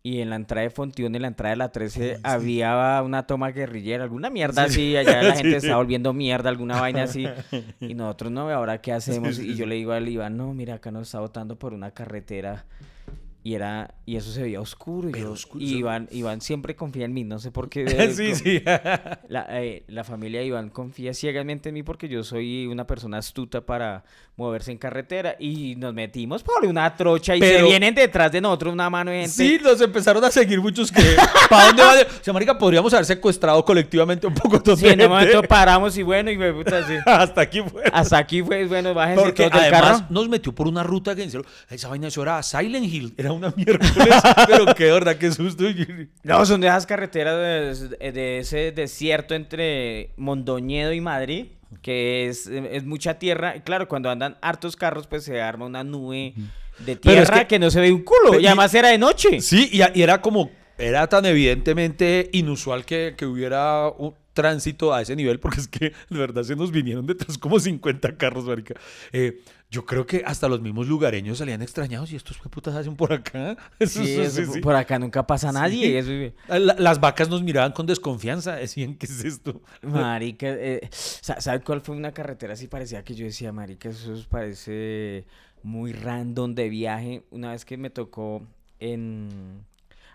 y 0.03 0.21
en 0.21 0.31
la 0.31 0.37
entrada 0.37 0.63
de 0.63 0.71
Fontión, 0.71 1.15
en 1.17 1.23
la 1.23 1.29
entrada 1.29 1.51
de 1.51 1.57
la 1.57 1.73
13, 1.73 2.21
había 2.23 3.03
una 3.05 3.27
toma 3.27 3.51
guerrillera, 3.51 4.05
alguna 4.05 4.31
mierda 4.31 4.63
así, 4.63 4.97
allá 4.97 5.23
la 5.23 5.35
gente 5.37 5.57
estaba 5.57 5.77
volviendo 5.77 6.13
mierda, 6.13 6.49
alguna 6.51 6.81
vaina 6.81 7.03
así. 7.03 7.27
Y 7.81 7.95
nosotros, 7.95 8.31
no, 8.31 8.49
ahora 8.49 8.81
qué 8.81 8.93
hacemos. 8.93 9.39
y 9.41 9.57
yo 9.57 9.67
le 9.67 9.75
digo 9.75 9.93
al 9.93 10.09
Iván, 10.09 10.37
no, 10.37 10.55
mira, 10.55 10.75
acá 10.75 10.91
nos 10.91 11.09
está 11.09 11.21
botando 11.21 11.59
por 11.59 11.75
una 11.75 11.91
carretera. 11.91 12.65
Y 13.49 13.55
era 13.55 13.95
y 14.05 14.17
eso 14.17 14.31
se 14.31 14.43
veía 14.43 14.61
oscuro. 14.61 15.09
Y, 15.09 15.13
Pero 15.13 15.27
yo- 15.29 15.33
oscuro, 15.33 15.65
y 15.65 15.77
Iván, 15.79 16.07
Iván 16.11 16.41
siempre 16.43 16.77
confía 16.77 17.05
en 17.07 17.15
mí, 17.15 17.25
no 17.25 17.39
sé 17.39 17.51
por 17.51 17.69
qué. 17.71 17.87
sí, 18.15 18.31
co- 18.31 18.37
sí. 18.37 18.63
la, 19.29 19.47
eh, 19.63 19.85
la 19.89 20.05
familia 20.05 20.41
de 20.41 20.47
Iván 20.47 20.69
confía 20.71 21.15
ciegamente 21.15 21.71
en 21.71 21.75
mí 21.75 21.83
porque 21.83 22.09
yo 22.09 22.25
soy 22.25 22.67
una 22.67 22.87
persona 22.87 23.19
astuta 23.19 23.63
para 23.63 24.05
moverse 24.37 24.71
en 24.71 24.79
carretera 24.79 25.35
y 25.39 25.75
nos 25.77 25.95
metimos 25.95 26.43
por 26.43 26.65
una 26.67 26.95
trocha 26.95 27.37
y 27.37 27.41
se 27.41 27.49
Pero- 27.55 27.67
vienen 27.69 27.95
detrás 27.95 28.31
de 28.33 28.41
nosotros 28.41 28.73
una 28.75 28.89
mano 28.91 29.11
de 29.11 29.21
gente. 29.23 29.33
Sí, 29.35 29.59
nos 29.63 29.81
empezaron 29.81 30.23
a 30.25 30.31
seguir 30.31 30.61
muchos 30.61 30.93
que... 30.93 31.03
¿Para 31.51 31.67
dónde 31.69 31.83
va? 31.83 31.93
O 32.21 32.25
sea, 32.25 32.33
marica, 32.35 32.57
podríamos 32.59 32.93
haber 32.93 33.07
secuestrado 33.07 33.65
colectivamente 33.65 34.27
un 34.27 34.35
poco 34.35 34.59
de 34.59 34.77
Sí, 34.77 34.87
en 34.89 35.01
un 35.03 35.09
momento 35.09 35.43
paramos 35.43 35.97
y 35.97 36.03
bueno, 36.03 36.31
y 36.31 36.37
me 36.37 36.53
puta, 36.53 36.87
sí. 36.87 36.95
Hasta 37.07 37.41
aquí 37.41 37.63
fue. 37.63 37.83
Hasta 37.93 38.19
aquí 38.19 38.43
fue, 38.43 38.67
bueno, 38.67 38.93
bájense 38.95 39.23
Porque 39.23 39.49
todos 39.49 39.63
del 39.63 39.75
además 39.75 40.01
carro. 40.01 40.07
nos 40.11 40.29
metió 40.29 40.55
por 40.55 40.69
una 40.69 40.83
ruta 40.83 41.15
que 41.17 41.23
en 41.25 41.31
serio, 41.31 41.47
esa 41.71 41.89
vaina 41.89 42.09
eso 42.09 42.23
era 42.23 42.43
Silent 42.43 42.85
Hill, 42.87 43.15
era 43.17 43.33
una 43.39 43.53
miércoles, 43.57 44.15
pero 44.47 44.75
qué 44.75 44.85
verdad, 44.93 45.17
qué 45.17 45.33
susto. 45.33 45.65
No, 46.23 46.45
son 46.47 46.61
de 46.61 46.69
esas 46.69 46.87
carreteras 46.87 47.37
de, 47.99 48.13
de 48.13 48.39
ese 48.39 48.73
desierto 48.73 49.35
entre 49.35 50.11
Mondoñedo 50.17 50.93
y 50.93 51.01
Madrid, 51.01 51.47
que 51.83 52.27
es, 52.29 52.47
es 52.47 52.85
mucha 52.85 53.19
tierra. 53.19 53.57
Y 53.57 53.61
claro, 53.61 53.89
cuando 53.89 54.11
andan 54.11 54.37
hartos 54.41 54.77
carros, 54.77 55.07
pues 55.07 55.25
se 55.25 55.41
arma 55.41 55.67
una 55.67 55.85
nube 55.85 56.35
de 56.85 56.97
tierra 56.97 57.23
es 57.23 57.31
que, 57.43 57.47
que- 57.47 57.59
no 57.59 57.71
se 57.71 57.81
ve 57.81 57.93
un 57.93 58.03
culo. 58.03 58.39
Y 58.39 58.43
y- 58.43 58.47
además 58.47 58.73
era 58.75 58.89
de 58.89 58.99
noche. 58.99 59.41
Sí, 59.41 59.69
y, 59.73 59.81
y 59.99 60.03
era 60.03 60.21
como, 60.21 60.51
era 60.79 61.07
tan 61.09 61.25
evidentemente 61.27 62.29
inusual 62.33 62.85
que, 62.85 63.15
que 63.17 63.27
hubiera 63.27 63.89
un 63.89 64.15
tránsito 64.43 64.95
a 64.95 65.03
ese 65.03 65.17
nivel, 65.17 65.41
porque 65.41 65.59
es 65.61 65.67
que 65.67 65.87
de 66.11 66.19
verdad 66.19 66.45
se 66.45 66.55
nos 66.55 66.71
vinieron 66.71 67.05
detrás 67.07 67.37
como 67.39 67.59
50 67.59 68.17
carros, 68.17 68.45
marica. 68.45 68.75
Eh, 69.13 69.43
yo 69.69 69.85
creo 69.85 70.07
que 70.07 70.23
hasta 70.25 70.49
los 70.49 70.61
mismos 70.61 70.87
lugareños 70.87 71.39
salían 71.39 71.61
extrañados 71.61 72.13
y 72.13 72.17
estos 72.17 72.39
qué 72.39 72.49
putas 72.49 72.77
hacen 72.77 72.95
por 72.95 73.13
acá. 73.13 73.57
Eso- 73.81 74.05
Sí, 74.05 74.13
eso- 74.13 74.23
eso, 74.23 74.45
sí, 74.47 74.53
sí. 74.55 74.61
por 74.61 74.77
acá 74.77 74.99
nunca 75.01 75.27
pasa 75.27 75.51
nadie. 75.51 75.99
eso- 75.99 76.35
La- 76.49 76.77
las 76.79 77.01
vacas 77.01 77.29
nos 77.29 77.43
miraban 77.43 77.73
con 77.73 77.85
desconfianza, 77.87 78.55
decían, 78.55 78.95
¿qué 78.95 79.07
es 79.07 79.25
esto? 79.25 79.61
Marica, 79.83 80.47
eh, 80.49 80.89
sa- 80.93 81.41
¿sabe 81.41 81.61
cuál 81.63 81.81
fue 81.81 81.97
una 81.97 82.13
carretera 82.13 82.53
así 82.53 82.69
parecía 82.69 83.03
que 83.03 83.15
yo 83.17 83.25
decía, 83.27 83.53
marica, 83.53 83.89
eso 83.89 84.15
es- 84.15 84.27
parece 84.27 85.27
muy 85.65 85.93
random 85.93 86.55
de 86.55 86.69
viaje? 86.69 87.25
Una 87.31 87.51
vez 87.51 87.65
que 87.65 87.77
me 87.77 87.91
tocó 87.91 88.47
en 88.79 89.65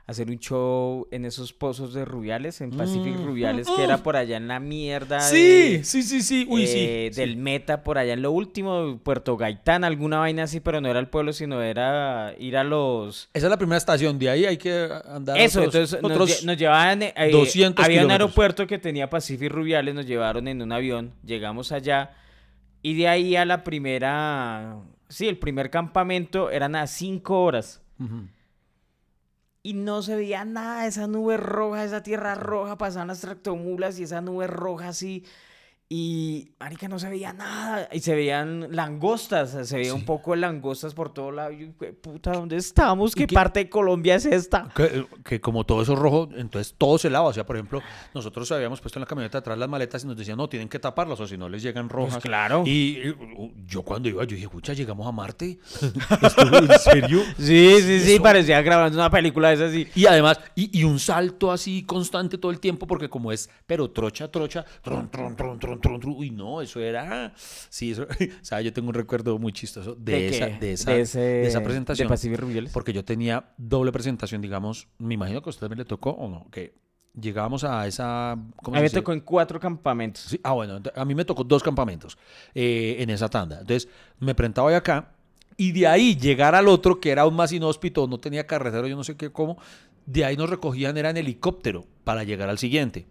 hacer 0.06 0.30
un 0.30 0.38
show 0.38 1.08
en 1.12 1.24
esos 1.24 1.54
pozos 1.54 1.94
de 1.94 2.04
Rubiales, 2.04 2.60
en 2.60 2.72
Pacific 2.72 3.14
Mm, 3.16 3.26
Rubiales, 3.26 3.70
mm, 3.70 3.76
que 3.76 3.84
era 3.86 3.98
por 4.04 4.18
allá 4.18 4.36
en 4.36 4.50
la 4.50 4.60
mierda 4.60 5.22
Sí, 5.22 5.78
de- 5.78 5.84
sí, 5.86 6.04
sí, 6.04 6.22
sí. 6.22 6.46
Uy, 6.50 6.64
eh, 6.66 7.10
sí. 7.14 7.20
del 7.22 7.32
sí. 7.32 7.36
Meta 7.38 7.84
por 7.84 7.98
allá 7.98 8.12
en 8.12 8.22
lo 8.22 8.32
último, 8.34 9.00
Puerto 9.02 9.38
Gaitán, 9.38 9.86
alguna 9.86 10.20
vaina 10.20 10.44
así, 10.44 10.60
pero 10.60 10.82
no 10.82 10.90
era 10.90 11.00
el 11.00 11.08
pueblo, 11.08 11.32
sino 11.32 11.62
era 11.62 12.34
ir 12.38 12.58
a 12.58 12.66
los... 12.66 13.30
Esa 13.34 13.46
es 13.48 13.50
la 13.50 13.58
primera 13.58 13.78
estación, 13.78 14.20
de 14.20 14.30
ahí 14.30 14.46
hay 14.46 14.58
que 14.58 14.90
andar 15.08 15.38
Eso, 15.38 15.62
otros, 15.62 15.74
entonces 15.76 16.02
nos 16.02 16.12
otros 16.12 16.30
lle- 16.42 16.46
nos, 16.48 16.58
llevaban. 16.58 17.02
eh, 17.04 17.14
eh, 17.16 17.32
200 17.32 17.86
había 17.86 18.04
un 18.04 18.12
aeropuerto 18.12 18.68
que 18.68 18.80
tenía 18.80 19.10
Pacific 19.10 19.50
Rubiales, 19.50 19.96
nos 19.96 20.06
llevaron 20.06 20.50
en 20.50 20.62
un 20.62 20.72
avión, 20.74 21.14
llegamos 21.26 21.72
allá 21.72 22.12
y 22.82 22.96
de 22.96 23.08
ahí 23.08 23.38
a 23.38 23.46
la 23.46 23.64
primera. 23.64 24.76
Sí, 25.08 25.30
el 25.30 25.38
primer 25.38 25.70
campamento 25.70 26.50
eran 26.50 26.76
a 26.76 26.88
cinco 26.88 27.42
horas 27.44 27.82
Ujú. 28.00 28.24
Y 29.64 29.74
no 29.74 30.02
se 30.02 30.16
veía 30.16 30.46
nada 30.46 30.86
esa 30.88 31.08
nube 31.08 31.38
roja, 31.38 31.86
esa 31.86 32.04
tierra 32.04 32.36
roja, 32.36 32.78
pasaban 32.78 33.08
las 33.08 33.22
tractomulas 33.22 33.98
y 34.00 34.04
esa 34.04 34.22
nube 34.22 34.48
roja 34.48 34.90
así. 34.90 35.26
Y, 35.96 36.56
marica, 36.60 36.88
no 36.88 36.98
se 36.98 37.08
veía 37.08 37.34
nada. 37.34 37.88
Y 37.92 38.00
se 38.00 38.16
veían 38.16 38.76
langostas, 38.76 39.52
se 39.68 39.76
veía 39.78 39.94
un 39.94 40.06
poco 40.06 40.32
de 40.32 40.38
langostas 40.38 40.96
por 40.96 41.14
todo 41.14 41.30
lado. 41.32 41.52
Y 41.52 41.60
yo, 41.60 41.68
"Jue 41.78 41.94
puta, 41.94 42.32
¿dónde 42.32 42.56
estamos? 42.58 43.14
¿Qué 43.14 43.28
qué- 43.28 43.36
parte 43.36 43.60
de 43.60 43.70
Colombia 43.70 44.16
es 44.16 44.26
esta? 44.26 44.70
Que, 44.76 45.06
que 45.24 45.40
como 45.40 45.66
todo 45.68 45.84
eso 45.84 45.96
rojo, 45.96 46.30
entonces 46.36 46.74
todo 46.80 46.98
se 46.98 47.12
lava. 47.12 47.28
O 47.28 47.34
sea, 47.34 47.46
por 47.46 47.58
ejemplo, 47.58 47.80
nosotros 48.16 48.52
habíamos 48.52 48.82
puesto 48.82 48.98
en 48.98 49.02
la 49.02 49.06
camioneta 49.06 49.38
atrás 49.38 49.56
las 49.56 49.70
maletas 49.70 50.04
y 50.04 50.08
nos 50.08 50.18
decían, 50.18 50.36
no, 50.38 50.50
tienen 50.50 50.68
que 50.68 50.80
taparlas 50.80 51.20
o 51.20 51.28
si 51.28 51.38
no 51.38 51.48
les 51.48 51.62
llegan 51.62 51.90
rojas. 51.90 52.14
Pues 52.16 52.24
claro. 52.24 52.64
Y 52.66 53.14
yo 53.68 53.84
cuando 53.84 54.10
iba, 54.10 54.24
yo 54.24 54.32
dije, 54.34 54.46
escucha, 54.48 54.74
llegamos 54.74 55.06
a 55.06 55.12
Marte. 55.12 55.60
¿Esto, 56.24 56.58
¿En 56.58 56.80
serio? 56.80 57.22
Sí, 57.38 57.76
sí, 57.82 58.00
sí, 58.00 58.14
Eso- 58.16 58.24
parecía 58.24 58.60
grabando 58.64 58.98
una 58.98 59.12
película 59.12 59.50
de 59.50 59.54
esas 59.54 59.70
así. 59.70 59.88
Y 59.94 60.08
además, 60.08 60.40
y, 60.56 60.80
y 60.80 60.86
un 60.86 60.98
salto 60.98 61.52
así 61.52 61.84
constante 61.84 62.40
todo 62.40 62.52
el 62.52 62.60
tiempo, 62.60 62.88
porque 62.88 63.10
como 63.10 63.32
es, 63.32 63.48
pero 63.68 63.92
trocha, 63.92 64.32
trocha, 64.32 64.66
tron, 64.82 65.12
tron, 65.12 65.36
tron, 65.36 65.60
tron, 65.60 65.83
tron, 65.84 66.00
tron. 66.00 66.16
Uy, 66.18 66.32
no, 66.32 66.62
eso 66.62 66.80
era. 66.80 67.34
Sí, 67.38 67.92
eso. 67.92 68.08
¿sabes? 68.42 68.66
Yo 68.66 68.74
tengo 68.74 68.88
un 68.90 68.96
recuerdo 68.96 69.38
muy 69.38 69.54
chistoso 69.54 69.94
de, 69.96 70.30
esa, 70.30 70.48
de, 70.48 70.74
esa, 70.74 70.92
De 70.92 71.02
ese- 71.02 71.20
de 71.20 71.48
esa 71.48 71.62
presentación. 71.62 72.08
de. 72.08 72.70
Porque 72.74 72.92
yo 72.94 73.06
tenía 73.06 73.52
doble 73.58 73.92
presentación, 73.92 74.42
digamos. 74.42 74.88
Me 74.98 75.14
imagino 75.14 75.42
que 75.44 75.50
a 75.50 75.52
usted 75.52 75.62
también 75.62 75.80
le 75.80 75.86
tocó 75.86 76.10
o 76.12 76.28
no. 76.28 76.48
Que 76.50 76.74
llegábamos 77.20 77.64
a 77.64 77.86
esa. 77.86 78.36
¿cómo 78.64 78.76
A 78.78 78.80
mí 78.80 78.84
me 78.86 78.90
tocó 78.90 79.14
en 79.14 79.20
cuatro 79.20 79.60
campamentos. 79.60 80.24
Sí, 80.24 80.40
ah, 80.44 80.54
bueno, 80.54 80.80
a 80.96 81.06
mí 81.06 81.14
me 81.14 81.26
tocó 81.26 81.44
dos 81.44 81.62
campamentos 81.62 82.18
eh, 82.56 82.96
en 83.00 83.10
esa 83.12 83.30
tanda. 83.30 83.60
Entonces, 83.62 83.88
me 84.20 84.34
presentaba 84.34 84.68
hoy 84.70 84.74
acá 84.74 85.12
y 85.56 85.72
de 85.72 85.86
ahí 85.86 86.16
llegar 86.16 86.56
al 86.56 86.68
otro, 86.68 87.00
que 87.00 87.12
era 87.12 87.22
aún 87.24 87.36
más 87.36 87.52
inhóspito, 87.52 88.08
no 88.08 88.20
tenía 88.20 88.48
carretero, 88.48 88.88
yo 88.88 88.96
no 88.96 89.04
sé 89.04 89.16
qué, 89.16 89.32
cómo. 89.32 89.58
De 90.06 90.26
ahí 90.26 90.36
nos 90.36 90.50
recogían, 90.50 90.98
era 90.98 91.12
en 91.12 91.18
helicóptero 91.18 91.86
para 92.04 92.24
llegar 92.24 92.50
al 92.50 92.58
siguiente. 92.58 93.06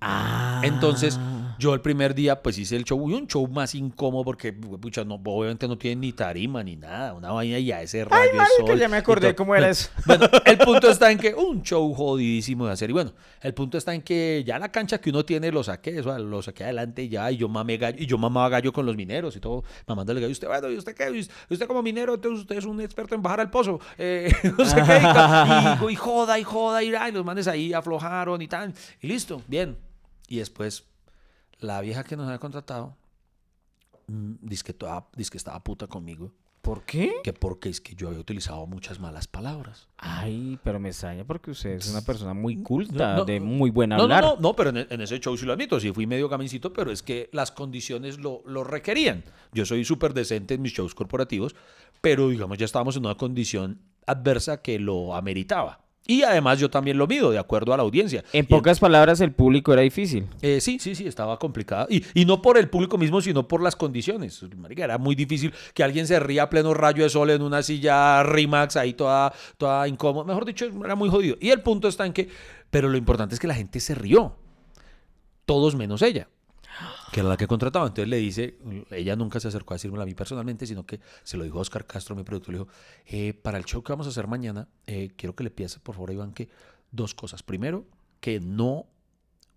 Ah. 0.00 0.60
Entonces, 0.64 1.18
Yo 1.58 1.74
el 1.74 1.80
primer 1.80 2.14
día 2.14 2.40
pues 2.40 2.56
hice 2.56 2.76
el 2.76 2.84
show 2.84 3.10
y 3.10 3.14
un 3.14 3.26
show 3.26 3.46
más 3.48 3.74
incómodo 3.74 4.24
porque 4.24 4.52
pucha, 4.52 5.04
no, 5.04 5.20
obviamente 5.24 5.66
no 5.66 5.76
tiene 5.76 6.00
ni 6.02 6.12
tarima 6.12 6.62
ni 6.62 6.76
nada, 6.76 7.14
una 7.14 7.32
vaina 7.32 7.58
ya 7.58 7.82
ese 7.82 8.04
rayo 8.04 8.32
marica, 8.36 8.46
sol 8.64 8.78
ya 8.78 8.88
me 8.88 8.96
y 8.96 9.00
acordé 9.00 9.34
cómo 9.34 9.56
era 9.56 9.72
Bueno, 10.06 10.28
el 10.44 10.58
punto 10.58 10.88
está 10.88 11.10
en 11.10 11.18
que 11.18 11.34
un 11.34 11.62
show 11.62 11.92
jodidísimo 11.92 12.66
de 12.66 12.72
hacer 12.72 12.90
y 12.90 12.92
bueno, 12.92 13.12
el 13.40 13.54
punto 13.54 13.76
está 13.76 13.92
en 13.92 14.02
que 14.02 14.44
ya 14.46 14.56
la 14.60 14.70
cancha 14.70 15.00
que 15.00 15.10
uno 15.10 15.24
tiene 15.24 15.50
lo 15.50 15.64
saqué, 15.64 15.98
eso, 15.98 16.16
lo 16.16 16.42
saqué 16.42 16.62
adelante 16.62 17.02
y 17.02 17.08
ya 17.08 17.30
y 17.32 17.38
yo 17.38 17.48
mamé 17.48 17.76
gallo 17.76 17.96
y 17.98 18.06
yo 18.06 18.18
mamaba 18.18 18.48
gallo 18.50 18.72
con 18.72 18.86
los 18.86 18.94
mineros 18.94 19.34
y 19.34 19.40
todo, 19.40 19.64
mamándole 19.88 20.20
gallo, 20.20 20.30
usted 20.30 20.46
bueno, 20.46 20.70
¿y 20.70 20.76
usted 20.76 20.94
qué? 20.94 21.10
¿Y 21.10 21.52
usted 21.52 21.66
como 21.66 21.82
minero, 21.82 22.14
entonces 22.14 22.40
usted 22.40 22.56
es 22.56 22.66
un 22.66 22.80
experto 22.80 23.16
en 23.16 23.22
bajar 23.22 23.40
al 23.40 23.50
pozo, 23.50 23.80
eh, 23.98 24.32
no 24.56 24.64
sé 24.64 24.76
qué, 24.76 25.00
y, 25.88 25.90
y 25.92 25.96
joda 25.96 26.38
y 26.38 26.44
joda 26.44 26.84
y, 26.84 26.94
ay, 26.94 27.10
los 27.10 27.24
manes 27.24 27.48
ahí 27.48 27.72
aflojaron 27.72 28.40
y 28.42 28.46
tal, 28.46 28.72
y 29.00 29.08
listo, 29.08 29.42
bien. 29.48 29.76
Y 30.30 30.36
después 30.36 30.84
la 31.60 31.80
vieja 31.80 32.04
que 32.04 32.16
nos 32.16 32.26
había 32.26 32.38
contratado 32.38 32.96
mm, 34.06 34.34
dice 34.42 34.64
que, 34.64 34.72
toda, 34.74 35.06
dice 35.16 35.30
que 35.30 35.38
estaba 35.38 35.62
puta 35.62 35.86
conmigo. 35.86 36.32
¿Por 36.62 36.84
qué? 36.84 37.14
Que 37.22 37.32
porque 37.32 37.68
es 37.70 37.80
que 37.80 37.94
yo 37.94 38.08
había 38.08 38.20
utilizado 38.20 38.66
muchas 38.66 38.98
malas 39.00 39.26
palabras. 39.26 39.88
Ay, 39.96 40.58
pero 40.62 40.78
me 40.78 40.88
extraña 40.90 41.24
porque 41.24 41.52
usted 41.52 41.70
es 41.70 41.88
una 41.88 42.02
persona 42.02 42.34
muy 42.34 42.62
culta, 42.62 43.12
No, 43.12 43.18
no, 43.18 43.24
de 43.24 43.40
muy 43.40 43.70
buen 43.70 43.92
hablar. 43.92 44.22
no, 44.22 44.34
no, 44.34 44.40
no, 44.40 44.56
pero 44.56 44.70
en, 44.70 44.86
en 44.90 45.00
ese 45.00 45.18
show 45.20 45.34
sí 45.36 45.46
lo 45.46 45.52
admito, 45.54 45.80
sí 45.80 45.92
fui 45.92 46.06
medio 46.06 46.28
gamincito, 46.28 46.72
pero 46.72 46.90
es 46.90 47.02
que 47.02 47.30
las 47.32 47.52
condiciones 47.52 48.18
lo, 48.18 48.42
lo 48.44 48.64
requerían. 48.64 49.24
Yo 49.52 49.64
soy 49.64 49.84
súper 49.84 50.12
decente 50.12 50.54
en 50.54 50.62
mis 50.62 50.72
shows 50.72 50.94
corporativos, 50.94 51.54
pero 52.02 52.28
digamos 52.28 52.58
ya 52.58 52.66
estábamos 52.66 52.96
en 52.96 53.06
una 53.06 53.14
condición 53.14 53.80
adversa 54.06 54.60
que 54.60 54.78
lo 54.78 55.14
ameritaba. 55.14 55.80
Y 56.10 56.22
además 56.22 56.58
yo 56.58 56.70
también 56.70 56.96
lo 56.96 57.06
mido, 57.06 57.30
de 57.30 57.38
acuerdo 57.38 57.74
a 57.74 57.76
la 57.76 57.82
audiencia. 57.82 58.24
En 58.32 58.46
Y 58.46 58.48
pocas 58.48 58.80
palabras, 58.80 59.20
el 59.20 59.30
público 59.32 59.74
era 59.74 59.82
difícil. 59.82 60.26
Eh, 60.40 60.58
sí, 60.58 60.78
sí, 60.78 60.94
sí, 60.94 61.06
estaba 61.06 61.38
complicada. 61.38 61.86
Y, 61.90 62.02
y 62.14 62.24
no 62.24 62.40
por 62.40 62.56
el 62.56 62.70
público 62.70 62.96
mismo, 62.96 63.20
sino 63.20 63.46
por 63.46 63.62
las 63.62 63.76
condiciones. 63.76 64.42
Marica, 64.56 64.84
era 64.84 64.96
muy 64.96 65.14
difícil 65.14 65.52
que 65.74 65.84
alguien 65.84 66.06
se 66.06 66.18
ría 66.18 66.44
a 66.44 66.48
pleno 66.48 66.72
rayo 66.72 67.02
de 67.02 67.10
sol 67.10 67.28
en 67.28 67.42
una 67.42 67.62
silla 67.62 68.22
Rimax 68.22 68.76
ahí 68.76 68.94
toda, 68.94 69.34
toda 69.58 69.86
incómoda. 69.86 70.24
Mejor 70.24 70.46
dicho, 70.46 70.64
era 70.82 70.94
muy 70.94 71.10
jodido. 71.10 71.36
Y 71.40 71.50
el 71.50 71.60
punto 71.60 71.88
está 71.88 72.06
en 72.06 72.14
que, 72.14 72.30
pero 72.70 72.88
lo 72.88 72.96
importante 72.96 73.34
es 73.34 73.40
que 73.40 73.46
la 73.46 73.54
gente 73.54 73.78
se 73.78 73.94
rió. 73.94 74.34
Todos 75.44 75.74
menos 75.74 76.00
ella, 76.00 76.30
que 77.12 77.20
era 77.20 77.28
la 77.28 77.36
que 77.36 77.46
contrataba. 77.46 77.86
Entonces 77.86 78.08
le 78.08 78.16
dice, 78.18 78.58
ella 78.90 79.16
nunca 79.16 79.40
se 79.40 79.48
acercó 79.48 79.74
a 79.74 79.76
decírmelo 79.76 80.02
a 80.02 80.06
mí 80.06 80.14
personalmente, 80.14 80.66
sino 80.66 80.84
que 80.84 81.00
se 81.22 81.36
lo 81.36 81.44
dijo 81.44 81.58
a 81.58 81.62
Oscar 81.62 81.86
Castro, 81.86 82.14
mi 82.16 82.24
productor, 82.24 82.54
le 82.54 82.58
dijo, 82.60 82.70
eh, 83.06 83.34
para 83.34 83.58
el 83.58 83.64
show 83.64 83.82
que 83.82 83.92
vamos 83.92 84.06
a 84.06 84.10
hacer 84.10 84.26
mañana, 84.26 84.68
eh, 84.86 85.10
quiero 85.16 85.34
que 85.34 85.44
le 85.44 85.50
pidas, 85.50 85.78
por 85.78 85.94
favor, 85.94 86.12
Iván, 86.12 86.32
que 86.32 86.48
dos 86.90 87.14
cosas. 87.14 87.42
Primero, 87.42 87.86
que 88.20 88.40
no 88.40 88.86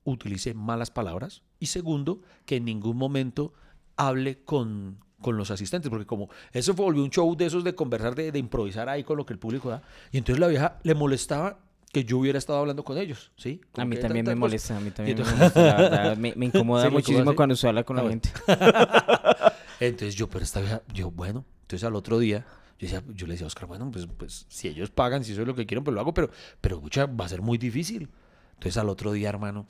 utilice 0.04 0.54
malas 0.54 0.92
palabras 0.92 1.44
y 1.60 1.68
segundo, 1.68 2.22
que 2.46 2.58
en 2.58 2.66
ningún 2.66 2.98
momento 2.98 3.54
hable 3.96 4.44
con, 4.44 5.00
con 5.22 5.38
los 5.38 5.52
asistentes, 5.52 5.90
porque 5.90 6.06
como 6.06 6.30
eso 6.52 6.74
volvió 6.74 7.04
un 7.04 7.10
show 7.10 7.36
de 7.36 7.46
esos 7.46 7.64
de 7.64 7.76
conversar, 7.76 8.16
de, 8.16 8.32
de 8.32 8.40
improvisar 8.40 8.90
ahí 8.90 9.04
con 9.04 9.18
lo 9.18 9.26
que 9.26 9.34
el 9.34 9.40
público 9.40 9.70
da, 9.70 9.84
y 10.12 10.18
entonces 10.18 10.40
la 10.40 10.48
vieja 10.48 10.80
le 10.84 10.96
molestaba 10.96 11.60
que 11.92 12.04
yo 12.06 12.18
hubiera 12.20 12.38
estado 12.40 12.60
hablando 12.60 12.84
con 12.84 12.98
ellos, 12.98 13.32
¿sí? 13.36 13.62
A 13.76 13.84
mí 13.86 13.98
también 13.98 14.26
me 14.26 14.32
cosa. 14.32 14.40
molesta, 14.40 14.78
a 14.78 14.80
mí 14.80 14.92
también 14.92 15.18
me 15.18 15.24
molesta, 15.26 15.62
la 15.64 15.76
verdad. 15.78 16.18
Me, 16.18 16.34
me 16.36 16.46
incomoda 16.48 16.86
Sí, 16.86 16.92
muchísimo 16.92 17.32
sí. 17.32 17.36
cuando 17.36 17.56
se 17.56 17.68
habla 17.68 17.84
con 17.84 17.96
la 17.98 18.04
Ah, 18.04 18.10
gente. 18.10 18.30
Entonces 19.80 20.16
yo, 20.16 20.30
pero 20.30 20.44
esta 20.44 20.62
vieja, 20.62 20.82
yo, 20.94 21.10
bueno, 21.12 21.44
entonces 21.62 21.86
al 21.88 21.96
otro 21.96 22.20
día, 22.20 22.46
yo, 22.80 22.88
decía, 22.88 23.04
yo 23.16 23.26
le 23.28 23.34
decía 23.34 23.46
a 23.46 23.48
Oscar, 23.48 23.66
bueno, 23.68 23.90
pues, 23.92 24.08
pues 24.18 24.46
si 24.48 24.68
ellos 24.68 24.92
pagan, 24.92 25.24
si 25.24 25.32
eso 25.34 25.42
es 25.42 25.48
lo 25.48 25.56
que 25.56 25.66
quieren, 25.66 25.84
pues 25.84 25.94
lo 25.94 26.00
hago, 26.02 26.14
pero, 26.14 26.30
pero 26.62 26.80
pucha, 26.80 27.08
va 27.08 27.26
a 27.26 27.30
ser 27.30 27.42
muy 27.42 27.58
difícil. 27.58 28.10
Entonces 28.54 28.78
al 28.78 28.90
otro 28.90 29.12
día, 29.12 29.30
hermano, 29.30 29.66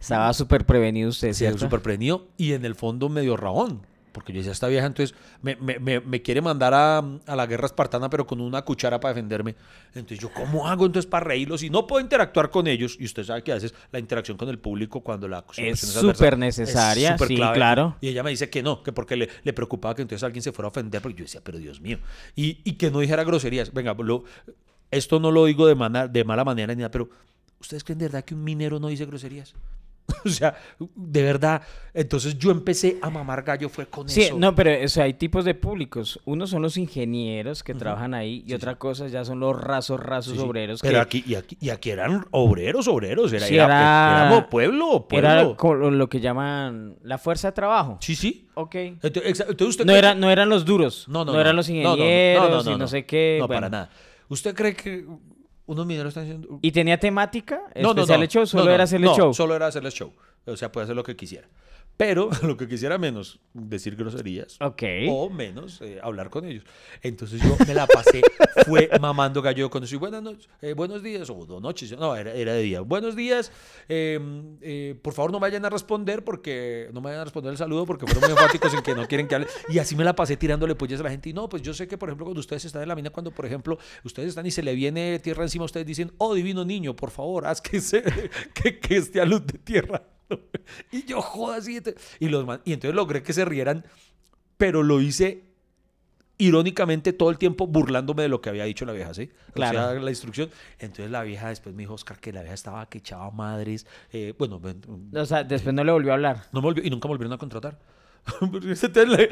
Estaba 0.00 0.32
súper 0.34 0.66
prevenido 0.66 1.08
usted, 1.10 1.32
¿cierto? 1.32 1.58
súper 1.58 1.80
prendido 1.80 2.28
y 2.36 2.52
en 2.52 2.64
el 2.64 2.74
fondo 2.74 3.08
medio 3.08 3.36
rabón. 3.36 3.86
Porque 4.14 4.32
yo 4.32 4.38
decía, 4.38 4.52
esta 4.52 4.68
vieja 4.68 4.86
entonces 4.86 5.14
me, 5.42 5.56
me- 5.56 5.78
me- 5.80 5.98
me 6.00 6.22
quiere 6.22 6.40
mandar 6.40 6.72
a, 6.72 6.98
a 6.98 7.36
la 7.36 7.46
guerra 7.46 7.66
espartana, 7.66 8.08
pero 8.08 8.26
con 8.26 8.40
una 8.40 8.62
cuchara 8.62 9.00
para 9.00 9.12
defenderme. 9.12 9.56
Entonces 9.88 10.20
yo, 10.20 10.32
¿cómo 10.32 10.66
hago 10.68 10.86
entonces 10.86 11.10
para 11.10 11.24
reírlos? 11.26 11.62
Y 11.64 11.68
no 11.68 11.86
puedo 11.86 12.00
interactuar 12.00 12.48
con 12.50 12.66
ellos. 12.68 12.96
Y 13.00 13.04
usted 13.06 13.24
sabe 13.24 13.42
que 13.42 13.50
a 13.50 13.56
veces 13.56 13.74
la 13.90 13.98
interacción 13.98 14.36
con 14.36 14.48
el 14.48 14.58
público 14.60 15.00
cuando 15.00 15.26
la 15.28 15.40
situación 15.40 15.68
Es 15.68 15.80
súper 15.80 16.38
necesaria, 16.38 17.12
súper 17.14 17.28
sí, 17.28 17.34
clave. 17.36 17.54
claro. 17.56 17.96
Y 18.00 18.08
ella 18.08 18.22
me 18.22 18.30
dice 18.30 18.48
que 18.48 18.62
no, 18.62 18.82
que 18.84 18.92
porque 18.92 19.16
le, 19.16 19.28
le 19.42 19.52
preocupaba 19.52 19.94
que 19.96 20.02
entonces 20.02 20.22
alguien 20.22 20.42
se 20.42 20.52
fuera 20.52 20.68
a 20.68 20.70
ofender. 20.70 21.02
Porque 21.02 21.18
yo 21.18 21.24
decía, 21.24 21.40
pero 21.42 21.58
Dios 21.58 21.80
mío. 21.80 21.98
Y, 22.36 22.60
y 22.64 22.74
que 22.74 22.90
no 22.92 23.00
dijera 23.00 23.24
groserías. 23.24 23.72
Venga, 23.74 23.94
lo- 23.98 24.24
esto 24.92 25.18
no 25.18 25.32
lo 25.32 25.44
digo 25.46 25.66
de, 25.66 25.74
mana- 25.74 26.06
de 26.06 26.22
mala 26.24 26.44
manera 26.44 26.72
ni 26.72 26.78
nada, 26.82 26.90
pero 26.92 27.08
¿ustedes 27.60 27.82
creen 27.82 27.98
de 27.98 28.04
verdad 28.06 28.24
que 28.24 28.34
un 28.34 28.44
minero 28.44 28.78
no 28.78 28.86
dice 28.88 29.06
groserías? 29.06 29.54
O 30.24 30.28
sea, 30.28 30.54
de 30.96 31.22
verdad. 31.22 31.62
Entonces 31.92 32.38
yo 32.38 32.50
empecé 32.50 32.96
a 33.02 33.10
mamar 33.10 33.42
gallo, 33.42 33.68
fue 33.68 33.86
con 33.86 34.08
Sí, 34.08 34.22
eso. 34.22 34.38
no, 34.38 34.54
pero 34.54 34.70
o 34.84 34.88
sea, 34.88 35.04
hay 35.04 35.14
tipos 35.14 35.44
de 35.44 35.54
públicos. 35.54 36.18
Uno 36.24 36.46
son 36.46 36.62
los 36.62 36.76
ingenieros 36.78 37.62
que 37.62 37.74
trabajan 37.74 38.14
ahí 38.14 38.42
y 38.46 38.54
otra 38.54 38.76
cosa 38.76 39.06
ya 39.08 39.24
son 39.24 39.38
los 39.40 39.58
rasos, 39.60 40.00
rasos 40.00 40.32
Sí, 40.34 40.38
sí. 40.38 40.44
obreros 40.44 40.80
Pero 40.80 40.94
que 40.94 41.00
aquí 41.00 41.24
y, 41.26 41.34
aquí, 41.34 41.56
y 41.60 41.68
aquí 41.70 41.90
eran 41.90 42.24
obreros, 42.30 42.88
obreros. 42.88 43.32
Era, 43.32 43.46
Sí, 43.46 43.54
era, 43.54 43.64
era- 43.66 44.20
éramos 44.26 44.46
pueblo, 44.50 45.06
pueblo. 45.08 45.28
era 45.28 45.90
lo 45.90 46.08
que 46.08 46.20
llaman 46.20 46.96
la 47.02 47.18
fuerza 47.18 47.48
de 47.48 47.52
trabajo. 47.52 47.98
Sí, 48.00 48.14
sí. 48.14 48.48
Ok. 48.54 48.74
Entonces, 48.74 49.46
usted 49.60 49.84
No, 49.84 49.92
cree 49.92 49.98
era, 49.98 50.14
no 50.14 50.30
eran 50.30 50.48
los 50.48 50.64
duros. 50.64 51.06
No, 51.08 51.24
no, 51.24 51.32
no 51.32 51.40
eran 51.40 51.54
los 51.56 51.68
no, 51.68 51.74
no, 51.76 51.82
no, 51.82 51.92
ingenieros 51.96 52.64
no, 52.64 52.70
no, 52.70 52.76
y 52.76 52.78
no 52.78 52.88
sé 52.88 53.04
qué. 53.04 53.36
No, 53.40 53.46
bueno. 53.46 53.60
para 53.60 53.68
nada. 53.70 53.90
¿Usted 54.28 54.54
cree 54.54 54.74
que 54.74 55.04
unos 55.66 55.86
mineros 55.86 56.10
están 56.10 56.24
haciendo... 56.24 56.58
¿Y 56.62 56.72
tenía 56.72 56.98
temática? 56.98 57.62
No, 57.76 57.94
no, 57.94 58.02
¿Especial 58.02 58.20
no, 58.20 58.24
el 58.24 58.28
show? 58.28 58.46
¿Solo 58.46 58.64
no, 58.64 58.68
no, 58.68 58.74
era 58.74 58.84
hacerle 58.84 59.06
no, 59.06 59.16
show? 59.16 59.34
solo 59.34 59.56
era 59.56 59.66
hacerle 59.66 59.90
show. 59.90 60.12
O 60.46 60.56
sea, 60.56 60.70
puede 60.70 60.84
hacer 60.84 60.96
lo 60.96 61.02
que 61.02 61.16
quisiera. 61.16 61.48
Pero 61.96 62.30
lo 62.42 62.56
que 62.56 62.66
quisiera 62.68 62.98
menos, 62.98 63.40
decir 63.52 63.96
groserías. 63.96 64.56
Ok. 64.60 64.82
O 65.08 65.30
menos, 65.30 65.80
eh, 65.80 66.00
hablar 66.02 66.30
con 66.30 66.44
ellos. 66.44 66.64
Entonces 67.02 67.40
yo 67.40 67.56
me 67.66 67.74
la 67.74 67.86
pasé, 67.86 68.22
fue 68.66 68.90
mamando 69.00 69.42
gallo 69.42 69.70
con 69.70 69.84
eso. 69.84 69.94
Y 69.94 69.98
buenas 69.98 70.22
noches, 70.22 70.48
eh, 70.60 70.74
buenos 70.74 71.02
días, 71.02 71.30
o 71.30 71.46
dos 71.46 71.62
noches, 71.62 71.96
no, 71.96 72.16
era, 72.16 72.32
era 72.32 72.54
de 72.54 72.62
día. 72.62 72.80
Buenos 72.80 73.14
días, 73.14 73.52
eh, 73.88 74.18
eh, 74.60 74.96
por 75.02 75.14
favor 75.14 75.30
no 75.30 75.40
vayan 75.40 75.64
a 75.64 75.70
responder 75.70 76.24
porque, 76.24 76.88
no 76.92 77.00
me 77.00 77.06
vayan 77.06 77.20
a 77.20 77.24
responder 77.24 77.52
el 77.52 77.58
saludo 77.58 77.86
porque 77.86 78.06
fueron 78.06 78.22
muy 78.22 78.30
enfáticos 78.30 78.74
en 78.74 78.82
que 78.82 78.94
no 78.94 79.06
quieren 79.06 79.28
que 79.28 79.36
hable. 79.36 79.46
Y 79.68 79.78
así 79.78 79.94
me 79.94 80.04
la 80.04 80.14
pasé 80.16 80.36
tirándole 80.36 80.74
pollas 80.74 81.00
a 81.00 81.04
la 81.04 81.10
gente. 81.10 81.28
Y 81.28 81.32
no, 81.32 81.48
pues 81.48 81.62
yo 81.62 81.74
sé 81.74 81.86
que, 81.86 81.96
por 81.96 82.08
ejemplo, 82.08 82.26
cuando 82.26 82.40
ustedes 82.40 82.64
están 82.64 82.82
en 82.82 82.88
la 82.88 82.94
mina, 82.94 83.10
cuando, 83.10 83.30
por 83.30 83.46
ejemplo, 83.46 83.78
ustedes 84.02 84.30
están 84.30 84.46
y 84.46 84.50
se 84.50 84.62
le 84.62 84.74
viene 84.74 85.18
tierra 85.20 85.44
encima, 85.44 85.64
ustedes 85.64 85.86
dicen, 85.86 86.12
oh, 86.18 86.34
divino 86.34 86.64
niño, 86.64 86.96
por 86.96 87.10
favor, 87.10 87.46
haz 87.46 87.60
que, 87.60 87.80
se, 87.80 88.02
que, 88.54 88.78
que 88.80 88.96
esté 88.96 89.20
a 89.20 89.24
luz 89.24 89.46
de 89.46 89.58
tierra. 89.58 90.02
Y 90.92 91.04
yo, 91.04 91.20
joda, 91.22 91.56
así. 91.56 91.80
Y, 92.20 92.28
los 92.28 92.46
y 92.64 92.72
entonces 92.72 92.94
logré 92.94 93.22
que 93.22 93.32
se 93.32 93.44
rieran, 93.44 93.84
pero 94.56 94.82
lo 94.82 95.00
hice 95.00 95.44
irónicamente 96.36 97.12
todo 97.12 97.30
el 97.30 97.38
tiempo 97.38 97.66
burlándome 97.68 98.22
de 98.22 98.28
lo 98.28 98.40
que 98.40 98.48
había 98.48 98.64
dicho 98.64 98.84
la 98.84 98.92
vieja, 98.92 99.14
¿sí? 99.14 99.30
Claro. 99.54 99.78
O 99.78 99.82
sea, 99.92 100.00
la 100.00 100.10
instrucción. 100.10 100.50
Entonces 100.80 101.10
la 101.10 101.22
vieja 101.22 101.48
después 101.48 101.74
me 101.74 101.82
dijo, 101.82 101.94
Oscar, 101.94 102.18
que 102.18 102.32
la 102.32 102.40
vieja 102.40 102.54
estaba 102.54 102.88
que 102.88 102.98
echaba 102.98 103.30
madres. 103.30 103.86
eh, 104.12 104.34
bueno, 104.38 104.58
ven- 104.58 104.82
O 105.14 105.26
sea, 105.26 105.44
después 105.44 105.72
no 105.74 105.84
le 105.84 105.92
volvió 105.92 106.10
a 106.10 106.14
hablar. 106.14 106.46
no 106.52 106.60
me 106.60 106.66
volvió- 106.68 106.84
y 106.84 106.90
nunca 106.90 107.06
me 107.06 107.10
volvieron 107.14 107.32
a 107.34 107.38
contratar. 107.38 107.78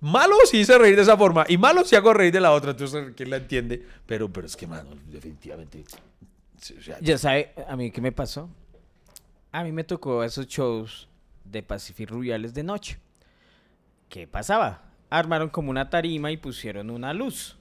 Malo 0.00 0.34
si 0.50 0.58
hice 0.58 0.76
reír 0.76 0.96
de 0.96 1.02
esa 1.02 1.16
forma 1.16 1.46
y 1.48 1.56
malo 1.56 1.82
si 1.84 1.96
hago 1.96 2.12
reír 2.12 2.32
de 2.32 2.40
la 2.40 2.52
otra. 2.52 2.72
Entonces, 2.72 3.12
¿quién 3.16 3.30
la 3.30 3.36
entiende? 3.38 3.82
Pero, 4.06 4.30
pero 4.30 4.46
es 4.46 4.54
que, 4.56 4.66
mano, 4.66 4.90
definitivamente. 5.06 5.84
sí, 6.60 6.74
o 6.78 6.82
sea, 6.82 6.98
Ya 7.00 7.16
sabe, 7.16 7.54
a 7.66 7.74
mí 7.74 7.90
qué 7.90 8.02
me 8.02 8.12
pasó. 8.12 8.50
A 9.54 9.62
mí 9.62 9.70
me 9.70 9.84
tocó 9.84 10.24
esos 10.24 10.48
shows 10.48 11.08
de 11.44 11.62
Pacific 11.62 12.10
Rubiales 12.10 12.54
de 12.54 12.64
noche. 12.64 12.98
¿Qué 14.08 14.26
pasaba? 14.26 14.82
Armaron 15.10 15.48
como 15.48 15.70
una 15.70 15.90
tarima 15.90 16.32
y 16.32 16.36
pusieron 16.36 16.90
una 16.90 17.14
luz. 17.14 17.56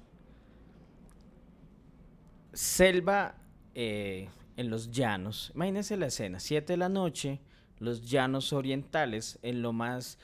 Selva 2.52 3.36
eh, 3.76 4.28
en 4.58 4.72
los 4.72 4.90
llanos. 4.90 5.52
Imagínense 5.54 5.96
la 5.96 6.08
escena, 6.08 6.40
7 6.40 6.74
de 6.74 6.78
la 6.78 6.90
noche, 6.90 7.42
los 7.78 8.10
llanos 8.10 8.54
orientales, 8.54 9.38
en 9.44 9.62
lo 9.62 9.72
más 9.72 10.18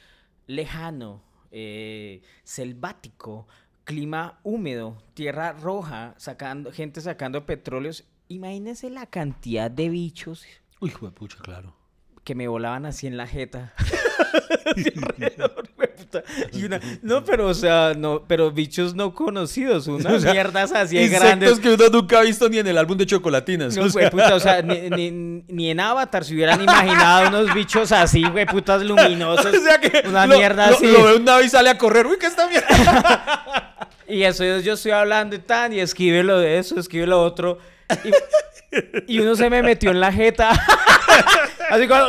lejano, 0.47 1.21
eh, 1.51 2.23
selvático, 2.43 3.47
clima 3.83 4.39
húmedo, 4.41 4.97
tierra 5.13 5.51
roja, 5.51 6.15
sacando, 6.17 6.71
gente 6.71 6.99
sacando 6.99 7.45
petróleos. 7.45 8.05
Imagínense 8.27 8.89
la 8.89 9.05
cantidad 9.05 9.69
de 9.69 9.89
bichos 9.89 10.47
Uy, 10.79 10.91
pucha, 10.91 11.37
claro. 11.41 11.75
que 12.23 12.35
me 12.35 12.47
volaban 12.47 12.85
así 12.85 13.07
en 13.07 13.17
la 13.17 13.27
jeta. 13.27 13.73
Así 14.65 14.91
alrededor, 14.95 15.67
hueputa. 15.77 16.23
Y 16.53 16.63
una, 16.65 16.79
no, 17.01 17.23
pero, 17.23 17.47
o 17.47 17.53
sea, 17.53 17.93
no, 17.97 18.23
pero 18.27 18.51
bichos 18.51 18.93
no 18.93 19.13
conocidos, 19.15 19.87
unas 19.87 20.13
O 20.13 20.19
sea, 20.19 20.31
mierdas 20.33 20.71
así 20.71 20.95
de 20.97 21.03
Insectos 21.05 21.27
grandes. 21.27 21.59
que 21.59 21.73
uno 21.73 21.89
nunca 21.89 22.19
ha 22.19 22.23
visto 22.23 22.47
ni 22.49 22.59
en 22.59 22.67
el 22.67 22.77
álbum 22.77 22.97
de 22.97 23.05
chocolatinas. 23.07 23.75
No, 23.75 23.83
o 23.85 23.89
sea. 23.89 24.03
hueputa, 24.03 24.35
o 24.35 24.39
sea, 24.39 24.61
ni, 24.61 24.89
ni- 24.89 25.43
ni 25.47 25.69
en 25.71 25.79
Avatar 25.79 26.23
se 26.23 26.33
hubieran 26.35 26.61
imaginado 26.61 27.29
unos 27.29 27.53
bichos 27.55 27.91
así, 27.91 28.23
putas 28.51 28.83
luminosos. 28.85 29.45
O 29.47 29.61
sea 29.63 29.79
que 29.79 30.07
una 30.07 30.27
lo, 30.27 30.37
mierda 30.37 30.69
lo- 30.69 30.75
así. 30.75 30.87
Lo 30.87 31.03
ve 31.05 31.15
un 31.15 31.25
nave 31.25 31.45
y 31.45 31.49
sale 31.49 31.69
a 31.69 31.77
correr. 31.77 32.05
Uy, 32.05 32.17
¿qué 32.19 32.27
está 32.27 32.47
mierda? 32.47 33.68
Y 34.09 34.23
eso 34.23 34.43
yo, 34.43 34.73
estoy 34.73 34.91
hablando 34.91 35.35
y 35.35 35.39
tan, 35.39 35.73
y 35.73 35.79
escribe 35.79 36.23
lo 36.23 36.39
de 36.39 36.57
eso, 36.57 36.79
escribe 36.79 37.07
lo 37.07 37.21
otro. 37.21 37.59
Y, 38.03 38.11
y 39.15 39.19
uno 39.19 39.35
se 39.35 39.49
me 39.49 39.61
metió 39.63 39.91
en 39.91 39.99
la 39.99 40.11
jeta. 40.11 40.49
Así 41.69 41.87
como... 41.87 42.03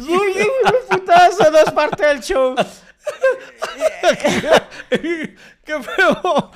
Uy, 0.00 0.46
puta, 0.88 1.26
eso 1.26 1.50
no 1.50 1.58
es 1.58 1.70
parte 1.72 2.06
del 2.06 2.20
show. 2.20 2.54
¡Qué 4.90 5.82
feo! 5.82 6.50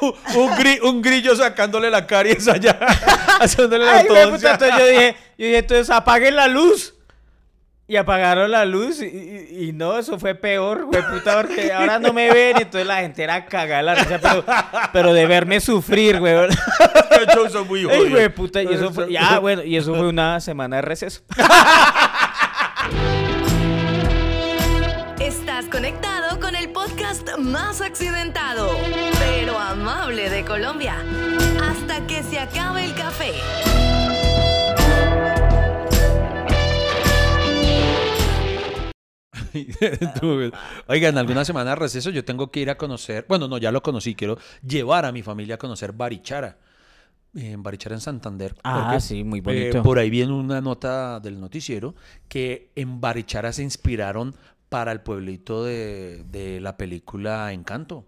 Un, 0.00 0.14
un 0.34 0.50
gri- 0.56 0.80
un 0.82 1.02
grillo 1.02 1.34
sacándole 1.34 1.90
la 1.90 2.06
caries 2.06 2.46
allá, 2.48 2.78
haciéndole 3.40 3.84
la 3.86 3.98
Ay, 3.98 4.06
puta, 4.06 4.22
entonces 4.52 4.78
yo 4.78 4.86
dije, 4.86 5.16
yo 5.38 5.46
dije, 5.46 5.58
entonces 5.58 5.90
apaguen 5.90 6.36
la 6.36 6.48
luz. 6.48 6.94
Y 7.88 7.96
apagaron 7.96 8.50
la 8.50 8.64
luz 8.64 9.02
y, 9.02 9.06
y- 9.06 9.64
y 9.68 9.72
no, 9.72 9.98
eso 9.98 10.18
fue 10.18 10.34
peor, 10.34 10.84
güey, 10.86 11.02
puta, 11.10 11.42
porque 11.42 11.72
ahora 11.72 11.98
no 11.98 12.12
me 12.12 12.32
ven 12.32 12.56
y 12.58 12.62
entonces 12.62 12.86
la 12.86 13.00
gente 13.00 13.22
era 13.22 13.44
cagada 13.44 13.82
la 13.82 13.94
risa, 13.96 14.18
pero, 14.22 14.44
pero 14.92 15.12
de 15.12 15.26
verme 15.26 15.60
sufrir, 15.60 16.18
güey. 16.20 16.32
Los 16.46 16.48
shows 17.34 17.52
son 17.52 17.66
muy 17.68 17.84
jodidos. 17.84 18.08
güey, 18.10 18.28
puta, 18.30 18.62
y 18.62 18.68
eso 18.72 18.92
fue, 18.92 19.12
ya, 19.12 19.38
bueno, 19.40 19.62
y 19.64 19.76
eso 19.76 19.94
fue 19.94 20.08
una 20.08 20.40
semana 20.40 20.76
de 20.76 20.82
receso. 20.82 21.22
Estás 25.20 25.66
conectado 25.66 26.40
con 26.40 26.54
el 26.56 26.70
podcast 26.70 27.28
más 27.38 27.80
accidentado, 27.80 28.70
pero 29.18 29.58
amable 29.58 30.30
de 30.30 30.44
Colombia. 30.44 30.96
Hasta 31.62 32.06
que 32.06 32.22
se 32.22 32.38
acabe 32.38 32.84
el 32.84 32.94
café. 32.94 33.32
Oigan, 40.86 41.18
alguna 41.18 41.44
semana 41.44 41.70
de 41.70 41.76
receso 41.76 42.10
yo 42.10 42.24
tengo 42.24 42.50
que 42.50 42.60
ir 42.60 42.70
a 42.70 42.76
conocer, 42.76 43.26
bueno, 43.28 43.48
no, 43.48 43.58
ya 43.58 43.72
lo 43.72 43.82
conocí, 43.82 44.14
quiero 44.14 44.38
llevar 44.66 45.04
a 45.04 45.12
mi 45.12 45.22
familia 45.22 45.56
a 45.56 45.58
conocer 45.58 45.92
Barichara. 45.92 46.58
En 47.34 47.62
Barichara 47.62 47.94
en 47.94 48.00
Santander. 48.02 48.54
Ah, 48.62 48.88
porque, 48.88 49.00
sí, 49.00 49.24
muy 49.24 49.38
eh, 49.38 49.42
bonito. 49.42 49.82
por 49.82 49.98
ahí 49.98 50.10
viene 50.10 50.34
una 50.34 50.60
nota 50.60 51.18
del 51.18 51.40
noticiero 51.40 51.94
que 52.28 52.70
en 52.76 53.00
Barichara 53.00 53.54
se 53.54 53.62
inspiraron 53.62 54.34
para 54.68 54.92
el 54.92 55.00
pueblito 55.00 55.64
de, 55.64 56.24
de 56.24 56.60
la 56.60 56.76
película 56.76 57.52
Encanto. 57.52 58.06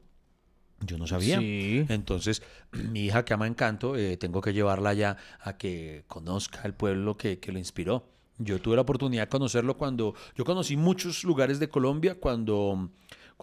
Yo 0.81 0.99
no 0.99 1.07
sabía. 1.07 1.39
Sí. 1.39 1.87
Entonces, 1.89 2.43
mi 2.73 3.07
hija 3.07 3.25
que 3.25 3.35
ama 3.35 3.47
Encanto, 3.47 3.97
eh, 3.97 4.17
tengo 4.17 4.41
que 4.41 4.53
llevarla 4.53 4.93
ya 4.95 5.17
a 5.41 5.57
que 5.57 6.05
conozca 6.07 6.63
el 6.65 6.75
pueblo 6.75 7.17
que, 7.17 7.39
que 7.39 7.53
lo 7.53 7.59
inspiró. 7.59 8.14
Yo 8.39 8.61
tuve 8.61 8.77
la 8.77 8.83
oportunidad 8.83 9.25
de 9.25 9.29
conocerlo 9.29 9.77
cuando... 9.77 10.15
Yo 10.37 10.45
conocí 10.45 10.77
muchos 10.77 11.25
lugares 11.25 11.61
de 11.61 11.69
Colombia 11.69 12.19
cuando, 12.19 12.91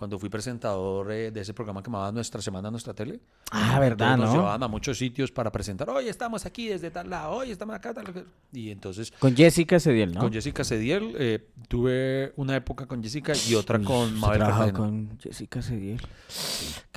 cuando 0.02 0.18
fui 0.18 0.30
presentador 0.30 1.12
eh, 1.12 1.30
de 1.30 1.41
ese 1.41 1.54
programa 1.54 1.84
que 1.84 1.91
llamaba 1.91 2.12
Nuestra 2.12 2.41
Semana, 2.41 2.72
Nuestra 2.72 2.91
Tele. 2.91 3.20
Ah, 3.52 3.80
verdad, 3.80 4.14
Entonces, 4.16 4.18
Nos 4.18 4.30
¿no? 4.30 4.34
llevaban 4.41 4.64
a 4.64 4.68
muchos 4.68 4.97
sitios 4.97 5.32
para 5.32 5.52
presentar. 5.52 5.88
Hoy 5.91 6.08
estamos 6.08 6.43
aquí 6.47 6.68
desde 6.68 6.89
tal 6.89 7.08
lado, 7.08 7.34
hoy 7.34 7.52
estamos 7.52 7.76
acá. 7.76 7.93
Tal... 7.93 8.26
Y 8.52 8.72
entonces 8.72 9.12
Con 9.12 9.36
Jessica 9.36 9.80
Cediel, 9.80 10.12
¿no? 10.16 10.22
con 10.22 10.34
Jessica 10.34 10.64
Cediel 10.64 11.14
eh, 11.20 11.47
tuve 11.68 12.34
una 12.38 12.56
época 12.56 12.88
con 12.88 13.04
Jessica 13.04 13.34
y 13.47 13.54
otra 13.54 13.78
con 13.78 14.20
Mabel 14.20 14.39
Cartagena. 14.39 14.74
con 14.74 15.20
Jessica 15.20 15.62
Cediel. 15.62 16.02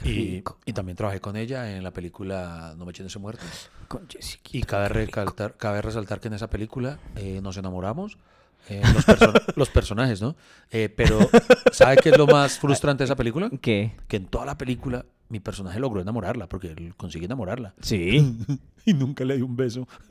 Y, 0.03 0.43
y 0.65 0.73
también 0.73 0.97
trabajé 0.97 1.21
con 1.21 1.37
ella 1.37 1.77
en 1.77 1.85
la 1.85 1.93
película 1.93 2.75
No 2.79 2.87
me 2.87 2.93
echen 2.93 3.05
ese 3.05 3.19
muerto. 3.19 3.45
Con 3.87 4.09
Jessica. 4.09 4.49
Y 4.51 4.63
cabe, 4.63 5.11
cabe 5.59 5.83
resaltar 5.83 6.21
que 6.21 6.29
en 6.29 6.35
esa 6.35 6.49
película 6.49 6.99
eh, 7.17 7.41
nos 7.43 7.59
enamoramos. 7.59 8.17
Eh, 8.69 8.83
los, 8.95 9.07
perso- 9.07 9.33
los 9.57 9.69
personajes, 9.71 10.21
¿no? 10.23 10.37
Eh, 10.71 10.89
pero, 10.95 11.19
¿sabe 11.73 11.97
qué 11.97 12.11
es 12.11 12.19
lo 12.19 12.27
más 12.27 12.59
frustrante 12.59 13.03
de 13.03 13.07
esa 13.07 13.17
película? 13.17 13.51
¿Qué? 13.61 13.93
Que 14.09 14.17
en 14.17 14.27
toda 14.27 14.45
la 14.47 14.57
película 14.59 15.05
mi 15.29 15.41
personaje 15.41 15.81
logró 15.81 16.01
enamorarla, 16.01 16.49
porque 16.49 16.69
él 16.69 16.95
consigue 16.97 17.27
enamorarla. 17.27 17.75
Sí. 17.81 18.37
Y 18.87 18.93
nunca 18.93 19.25
le 19.25 19.37
dio 19.37 19.47
un 19.47 19.57
beso. 19.57 19.89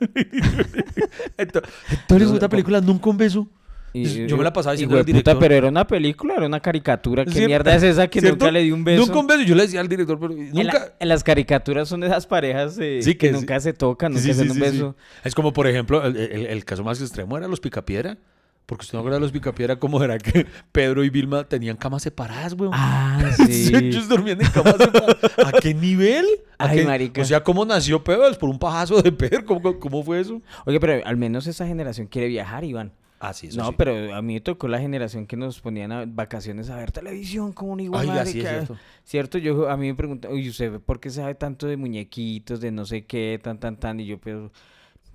Entonces, 1.38 1.72
entonces, 1.90 2.28
en 2.28 2.34
esta 2.34 2.48
película 2.48 2.80
nunca 2.80 3.10
un 3.10 3.16
beso. 3.16 3.48
Yo 3.94 4.36
me 4.36 4.42
la 4.42 4.52
pasaba 4.52 4.74
y 4.74 4.78
diciendo 4.78 4.98
al 4.98 5.04
director. 5.04 5.38
pero 5.38 5.54
era 5.54 5.68
una 5.68 5.86
película, 5.86 6.34
era 6.34 6.46
una 6.46 6.58
caricatura. 6.58 7.24
¿Qué 7.24 7.30
¿Cierto? 7.30 7.46
mierda 7.46 7.76
es 7.76 7.84
esa 7.84 8.08
que 8.08 8.20
¿Cierto? 8.20 8.36
nunca 8.46 8.50
le 8.50 8.64
dio 8.64 8.74
un 8.74 8.82
beso? 8.82 9.06
Nunca 9.06 9.18
un 9.20 9.26
beso. 9.28 9.42
Yo 9.42 9.54
le 9.54 9.62
decía 9.62 9.78
al 9.80 9.88
director, 9.88 10.18
pero 10.18 10.32
En, 10.32 10.52
la- 10.66 10.72
nunca. 10.72 10.92
en 10.98 11.08
las 11.08 11.22
caricaturas 11.22 11.88
son 11.88 12.02
esas 12.02 12.26
parejas 12.26 12.76
eh, 12.80 12.98
Sí, 13.02 13.12
que, 13.12 13.18
que 13.18 13.28
sí. 13.28 13.34
nunca 13.34 13.60
se 13.60 13.72
tocan, 13.72 14.10
nunca 14.10 14.22
Sí, 14.24 14.34
se 14.34 14.34
sí, 14.34 14.40
dan 14.40 14.48
un 14.50 14.54
sí, 14.56 14.60
sí. 14.64 14.70
beso. 14.72 14.96
Es 15.22 15.32
como, 15.36 15.52
por 15.52 15.68
ejemplo, 15.68 16.04
el, 16.04 16.16
el- 16.16 16.46
el 16.46 16.64
caso 16.64 16.82
más 16.82 17.00
extremo 17.00 17.38
era 17.38 17.46
los 17.46 17.60
Picapiedra. 17.60 18.18
Porque 18.66 18.82
usted 18.84 18.98
no 18.98 19.04
de 19.04 19.20
los 19.20 19.30
Picapiedra, 19.30 19.78
¿cómo 19.78 20.02
era 20.02 20.16
que 20.18 20.46
Pedro 20.72 21.04
y 21.04 21.10
Vilma 21.10 21.44
tenían 21.44 21.76
camas 21.76 22.02
separadas, 22.02 22.54
güey? 22.54 22.70
Ah, 22.72 23.30
sí. 23.46 23.70
Ellos 23.74 24.08
dormían 24.08 24.40
en 24.40 24.50
camas 24.50 24.76
separadas. 24.78 25.16
¿A 25.44 25.52
qué 25.60 25.74
nivel? 25.74 26.24
¿A 26.58 26.66
Ay, 26.68 26.78
qué- 26.78 26.84
marica. 26.84 27.20
O 27.20 27.24
sea, 27.24 27.42
¿cómo 27.44 27.64
nació 27.66 28.02
Pedro? 28.02 28.26
¿Es 28.28 28.38
por 28.38 28.48
un 28.48 28.58
pajazo 28.58 29.02
de 29.02 29.12
Pedro? 29.12 29.44
¿Cómo, 29.44 29.78
cómo- 29.78 30.02
fue 30.02 30.20
eso? 30.20 30.40
Oye, 30.64 30.80
pero 30.80 31.04
al 31.06 31.16
menos 31.16 31.46
esa 31.46 31.66
generación 31.66 32.06
quiere 32.06 32.28
viajar, 32.28 32.64
Iván. 32.64 32.92
Ah, 33.20 33.32
sí, 33.32 33.46
eso 33.46 33.58
no, 33.58 33.68
sí. 33.68 33.74
pero 33.78 34.14
a 34.14 34.20
mí 34.20 34.34
me 34.34 34.40
tocó 34.40 34.68
la 34.68 34.78
generación 34.78 35.26
que 35.26 35.36
nos 35.36 35.58
ponían 35.60 35.92
a 35.92 36.04
vacaciones 36.06 36.68
a 36.68 36.76
ver 36.76 36.92
televisión 36.92 37.52
como 37.54 37.72
un 37.72 37.80
igual. 37.80 38.06
Oiga, 38.08 38.26
sí, 38.26 38.40
es 38.40 38.48
cierto. 38.48 38.76
Cierto, 39.04 39.38
yo 39.38 39.70
a 39.70 39.76
mí 39.78 39.86
me 39.86 39.94
preguntan, 39.94 40.30
oye, 40.32 40.50
¿usted 40.50 40.78
por 40.80 41.00
qué 41.00 41.08
sabe 41.08 41.34
tanto 41.34 41.66
de 41.66 41.76
muñequitos, 41.78 42.60
de 42.60 42.70
no 42.70 42.84
sé 42.84 43.06
qué, 43.06 43.40
tan, 43.42 43.58
tan, 43.58 43.78
tan? 43.78 43.98
Y 44.00 44.06
yo, 44.06 44.18
pero, 44.18 44.52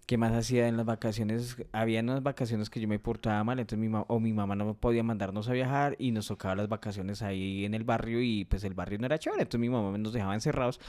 ¿qué 0.09 0.17
más 0.17 0.33
hacía 0.33 0.67
en 0.67 0.75
las 0.75 0.87
vacaciones? 0.87 1.55
Había 1.71 1.99
unas 1.99 2.23
vacaciones 2.23 2.71
que 2.71 2.79
yo 2.79 2.87
me 2.87 2.97
portaba 2.97 3.43
mal, 3.43 3.59
entonces 3.59 3.77
mi 3.87 3.95
o 4.07 4.19
mi 4.19 4.33
mamá 4.33 4.55
no 4.55 4.73
podía 4.73 5.03
mandarnos 5.03 5.47
a 5.49 5.53
viajar 5.53 5.95
y 5.99 6.09
nos 6.09 6.25
tocaba 6.29 6.55
las 6.55 6.67
vacaciones 6.67 7.21
ahí 7.21 7.63
en 7.63 7.75
el 7.75 7.83
barrio 7.83 8.19
y 8.19 8.43
pues 8.45 8.63
el 8.63 8.73
barrio 8.73 8.97
no 8.97 9.05
era 9.05 9.19
chévere, 9.19 9.43
entonces 9.43 9.59
mi 9.61 9.69
mamá 9.69 9.95
nos 9.99 10.11
dejaba 10.11 10.33
encerrados 10.33 10.79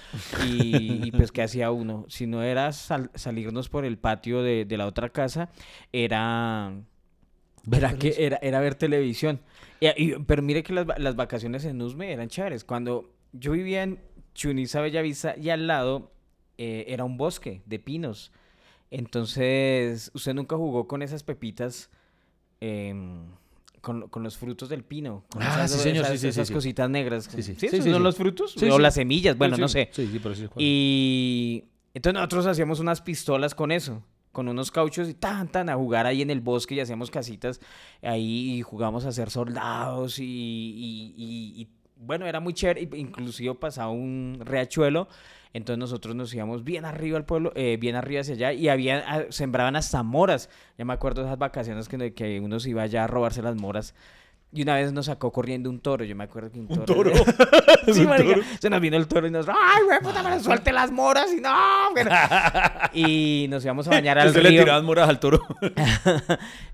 y, 0.42 1.06
y, 1.08 1.10
pues 1.12 1.32
¿qué 1.32 1.42
hacía 1.42 1.70
uno? 1.70 2.06
Si 2.08 2.26
no 2.26 2.42
era 2.42 2.72
sal- 2.72 3.10
salirnos 3.14 3.68
por 3.68 3.84
el 3.84 3.98
patio 3.98 4.42
de, 4.42 4.64
de 4.64 4.76
la 4.78 4.86
otra 4.86 5.10
casa, 5.10 5.50
era... 5.92 6.72
Era, 7.70 7.92
que, 7.98 8.14
era, 8.16 8.38
era 8.40 8.58
ver 8.60 8.74
televisión. 8.74 9.38
Y- 9.80 9.88
y- 10.02 10.14
pero 10.26 10.40
mire 10.40 10.62
que 10.62 10.72
las, 10.72 10.86
las 10.98 11.14
vacaciones 11.14 11.66
en 11.66 11.82
Usme 11.82 12.10
eran 12.10 12.28
chéveres. 12.28 12.64
Cuando 12.64 13.12
yo 13.34 13.52
vivía 13.52 13.82
en 13.82 13.98
Chuniza, 14.32 14.80
Bellavista, 14.80 15.36
y 15.36 15.50
al 15.50 15.66
lado 15.66 16.10
eh, 16.56 16.86
era 16.88 17.04
un 17.04 17.18
bosque 17.18 17.60
de 17.66 17.78
pinos. 17.78 18.32
Entonces, 18.90 20.10
usted 20.14 20.34
nunca 20.34 20.56
jugó 20.56 20.86
con 20.88 21.02
esas 21.02 21.22
pepitas, 21.22 21.90
em, 22.60 23.22
con, 23.80 24.08
con 24.08 24.22
los 24.22 24.36
frutos 24.36 24.68
del 24.68 24.84
pino. 24.84 25.24
Con 25.30 25.42
Ah, 25.42 25.66
sí, 25.68 25.78
señor, 25.78 26.04
sí, 26.06 26.12
esas, 26.12 26.12
sí, 26.12 26.18
sí, 26.18 26.28
esas 26.28 26.48
sí. 26.48 26.54
cositas 26.54 26.90
negras. 26.90 27.24
Sí, 27.24 27.42
sí. 27.42 27.54
¿Sí? 27.54 27.60
Sí, 27.60 27.66
¿Esos 27.66 27.84
sí, 27.84 27.90
son 27.90 28.02
los 28.02 28.16
frutos? 28.16 28.56
O 28.62 28.78
las 28.78 28.94
semillas, 28.94 29.36
bueno, 29.38 29.56
no 29.56 29.68
sé. 29.68 29.88
Sí, 29.92 30.06
sí, 30.10 30.18
pero 30.18 30.34
sí. 30.34 30.46
Y 30.58 31.64
entonces 31.94 32.14
nosotros 32.14 32.46
hacíamos 32.46 32.80
unas 32.80 33.00
pistolas 33.00 33.54
con 33.54 33.72
eso, 33.72 34.02
con 34.32 34.48
unos 34.48 34.70
cauchos 34.70 35.08
y 35.08 35.14
tan, 35.14 35.48
tan, 35.48 35.68
a 35.70 35.76
jugar 35.76 36.06
ahí 36.06 36.22
en 36.22 36.30
el 36.30 36.40
bosque 36.40 36.74
y 36.74 36.80
hacíamos 36.80 37.10
casitas 37.10 37.60
ahí 38.02 38.54
y 38.58 38.62
jugamos 38.62 39.04
a 39.04 39.12
ser 39.12 39.30
soldados 39.30 40.18
y, 40.18 40.24
y- 40.24 41.14
y- 41.16 41.62
y, 41.62 41.68
bueno, 41.96 42.26
era 42.26 42.40
muy 42.40 42.54
chévere, 42.54 42.82
y 42.82 42.96
inclusive 42.96 43.54
pasaba 43.54 43.90
un 43.90 44.40
riachuelo, 44.44 45.08
entonces 45.52 45.78
nosotros 45.78 46.14
nos 46.14 46.32
íbamos 46.34 46.62
bien 46.64 46.84
arriba 46.84 47.16
al 47.18 47.24
pueblo, 47.24 47.52
eh, 47.56 47.76
bien 47.80 47.96
arriba 47.96 48.20
hacia 48.20 48.34
allá 48.34 48.52
y 48.52 48.68
había, 48.68 49.04
ah, 49.06 49.24
sembraban 49.30 49.76
hasta 49.76 50.02
moras, 50.02 50.48
ya 50.78 50.84
me 50.84 50.92
acuerdo 50.92 51.22
de 51.22 51.28
esas 51.28 51.38
vacaciones 51.38 51.88
que, 51.88 52.14
que 52.14 52.40
uno 52.40 52.60
se 52.60 52.70
iba 52.70 52.82
allá 52.82 53.04
a 53.04 53.06
robarse 53.06 53.42
las 53.42 53.56
moras. 53.56 53.94
Y 54.52 54.62
una 54.62 54.74
vez 54.74 54.92
nos 54.92 55.06
sacó 55.06 55.30
corriendo 55.30 55.70
un 55.70 55.78
toro, 55.78 56.04
yo 56.04 56.16
me 56.16 56.24
acuerdo 56.24 56.50
que 56.50 56.58
un 56.58 56.66
toro. 56.66 56.84
toro? 56.84 57.12
sí, 57.92 58.00
Un 58.00 58.08
marica, 58.08 58.34
toro. 58.34 58.46
se 58.58 58.68
nos 58.68 58.80
vino 58.80 58.96
el 58.96 59.06
toro 59.06 59.28
y 59.28 59.30
nos, 59.30 59.48
¡ay, 59.48 59.84
güey, 59.84 60.00
puta, 60.00 60.24
me 60.24 60.40
suelte 60.40 60.72
las 60.72 60.90
moras! 60.90 61.32
Y 61.32 61.40
no, 61.40 61.54
bueno. 61.92 62.10
Y 62.92 63.46
nos 63.48 63.64
íbamos 63.64 63.86
a 63.86 63.90
bañar 63.90 64.18
al 64.18 64.28
Usted 64.28 64.42
le 64.42 64.48
río. 64.48 64.62
tiraban 64.62 64.84
moras 64.84 65.08
al 65.08 65.20
toro. 65.20 65.40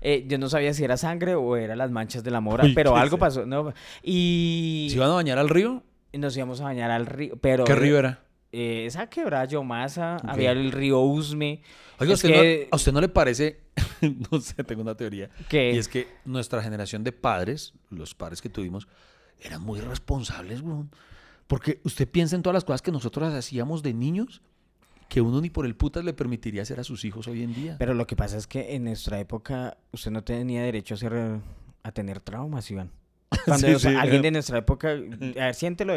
Eh, 0.01 0.25
yo 0.27 0.39
no 0.39 0.49
sabía 0.49 0.73
si 0.73 0.83
era 0.83 0.97
sangre 0.97 1.35
o 1.35 1.55
eran 1.55 1.77
las 1.77 1.91
manchas 1.91 2.23
de 2.23 2.31
la 2.31 2.41
mora, 2.41 2.63
Uy, 2.63 2.73
pero 2.73 2.95
algo 2.97 3.19
pasó. 3.19 3.45
No, 3.45 3.71
y 4.01 4.87
¿Se 4.89 4.95
iban 4.95 5.11
a 5.11 5.13
bañar 5.13 5.37
al 5.37 5.49
río? 5.49 5.83
nos 6.13 6.35
íbamos 6.35 6.61
a 6.61 6.63
bañar 6.63 6.89
al 6.89 7.05
río. 7.05 7.35
Pero, 7.39 7.63
¿Qué 7.63 7.75
río 7.75 7.99
era? 7.99 8.21
Eh, 8.51 8.85
esa 8.85 9.09
quebrada 9.09 9.45
Yomasa, 9.45 10.17
había 10.17 10.51
el 10.51 10.71
río 10.71 10.99
Usme. 11.01 11.61
Oiga, 11.99 12.13
Es 12.13 12.23
¿usted 12.23 12.29
que- 12.41 12.61
no, 12.65 12.67
¿a 12.71 12.75
usted 12.75 12.91
no 12.93 13.01
le 13.01 13.09
parece? 13.09 13.59
no 14.31 14.39
sé, 14.41 14.63
tengo 14.63 14.81
una 14.81 14.95
teoría. 14.95 15.29
¿Qué? 15.49 15.73
Y 15.73 15.77
es 15.77 15.87
que 15.87 16.07
nuestra 16.25 16.61
generación 16.61 17.03
de 17.03 17.11
padres, 17.11 17.73
los 17.89 18.13
padres 18.15 18.41
que 18.41 18.49
tuvimos, 18.49 18.87
eran 19.39 19.61
muy 19.61 19.79
responsables, 19.81 20.61
weón. 20.61 20.89
Porque 21.47 21.79
usted 21.83 22.07
piensa 22.09 22.35
en 22.35 22.41
todas 22.41 22.55
las 22.55 22.65
cosas 22.65 22.81
que 22.81 22.91
nosotros 22.91 23.33
hacíamos 23.33 23.81
de 23.83 23.93
niños 23.93 24.41
que 25.09 25.21
uno 25.21 25.39
ni 25.39 25.49
por 25.49 25.65
el 25.65 25.75
putas 25.75 26.03
le 26.03 26.11
permitiría 26.13 26.63
hacer 26.63 26.81
a 26.81 26.83
sus 26.83 27.05
hijos 27.05 27.27
hoy 27.29 27.41
en 27.43 27.53
día. 27.53 27.75
Pero 27.79 27.93
lo 27.93 28.05
que 28.05 28.17
pasa 28.17 28.35
es 28.37 28.45
que 28.45 28.75
en 28.75 28.83
nuestra 28.83 29.19
época 29.21 29.77
usted 29.93 30.11
no 30.11 30.21
tenía 30.23 30.63
derecho 30.63 30.93
a, 30.93 30.97
hacer, 30.97 31.39
a 31.83 31.91
tener 31.93 32.19
traumas, 32.19 32.69
Iván. 32.69 32.91
Cuando 33.45 33.67
Sí, 33.67 33.75
sí. 33.89 33.95
alguien 33.95 34.21
de 34.21 34.31
nuestra 34.31 34.59
época, 34.59 34.89
a 34.91 34.93
ver, 34.95 35.53
siéntelo. 35.55 35.93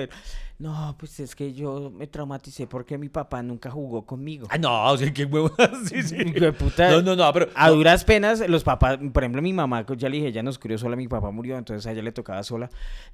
No, 0.58 0.94
pues 0.98 1.18
es 1.20 1.34
que 1.34 1.54
yo 1.54 1.90
me 1.90 2.06
traumaticé 2.06 2.66
porque 2.66 2.98
mi 2.98 3.08
papá 3.08 3.42
nunca 3.42 3.70
jugó 3.70 4.04
conmigo. 4.04 4.46
Ay, 4.50 4.58
no, 4.58 4.90
o 4.90 4.96
sea, 4.98 5.10
qué 5.10 5.24
huevo. 5.24 5.50
sí, 5.86 6.02
sí. 6.02 6.16
Puta. 6.58 6.90
No, 6.90 7.00
no, 7.00 7.16
no, 7.16 7.32
pero. 7.32 7.48
A 7.54 7.68
no, 7.68 7.76
duras 7.76 8.04
penas, 8.04 8.46
los 8.46 8.62
papás, 8.62 8.98
por 9.12 9.22
ejemplo, 9.22 9.40
mi 9.40 9.54
mamá, 9.54 9.86
ya 9.96 10.08
le 10.10 10.16
dije, 10.16 10.28
ella 10.28 10.42
nos 10.42 10.58
crió 10.58 10.76
sola, 10.76 10.96
mi 10.96 11.08
papá 11.08 11.30
murió, 11.30 11.56
entonces 11.56 11.86
a 11.86 11.92
ella 11.92 12.02
le 12.02 12.12
tocaba 12.12 12.42
sola. 12.42 12.68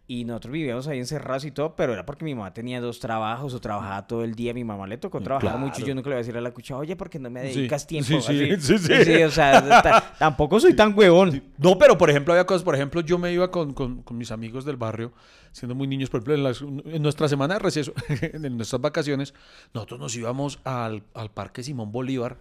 Y 0.08 0.24
nosotros 0.24 0.52
vivíamos 0.54 0.88
ahí 0.88 0.98
encerrados 0.98 1.44
y 1.44 1.52
todo, 1.52 1.76
pero 1.76 1.92
era 1.92 2.04
porque 2.04 2.24
mi 2.24 2.34
mamá 2.34 2.52
tenía 2.52 2.80
dos 2.80 2.98
trabajos 2.98 3.54
o 3.54 3.60
trabajaba 3.60 4.06
todo 4.08 4.24
el 4.24 4.34
día. 4.34 4.52
Mi 4.52 4.64
mamá 4.64 4.88
le 4.88 4.98
tocó 4.98 5.20
trabajar 5.20 5.50
claro. 5.52 5.64
mucho 5.66 5.84
yo 5.86 5.94
nunca 5.94 6.08
le 6.08 6.14
voy 6.16 6.20
a 6.20 6.24
decir 6.24 6.36
a 6.36 6.40
la 6.40 6.50
cuchara, 6.50 6.78
oye, 6.80 6.96
¿por 6.96 7.08
qué 7.10 7.20
no 7.20 7.30
me 7.30 7.48
Sí, 7.52 7.58
dedicas 7.58 7.86
tiempo? 7.86 8.20
sí, 8.22 8.56
sí, 8.58 8.78
sí, 8.78 9.22
o 9.22 9.30
sea, 9.30 9.82
ta- 9.82 10.14
tampoco 10.18 10.58
soy 10.58 10.74
tan 10.74 10.98
huevón. 10.98 11.42
No, 11.58 11.78
pero 11.78 11.96
por 11.96 12.10
ejemplo, 12.10 12.32
había 12.32 12.44
cosas, 12.44 12.64
por 12.64 12.74
ejemplo, 12.74 13.02
yo 13.02 13.18
me 13.18 13.32
iba 13.32 13.50
con, 13.52 13.72
con- 13.72 14.02
con 14.06 14.16
mis 14.16 14.30
amigos 14.30 14.64
del 14.64 14.76
barrio, 14.78 15.12
siendo 15.52 15.74
muy 15.74 15.86
niños, 15.86 16.08
por 16.08 16.18
ejemplo, 16.20 16.34
en, 16.34 16.42
las- 16.44 16.62
en 16.62 17.02
nuestra 17.02 17.28
semana 17.28 17.54
de 17.54 17.60
receso, 17.60 17.92
en 18.32 18.56
nuestras 18.56 18.80
vacaciones, 18.80 19.34
nosotros 19.74 20.00
nos 20.00 20.16
íbamos 20.16 20.58
al, 20.64 21.02
al 21.12 21.30
Parque 21.30 21.62
Simón 21.62 21.92
Bolívar 21.92 22.38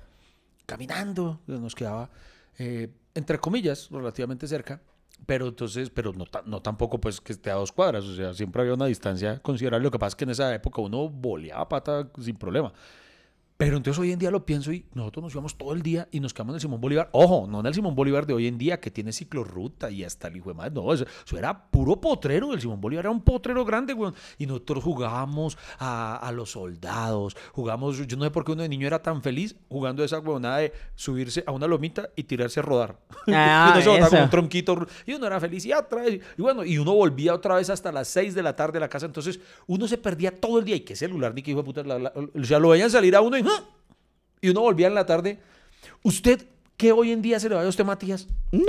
caminando, 0.66 1.42
nos 1.48 1.76
quedaba, 1.76 2.10
eh, 2.58 2.90
entre 3.14 3.40
comillas, 3.40 3.90
relativamente 3.92 4.48
cerca, 4.48 4.82
pero 5.26 5.48
entonces, 5.48 5.90
pero 5.90 6.14
no, 6.14 6.26
no 6.46 6.62
tampoco 6.62 7.00
pues 7.00 7.22
que 7.22 7.34
esté 7.34 7.50
a 7.52 7.56
dos 7.56 7.72
cuadras, 7.72 8.04
o 8.06 8.16
sea, 8.16 8.34
siempre 8.34 8.62
había 8.62 8.74
una 8.74 8.86
distancia 8.88 9.40
considerable, 9.40 9.84
lo 9.86 9.92
que 9.92 10.00
pasa 10.00 10.10
es 10.10 10.16
que 10.16 10.24
en 10.26 10.32
esa 10.32 10.54
época 10.54 10.82
uno 10.82 11.10
boleaba 11.10 11.68
pata 11.70 12.10
sin 12.22 12.36
problema. 12.36 12.74
Pero 13.58 13.78
entonces 13.78 13.98
hoy 14.02 14.12
en 14.12 14.20
día 14.20 14.32
lo 14.32 14.46
pienso 14.46 14.74
y 14.74 14.86
nosotros 14.94 15.24
nos 15.24 15.34
íbamos 15.34 15.58
todo 15.58 15.72
el 15.72 15.82
día 15.82 16.10
y 16.12 16.20
nos 16.20 16.34
quedamos 16.34 16.52
en 16.52 16.56
el 16.56 16.62
Simón 16.62 16.82
Bolívar. 16.82 17.08
Ojo, 17.14 17.48
no 17.50 17.62
en 17.62 17.66
el 17.68 17.74
Simón 17.74 17.96
Bolívar 17.96 18.26
de 18.26 18.34
hoy 18.34 18.48
en 18.48 18.58
día 18.58 18.82
que 18.82 18.92
tiene 18.92 19.14
ciclorruta 19.14 19.90
y 19.90 20.04
hasta 20.04 20.28
el 20.28 20.36
hijo 20.36 20.50
de 20.50 20.56
madre. 20.56 20.72
No, 20.72 20.92
eso, 20.94 21.06
eso 21.26 21.38
era 21.38 21.70
puro 21.72 22.02
potrero. 22.02 22.54
El 22.54 22.60
Simón 22.60 22.82
Bolívar 22.82 23.06
era 23.06 23.12
un 23.12 23.22
potrero 23.22 23.64
grande, 23.64 23.94
weón. 23.94 24.14
Y 24.38 24.46
nosotros 24.46 24.84
jugábamos 24.84 25.58
a, 25.80 26.18
a 26.18 26.32
los 26.34 26.52
soldados. 26.52 27.38
Jugamos, 27.54 28.06
yo 28.06 28.18
no 28.18 28.26
sé 28.26 28.32
por 28.32 28.44
qué 28.44 28.52
uno 28.52 28.62
de 28.62 28.68
niño 28.68 28.88
era 28.88 29.02
tan 29.02 29.22
feliz 29.24 29.56
jugando 29.70 30.04
esa 30.04 30.20
huevonada 30.20 30.58
de 30.58 30.74
subirse 30.96 31.42
a 31.48 31.52
una 31.54 31.66
lomita 31.66 32.10
y 32.18 32.24
tirarse 32.24 32.60
a 32.60 32.64
rodar. 32.64 33.00
Ah, 33.28 33.74
y 33.84 33.88
uno 33.88 33.98
se 34.00 34.16
eso. 34.16 34.24
un 34.24 34.30
tronquito 34.30 34.86
y 35.08 35.14
uno 35.14 35.26
era 35.26 35.40
feliz 35.40 35.66
y 35.66 35.74
otra 35.74 36.04
vez. 36.04 36.22
Y 36.38 36.42
bueno, 36.44 36.64
y 36.64 36.78
uno 36.78 36.94
volvía 36.94 37.34
otra 37.34 37.56
vez 37.56 37.72
hasta 37.72 37.92
las 37.92 38.08
6 38.10 38.36
de 38.36 38.44
la 38.44 38.56
tarde 38.56 38.78
a 38.78 38.82
la 38.82 38.88
casa. 38.88 39.08
Entonces 39.08 39.40
uno 39.66 39.88
se 39.88 39.98
perdía 39.98 40.30
todo 40.40 40.60
el 40.60 40.66
día. 40.66 40.76
Y 40.76 40.82
qué 40.82 40.96
celular, 40.96 41.34
ni 41.34 41.42
qué 41.42 41.50
hijo 41.52 41.62
de 41.62 41.66
puta. 41.66 41.84
la- 41.84 41.98
la- 41.98 42.14
o 42.16 42.44
sea, 42.44 42.60
lo 42.60 42.70
veían 42.70 42.92
salir 42.92 43.16
a 43.16 43.22
uno 43.22 43.38
y. 43.38 43.45
y 44.42 44.50
uno 44.50 44.62
volvía 44.62 44.88
en 44.88 44.96
la 44.96 45.06
tarde. 45.06 45.40
¿Usted 46.04 46.46
qué 46.78 46.92
hoy 46.92 47.12
en 47.12 47.22
día 47.22 47.40
se 47.40 47.50
le 47.50 47.56
va 47.56 47.64
a 47.64 47.68
usted, 47.68 47.86
Matías? 47.86 48.28
No, 48.52 48.62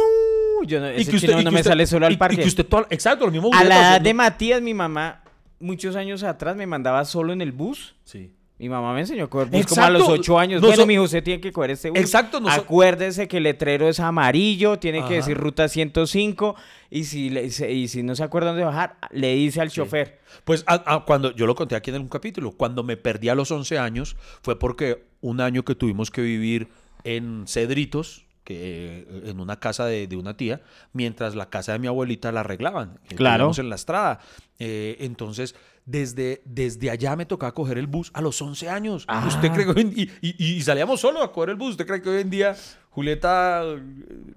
yo 0.67 0.81
no, 0.81 0.87
ese 0.87 1.19
chino 1.19 1.33
y 1.41 1.45
no 1.45 1.51
que 1.51 1.55
me 1.55 1.61
usted- 1.61 1.71
sale 1.71 1.87
solo 1.87 2.07
al 2.07 2.13
y 2.13 2.17
parque. 2.17 2.37
que 2.43 2.49
usted 2.49 2.67
todo- 2.67 2.87
exacto, 2.91 3.27
lo 3.27 3.33
mismo. 3.33 3.51
A 3.53 3.65
la 3.65 3.77
edad 3.79 4.01
de 4.01 4.13
¿no? 4.13 4.19
Matías, 4.19 4.63
mi 4.63 4.75
mamá, 4.75 5.23
muchos 5.59 5.97
años 5.97 6.23
atrás, 6.23 6.57
me 6.57 6.67
mandaba 6.67 7.05
solo 7.05 7.33
en 7.33 7.41
el 7.41 7.53
bus. 7.53 7.95
Sí. 8.05 8.33
Mi 8.59 8.71
mamá 8.71 8.95
me 8.95 9.01
enseñó 9.01 9.25
a 9.25 9.29
coger 9.29 9.49
bus 9.49 9.67
como 9.67 9.83
a 9.85 9.91
los 9.91 10.09
ocho 10.09 10.39
años. 10.39 10.63
Noso- 10.63 10.69
bueno, 10.69 10.87
mi 10.87 10.95
hijo, 10.95 11.03
usted 11.03 11.23
tiene 11.23 11.43
que 11.43 11.53
coger 11.53 11.73
este 11.73 11.91
bus. 11.91 11.99
Exacto, 11.99 12.41
noso- 12.41 12.61
Acuérdese 12.63 13.29
que 13.29 13.37
el 13.37 13.43
letrero 13.43 13.87
es 13.87 14.01
amarillo, 14.01 14.79
tiene 14.79 15.01
Ajá. 15.01 15.09
que 15.09 15.15
decir 15.17 15.37
ruta 15.37 15.69
105. 15.69 16.57
Y 16.91 17.05
si, 17.05 17.29
le- 17.29 17.51
se- 17.51 17.71
y 17.71 17.87
si 17.89 18.03
no 18.03 18.15
se 18.17 18.25
acuerda 18.25 18.49
dónde 18.49 18.65
bajar, 18.65 18.97
le 19.11 19.35
dice 19.35 19.61
al 19.61 19.71
chofer. 19.71 20.21
Pues 20.45 20.65
a- 20.67 20.95
a- 20.95 21.05
cuando 21.05 21.35
yo 21.35 21.47
lo 21.47 21.55
conté 21.55 21.77
aquí 21.77 21.91
en 21.91 22.01
un 22.01 22.09
capítulo, 22.09 22.53
cuando 22.53 22.83
me 22.83 22.97
perdí 22.97 23.29
a 23.29 23.35
los 23.35 23.51
11 23.51 23.79
años 23.79 24.17
fue 24.41 24.59
porque 24.59 25.05
un 25.21 25.43
año 25.43 25.63
que 25.63 25.75
tuvimos 25.75 26.11
que 26.11 26.23
vivir 26.23 26.69
en 27.05 27.45
Cedritos, 27.47 28.25
que 28.43 29.05
eh, 29.07 29.23
en 29.27 29.41
una 29.41 29.59
casa 29.61 29.85
de, 29.87 30.07
de 30.07 30.17
una 30.17 30.37
tía, 30.37 30.63
mientras 30.93 31.35
la 31.35 31.51
casa 31.51 31.73
de 31.73 31.79
mi 31.81 31.89
abuelita 31.89 32.33
la 32.33 32.41
arreglaban. 32.41 33.01
Claro. 33.17 33.51
en 33.59 33.69
la 33.69 33.75
estrada. 33.75 34.21
Eh, 34.61 34.97
entonces, 35.01 35.55
desde, 35.87 36.43
desde 36.45 36.91
allá 36.91 37.17
me 37.17 37.25
tocaba 37.27 37.53
coger 37.55 37.79
el 37.79 37.87
bus 37.87 38.11
a 38.13 38.21
los 38.21 38.41
11 38.43 38.69
años. 38.69 39.05
Ah. 39.09 39.25
¿Usted 39.27 39.51
cree 39.53 39.65
que 39.65 39.71
hoy 39.71 39.81
en- 39.83 39.93
y, 39.97 40.11
y- 40.21 40.55
y 40.57 40.61
salíamos 40.63 41.01
solo 41.01 41.23
a 41.23 41.33
coger 41.33 41.51
el 41.51 41.57
bus? 41.57 41.71
¿Usted 41.71 41.87
cree 41.87 42.03
que 42.03 42.11
hoy 42.11 42.21
en 42.21 42.31
día 42.31 42.55
Julieta... 42.91 43.63
eh, 43.65 43.81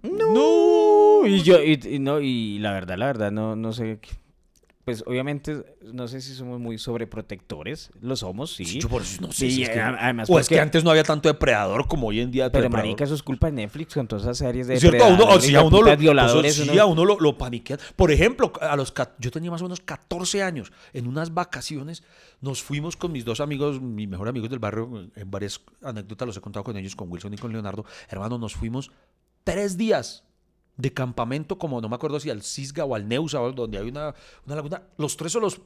No. 0.03 1.25
Y 1.25 1.41
yo, 1.43 1.61
y, 1.61 1.79
y 1.89 1.99
no, 1.99 2.19
y 2.21 2.59
la 2.59 2.71
verdad, 2.71 2.97
la 2.97 3.07
verdad, 3.07 3.31
no, 3.31 3.55
no 3.55 3.73
sé. 3.73 3.99
qué- 4.01 4.09
Pues 4.89 5.03
obviamente, 5.05 5.63
no 5.93 6.07
sé 6.07 6.19
si 6.19 6.33
somos 6.33 6.59
muy 6.59 6.79
sobreprotectores. 6.79 7.91
Lo 8.01 8.15
somos, 8.15 8.55
sí. 8.55 8.79
Yo 8.79 8.89
por 8.89 9.03
eso 9.03 9.21
no 9.21 9.27
sé 9.31 9.49
Sí, 9.49 9.51
si 9.57 9.63
es 9.63 9.69
que- 9.69 9.79
además 9.79 10.27
o 10.29 10.39
es 10.39 10.45
porque- 10.47 10.55
que 10.55 10.61
antes 10.61 10.83
no 10.83 10.89
había 10.89 11.03
tanto 11.03 11.29
depredador 11.29 11.87
como 11.87 12.07
hoy 12.07 12.21
en 12.21 12.31
día. 12.31 12.51
Pero 12.51 12.63
depredador. 12.63 12.87
marica, 12.87 13.03
eso 13.03 13.13
es 13.13 13.21
culpa 13.21 13.47
de 13.47 13.53
Netflix 13.53 13.93
con 13.93 14.07
todas 14.07 14.23
esas 14.23 14.37
series 14.39 14.67
de 14.67 14.79
¿Cierto? 14.79 15.03
A 15.03 15.07
uno, 15.07 15.17
depredadores, 15.17 15.45
sí, 15.45 15.55
a 15.55 15.59
uno 15.61 15.69
lo, 15.69 15.77
hijueputas, 15.77 15.99
violadores. 15.99 16.53
eso 16.53 16.63
sí, 16.63 16.69
uno- 16.71 16.81
a 16.81 16.85
uno 16.85 17.05
lo, 17.05 17.19
lo 17.19 17.37
paniquean. 17.37 17.79
Por 17.95 18.11
ejemplo, 18.11 18.51
a 18.61 18.75
los, 18.75 18.93
yo 19.19 19.29
tenía 19.31 19.51
más 19.51 19.61
o 19.61 19.65
menos 19.65 19.79
14 19.81 20.41
años. 20.41 20.71
En 20.93 21.05
unas 21.07 21.33
vacaciones 21.33 22.03
nos 22.41 22.63
fuimos 22.63 22.95
con 22.97 23.11
mis 23.11 23.25
dos 23.25 23.39
amigos, 23.41 23.79
mis 23.81 24.07
mejores 24.09 24.31
amigos 24.31 24.49
del 24.49 24.59
barrio. 24.59 25.09
En 25.15 25.29
varias 25.31 25.61
anécdotas 25.83 26.25
los 26.25 26.37
he 26.37 26.41
contado 26.41 26.63
con 26.63 26.75
ellos, 26.77 26.95
con 26.95 27.11
Wilson 27.11 27.33
y 27.33 27.37
con 27.37 27.51
Leonardo. 27.51 27.85
Hermano, 28.09 28.37
nos 28.39 28.55
fuimos 28.55 28.91
tres 29.43 29.77
días 29.77 30.23
de 30.79 30.93
campamento, 30.93 31.57
como 31.57 31.81
no 31.81 31.89
me 31.89 31.95
acuerdo 31.95 32.19
si 32.21 32.29
al 32.29 32.41
Cisga 32.41 32.85
o 32.85 32.95
al 32.95 33.07
Neusa, 33.07 33.41
o 33.41 33.51
donde 33.51 33.77
hay 33.77 33.89
una, 33.89 34.15
una 34.45 34.55
laguna. 34.55 34.81
Los 34.97 35.17
tres 35.17 35.33
son 35.33 35.41
los 35.41 35.59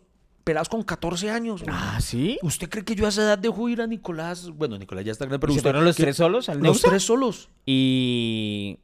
pelados 0.43 0.69
con 0.69 0.81
14 0.83 1.29
años. 1.29 1.63
Ah, 1.67 1.99
¿sí? 2.01 2.39
¿Usted 2.41 2.67
cree 2.67 2.83
que 2.83 2.95
yo 2.95 3.05
a 3.05 3.09
esa 3.09 3.21
edad 3.21 3.37
dejo 3.37 3.69
ir 3.69 3.81
a 3.81 3.87
Nicolás? 3.87 4.49
Bueno, 4.49 4.77
Nicolás 4.77 5.05
ya 5.05 5.11
está 5.11 5.25
grande, 5.25 5.39
pero 5.39 5.53
¿Y 5.53 5.57
usted. 5.57 5.69
fueron 5.69 5.85
los 5.85 5.95
¿qué- 5.95 6.03
tres 6.03 6.17
solos 6.17 6.49
al 6.49 6.57
Los 6.57 6.63
Neusa? 6.63 6.89
tres 6.89 7.03
solos. 7.03 7.49
Y, 7.65 8.79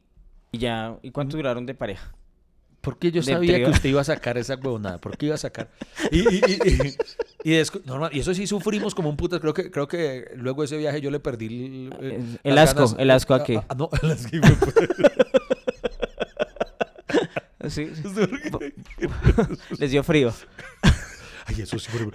y 0.52 0.58
ya, 0.58 0.96
¿y 1.02 1.10
cuánto 1.10 1.36
duraron 1.36 1.66
de 1.66 1.74
pareja? 1.74 2.14
Porque 2.80 3.10
yo 3.10 3.20
Del 3.22 3.34
sabía 3.34 3.54
trío. 3.54 3.66
que 3.66 3.72
usted 3.72 3.88
iba 3.90 4.00
a 4.00 4.04
sacar 4.04 4.38
esa 4.38 4.54
huevonada. 4.54 4.98
¿Por 4.98 5.16
qué 5.18 5.26
iba 5.26 5.34
a 5.34 5.38
sacar? 5.38 5.68
Y, 6.12 6.20
y, 6.20 6.40
y, 6.46 7.50
y- 7.50 7.58
y 7.58 7.62
normal, 7.84 8.10
eso 8.14 8.32
sí 8.32 8.46
sufrimos 8.46 8.94
como 8.94 9.10
un 9.10 9.16
putas. 9.18 9.40
Creo 9.40 9.52
que, 9.52 9.70
creo 9.70 9.86
que 9.88 10.30
luego 10.36 10.62
de 10.62 10.66
ese 10.66 10.76
viaje 10.78 11.00
yo 11.02 11.10
le 11.10 11.20
perdí 11.20 11.46
el, 11.46 11.94
eh, 12.00 12.36
El 12.44 12.56
asco, 12.56 12.94
el 12.98 13.10
asco 13.10 13.34
a 13.34 13.42
qué? 13.44 13.60
Ah, 13.68 13.74
no, 13.76 13.90
el 14.02 14.10
asco. 14.12 14.30
Sí. 17.68 17.90
Les 19.78 19.90
dio 19.90 20.02
frío. 20.02 20.32
Ay, 21.46 21.62
eso 21.62 21.78
sí, 21.78 21.88
por-. 21.90 22.12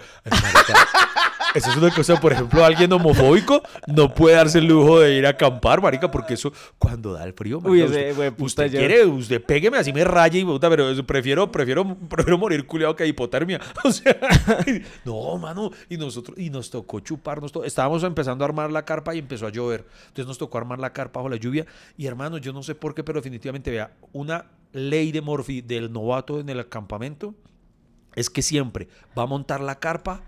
Eso 1.54 1.70
es 1.70 1.76
una 1.76 1.90
cosa, 1.90 2.20
por 2.20 2.32
ejemplo, 2.32 2.64
alguien 2.64 2.92
homofóbico 2.92 3.62
no 3.86 4.12
puede 4.12 4.36
darse 4.36 4.58
el 4.58 4.66
lujo 4.66 5.00
de 5.00 5.14
ir 5.16 5.26
a 5.26 5.30
acampar, 5.30 5.80
marica, 5.80 6.10
porque 6.10 6.34
eso, 6.34 6.52
cuando 6.78 7.12
da 7.14 7.24
el 7.24 7.32
frío, 7.32 7.60
Uy, 7.64 7.80
ese 7.80 8.14
usted, 8.38 8.70
quiere, 8.70 9.06
usted 9.06 9.42
pégueme 9.42 9.78
así 9.78 9.92
me 9.92 10.04
raye 10.04 10.40
y 10.40 10.44
puta, 10.44 10.68
pero 10.68 10.94
prefiero, 11.06 11.50
prefiero, 11.50 11.96
prefiero 12.08 12.36
morir 12.36 12.66
culiado 12.66 12.94
que 12.94 13.06
hipotermia. 13.06 13.60
O 13.84 13.92
sea, 13.92 14.18
no, 15.04 15.38
mano, 15.38 15.70
y 15.88 15.96
nosotros, 15.96 16.36
y 16.38 16.50
nos 16.50 16.70
tocó 16.70 17.00
chuparnos 17.00 17.52
todo. 17.52 17.64
Estábamos 17.64 18.02
empezando 18.02 18.44
a 18.44 18.48
armar 18.48 18.70
la 18.70 18.84
carpa 18.84 19.14
y 19.14 19.18
empezó 19.20 19.46
a 19.46 19.50
llover. 19.50 19.86
Entonces 20.08 20.26
nos 20.26 20.38
tocó 20.38 20.58
armar 20.58 20.78
la 20.78 20.92
carpa 20.92 21.20
bajo 21.20 21.28
la 21.28 21.36
lluvia. 21.36 21.64
Y 21.96 22.06
hermano, 22.06 22.38
yo 22.38 22.52
no 22.52 22.62
sé 22.62 22.74
por 22.74 22.94
qué, 22.94 23.02
pero 23.02 23.20
definitivamente, 23.20 23.70
vea, 23.70 23.92
una 24.12 24.44
ley 24.76 25.12
de 25.12 25.20
Morphy 25.20 25.60
del 25.60 25.92
novato 25.92 26.40
en 26.40 26.48
el 26.48 26.60
acampamento 26.60 27.34
es 28.14 28.30
que 28.30 28.42
siempre 28.42 28.88
va 29.16 29.24
a 29.24 29.26
montar 29.26 29.60
la 29.60 29.78
carpa 29.78 30.22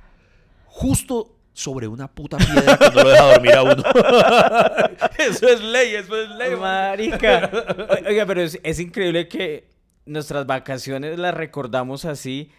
justo 0.66 1.34
sobre 1.52 1.88
una 1.88 2.06
puta 2.06 2.36
piedra 2.36 2.78
que 2.78 2.90
no 2.90 3.02
lo 3.02 3.08
deja 3.08 3.32
dormir 3.32 3.54
a 3.54 3.62
uno. 3.64 3.82
eso 5.18 5.48
es 5.48 5.60
ley, 5.60 5.94
eso 5.96 6.16
es 6.16 6.30
ley. 6.30 6.54
Marica. 6.54 7.50
Oiga, 8.06 8.26
pero 8.26 8.42
es, 8.42 8.60
es 8.62 8.78
increíble 8.78 9.26
que 9.26 9.68
nuestras 10.06 10.46
vacaciones 10.46 11.18
las 11.18 11.34
recordamos 11.34 12.04
así. 12.04 12.52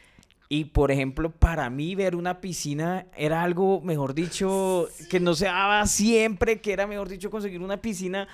Y 0.49 0.65
por 0.65 0.91
ejemplo, 0.91 1.31
para 1.31 1.69
mí 1.69 1.95
ver 1.95 2.15
una 2.15 2.41
piscina 2.41 3.05
era 3.15 3.43
algo, 3.43 3.81
mejor 3.81 4.15
dicho, 4.15 4.89
que 5.09 5.19
no 5.19 5.35
se 5.35 5.45
daba 5.45 5.85
siempre, 5.85 6.59
que 6.59 6.73
era, 6.73 6.87
mejor 6.87 7.07
dicho, 7.07 7.29
conseguir 7.29 7.61
una 7.61 7.77
piscina. 7.77 8.27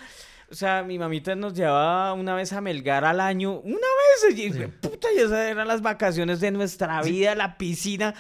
O 0.52 0.56
sea, 0.56 0.84
mi 0.84 1.00
mamita 1.00 1.36
nos 1.36 1.54
llevaba 1.54 2.14
una 2.14 2.36
vez 2.36 2.54
a 2.54 2.62
Melgar 2.62 3.04
al 3.04 3.20
año, 3.20 3.60
una 3.60 3.76
vez, 3.76 4.38
y, 4.38 4.52
puta, 4.68 5.08
y 5.16 5.20
esas 5.20 5.40
eran 5.50 5.68
las 5.68 5.82
vacaciones 5.82 6.40
de 6.40 6.52
nuestra 6.52 7.02
vida, 7.02 7.34
la 7.36 7.58
piscina. 7.58 8.14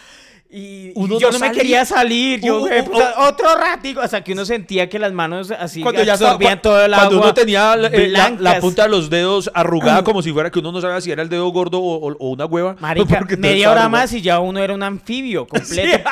Y, 0.58 0.88
y 0.88 0.91
Uno 0.95 1.20
yo 1.20 1.32
no 1.32 1.39
me 1.39 1.47
salía- 1.47 1.62
quería 1.62 1.84
salir, 1.86 2.39
yo, 2.41 2.62
Uh, 2.62 2.68
"Eh, 2.68 2.86
uh, 2.89 3.24
otro 3.28 3.53
ratico, 3.56 3.99
hasta 3.99 4.24
que 4.24 4.32
uno 4.32 4.45
sentía 4.45 4.88
que 4.88 4.97
las 4.97 5.12
manos 5.12 5.51
así 5.51 5.82
Cuando 5.82 6.01
ya 6.01 6.14
absorbían 6.14 6.62
todo 6.62 6.86
el 6.86 6.91
cuando 6.93 7.16
agua. 7.16 7.26
uno 7.26 7.34
tenía 7.34 7.76
la, 7.76 7.88
eh, 7.89 8.08
la- 8.39 8.60
punta 8.62 8.84
de 8.84 8.89
los 8.89 9.10
dedos 9.10 9.51
arrugada 9.53 10.03
como 10.06 10.22
si 10.22 10.32
fuera 10.32 10.49
que 10.49 10.60
uno 10.60 10.72
no 10.72 10.80
sabía 10.80 11.01
si 11.01 11.12
era 11.12 11.24
el 11.24 11.28
dedo 11.28 11.49
gordo 11.49 11.82
o, 11.82 12.16
una 12.30 12.45
hueva. 12.45 12.78
Marica, 12.80 13.20
media 13.38 13.70
hora 13.70 13.82
arrugado. 13.82 13.89
más 14.03 14.14
y 14.14 14.22
ya 14.22 14.39
uno 14.39 14.60
era 14.62 14.74
un 14.74 14.82
anfibio 14.84 15.45
completo. 15.47 16.10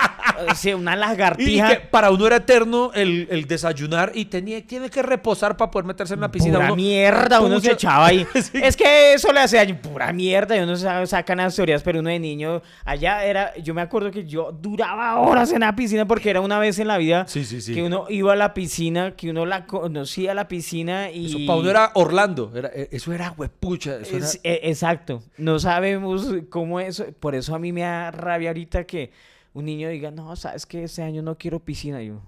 sí, 0.56 0.74
una 0.74 0.96
Y 0.96 0.98
lagartija. 1.00 1.68
que 1.70 1.76
para 1.78 2.12
uno 2.12 2.28
era 2.28 2.36
eterno 2.36 2.91
el, 2.94 3.28
el 3.32 3.46
desayunar 3.48 4.12
y 4.14 4.26
tenía, 4.26 4.62
tiene 4.68 4.89
que 4.89 5.02
reposar 5.04 5.56
para 5.56 5.72
poder 5.72 5.86
meterse 5.86 6.16
en 6.16 6.20
la 6.20 6.30
piscina. 6.32 6.56
Pura 6.56 6.66
Uno- 6.66 6.76
mierda, 6.76 7.39
uno 7.39 7.62
se 7.62 7.72
echaba 7.72 8.08
ahí. 8.08 8.28
Sí. 8.34 8.60
Es 8.62 8.76
que 8.76 9.14
eso 9.14 9.32
le 9.32 9.39
hace 9.39 9.56
daño. 9.56 9.78
Pura 9.82 10.12
mierda. 10.12 10.58
Y 10.58 10.60
uno 10.60 10.76
sa- 10.76 11.06
sacan 11.08 11.38
las 11.38 11.56
teorías, 11.56 11.82
pero 11.82 12.02
uno 12.02 12.10
de 12.10 12.20
niño. 12.20 12.62
Allá 12.84 13.24
era. 13.24 13.54
Yo 13.64 13.74
me 13.74 13.82
acuerdo 13.82 14.12
que 14.12 14.26
yo 14.34 14.51
duraba 14.51 15.19
horas 15.19 15.51
en 15.53 15.61
la 15.61 15.75
piscina 15.75 16.05
porque 16.07 16.29
era 16.29 16.41
una 16.41 16.59
vez 16.59 16.77
en 16.79 16.88
la 16.88 16.97
vida 16.97 17.25
Sí, 17.27 17.45
sí, 17.45 17.61
sí. 17.61 17.73
que 17.73 17.84
uno 17.84 18.05
iba 18.09 18.34
a 18.34 18.36
la 18.36 18.53
piscina, 18.53 19.15
que 19.15 19.29
uno 19.29 19.45
la 19.45 19.65
conocía 19.65 20.31
a 20.31 20.36
la 20.36 20.47
piscina 20.47 21.09
y. 21.11 21.27
Eso 21.27 21.38
para 21.47 21.59
uno 21.59 21.69
era 21.69 21.91
Orlando. 21.95 22.51
Era, 22.55 22.69
eh, 22.73 22.89
eso 22.91 23.13
era 23.13 23.31
huepucha. 23.38 23.97
Eso 23.99 24.17
era- 24.17 24.27
e- 24.43 24.69
exacto. 24.69 25.23
No 25.38 25.59
sabemos 25.59 26.27
cómo 26.49 26.79
es. 26.79 27.03
Por 27.19 27.36
eso 27.36 27.55
a 27.55 27.59
mí 27.59 27.71
me 27.71 27.81
da 27.81 28.11
rabia 28.11 28.49
ahorita 28.49 28.86
que 28.86 29.11
un 29.53 29.65
niño 29.65 29.88
diga, 29.89 30.11
no, 30.11 30.36
sabes 30.36 30.65
que 30.65 30.84
este 30.84 31.03
año 31.03 31.21
no 31.21 31.38
quiero 31.38 31.59
piscina. 31.59 32.01
Yo, 32.01 32.21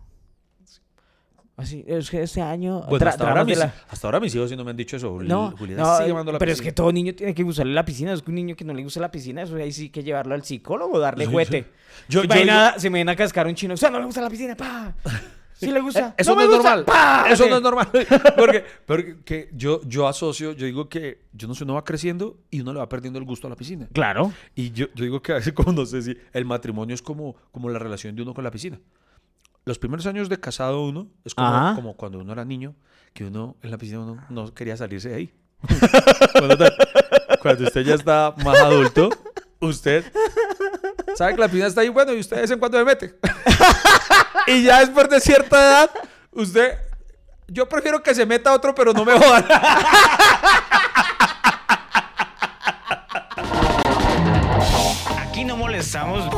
así, 1.58 1.84
es 1.88 2.10
que 2.10 2.24
este 2.24 2.42
año. 2.42 2.82
Bueno, 2.90 3.06
tra- 3.06 3.10
hasta, 3.10 3.28
ahora 3.28 3.44
mis, 3.46 3.58
la- 3.58 3.74
hasta 3.90 4.08
ahora 4.08 4.20
mis 4.20 4.34
hijos 4.36 4.50
sí 4.50 4.56
no 4.56 4.64
me 4.64 4.72
han 4.72 4.78
dicho 4.78 4.98
eso. 4.98 5.18
No, 5.22 5.52
Julieta 5.58 5.82
no, 5.82 5.98
sigue 5.98 6.12
amando 6.12 6.32
la 6.32 6.40
pero 6.40 6.52
es 6.52 6.62
que 6.62 6.72
todo 6.72 6.92
niño 6.92 7.14
tiene 7.16 7.34
que 7.34 7.44
gustarle 7.44 7.74
la 7.74 7.86
piscina. 7.86 8.14
Es 8.14 8.22
que 8.22 8.32
un 8.32 8.36
niño 8.36 8.56
que 8.56 8.66
no 8.66 8.74
le 8.74 8.84
gusta 8.84 9.00
la 9.00 9.12
piscina, 9.12 9.42
eso 9.44 9.56
ahí 9.56 9.72
sí 9.72 9.90
que 9.90 10.04
llevarlo 10.04 10.36
al 10.36 10.44
psicólogo, 10.44 11.00
darle 11.00 11.26
Sí, 11.26 11.32
juete. 11.32 11.62
sí. 11.64 11.68
Yo- 12.10 12.24
yo 12.24 12.30
se 12.78 12.90
me 12.90 12.98
viene 13.00 13.12
a 13.12 13.16
cascar 13.16 13.48
un 13.48 13.56
chino. 13.56 13.74
O 13.74 13.78
sea, 13.78 13.90
no 13.90 14.00
le 14.00 14.06
gusta 14.06 14.22
la 14.22 14.30
piscina, 14.30 14.56
pa. 14.56 14.94
Sí 15.58 15.72
le 15.72 15.80
gusta. 15.80 16.10
Eh, 16.10 16.14
Eso 16.18 16.36
no, 16.36 16.42
es 16.42 16.48
gusta, 16.50 16.64
normal. 16.76 16.84
pa. 16.84 17.26
Eso 17.30 17.48
no 17.48 17.56
es 17.56 17.62
normal. 17.62 17.88
Porque, 18.38 18.66
porque 18.86 19.48
yo, 19.54 19.80
yo 19.86 20.06
asocio, 20.06 20.52
yo 20.52 20.66
digo 20.66 20.90
que 20.90 21.22
yo 21.32 21.48
no 21.48 21.56
sé, 21.56 21.64
uno 21.64 21.76
va 21.76 21.86
creciendo 21.86 22.38
y 22.52 22.60
uno 22.60 22.74
le 22.74 22.80
va 22.80 22.90
perdiendo 22.90 23.20
el 23.20 23.26
gusto 23.26 23.48
a 23.48 23.50
la 23.50 23.56
piscina. 23.56 23.88
Claro. 23.94 24.34
Y 24.54 24.72
yo, 24.72 24.88
yo 24.94 25.06
digo 25.06 25.22
que 25.22 25.32
a 25.32 25.36
veces, 25.36 25.54
como 25.54 25.72
no 25.72 25.86
sé 25.86 26.02
si 26.02 26.18
el 26.34 26.44
matrimonio 26.44 26.94
es 26.94 27.02
como, 27.02 27.38
como 27.54 27.70
la 27.70 27.80
relación 27.80 28.14
de 28.18 28.22
uno 28.24 28.34
con 28.34 28.44
la 28.44 28.52
piscina. 28.52 28.78
Los 29.66 29.80
primeros 29.80 30.06
años 30.06 30.30
de 30.30 30.40
casado 30.40 30.84
uno 30.86 31.08
es 31.24 31.34
como, 31.34 31.96
cuando 31.98 32.20
uno 32.20 32.32
era 32.34 32.46
niño, 32.46 32.76
que 33.14 33.26
uno 33.26 33.56
en 33.64 33.72
la 33.72 33.78
piscina 33.78 34.02
uno 34.02 34.24
no 34.30 34.54
quería 34.54 34.78
salirse 34.78 35.10
de 35.10 35.16
ahí. 35.16 35.34
cuando, 36.34 36.56
te- 36.58 36.72
cuando 37.42 37.64
usted 37.64 37.82
ya 37.82 37.96
está 37.96 38.36
más 38.44 38.60
adulto, 38.60 39.10
usted 39.60 40.06
sabe 41.16 41.34
que 41.34 41.42
la 41.42 41.48
piscina 41.48 41.66
está 41.68 41.82
ahí, 41.82 41.90
bueno, 41.90 42.14
y 42.14 42.20
usted 42.20 42.36
de 42.36 42.42
vez 42.44 42.52
en 42.52 42.60
cuando 42.60 42.78
se 42.78 42.86
mete. 42.86 43.16
y 44.48 44.64
ya 44.64 44.82
después 44.82 45.10
de 45.10 45.20
cierta 45.20 45.58
edad, 45.58 45.90
usted, 46.32 46.78
yo 47.48 47.68
prefiero 47.68 48.04
que 48.04 48.14
se 48.14 48.26
meta 48.28 48.54
otro, 48.54 48.76
pero 48.76 48.94
no 48.94 49.04
me 49.04 49.14
jodan. 49.14 49.46
Aquí 55.18 55.44
no 55.44 55.58
molestamos 55.58 56.30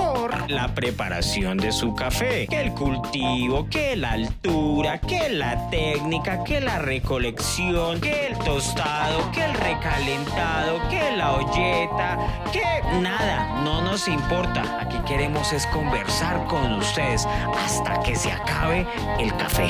la 0.48 0.74
preparación 0.74 1.58
de 1.58 1.72
su 1.72 1.94
café, 1.94 2.48
que 2.48 2.62
el 2.62 2.74
cultivo, 2.74 3.68
que 3.70 3.96
la 3.96 4.12
altura, 4.12 5.00
que 5.00 5.30
la 5.30 5.70
técnica, 5.70 6.44
que 6.44 6.62
la 6.62 6.80
recolección, 6.80 8.00
que 8.00 8.28
el 8.28 8.38
tostado, 8.40 9.32
que 9.32 9.44
el 9.44 9.54
recalentado, 9.54 10.80
que 10.90 11.16
la 11.18 11.34
olleta, 11.34 12.18
que 12.52 12.64
nada, 13.02 13.62
no 13.64 13.82
nos 13.82 14.08
importa. 14.08 14.80
Aquí 14.82 14.98
queremos 15.06 15.52
es 15.54 15.66
conversar 15.68 16.46
con 16.48 16.74
ustedes 16.74 17.26
hasta 17.26 18.02
que 18.04 18.16
se 18.16 18.32
acabe 18.32 18.86
el 19.20 19.36
café. 19.36 19.70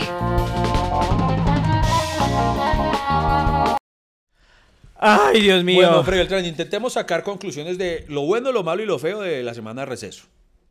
Ay, 4.99 5.41
Dios 5.41 5.63
mío. 5.63 5.87
Bueno, 5.87 6.03
Freddy 6.03 6.19
Beltrán, 6.19 6.45
intentemos 6.45 6.93
sacar 6.93 7.23
conclusiones 7.23 7.77
de 7.77 8.05
lo 8.07 8.21
bueno, 8.21 8.51
lo 8.51 8.63
malo 8.63 8.81
y 8.81 8.85
lo 8.85 8.97
feo 8.97 9.21
de 9.21 9.43
la 9.43 9.53
semana 9.53 9.81
de 9.81 9.85
receso. 9.85 10.25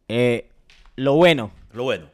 Eh, 0.09 0.51
lo 0.97 1.15
bueno, 1.15 1.51
Lo 1.73 1.85
bueno. 1.85 2.09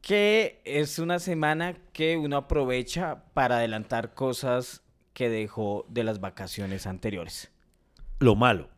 que 0.00 0.60
es 0.64 0.98
una 0.98 1.18
semana 1.18 1.76
que 1.92 2.16
uno 2.16 2.36
aprovecha 2.36 3.24
para 3.34 3.58
adelantar 3.58 4.14
cosas 4.14 4.82
que 5.12 5.28
dejó 5.28 5.86
de 5.88 6.04
las 6.04 6.20
vacaciones 6.20 6.86
anteriores. 6.86 7.50
Lo 8.20 8.34
malo. 8.36 8.68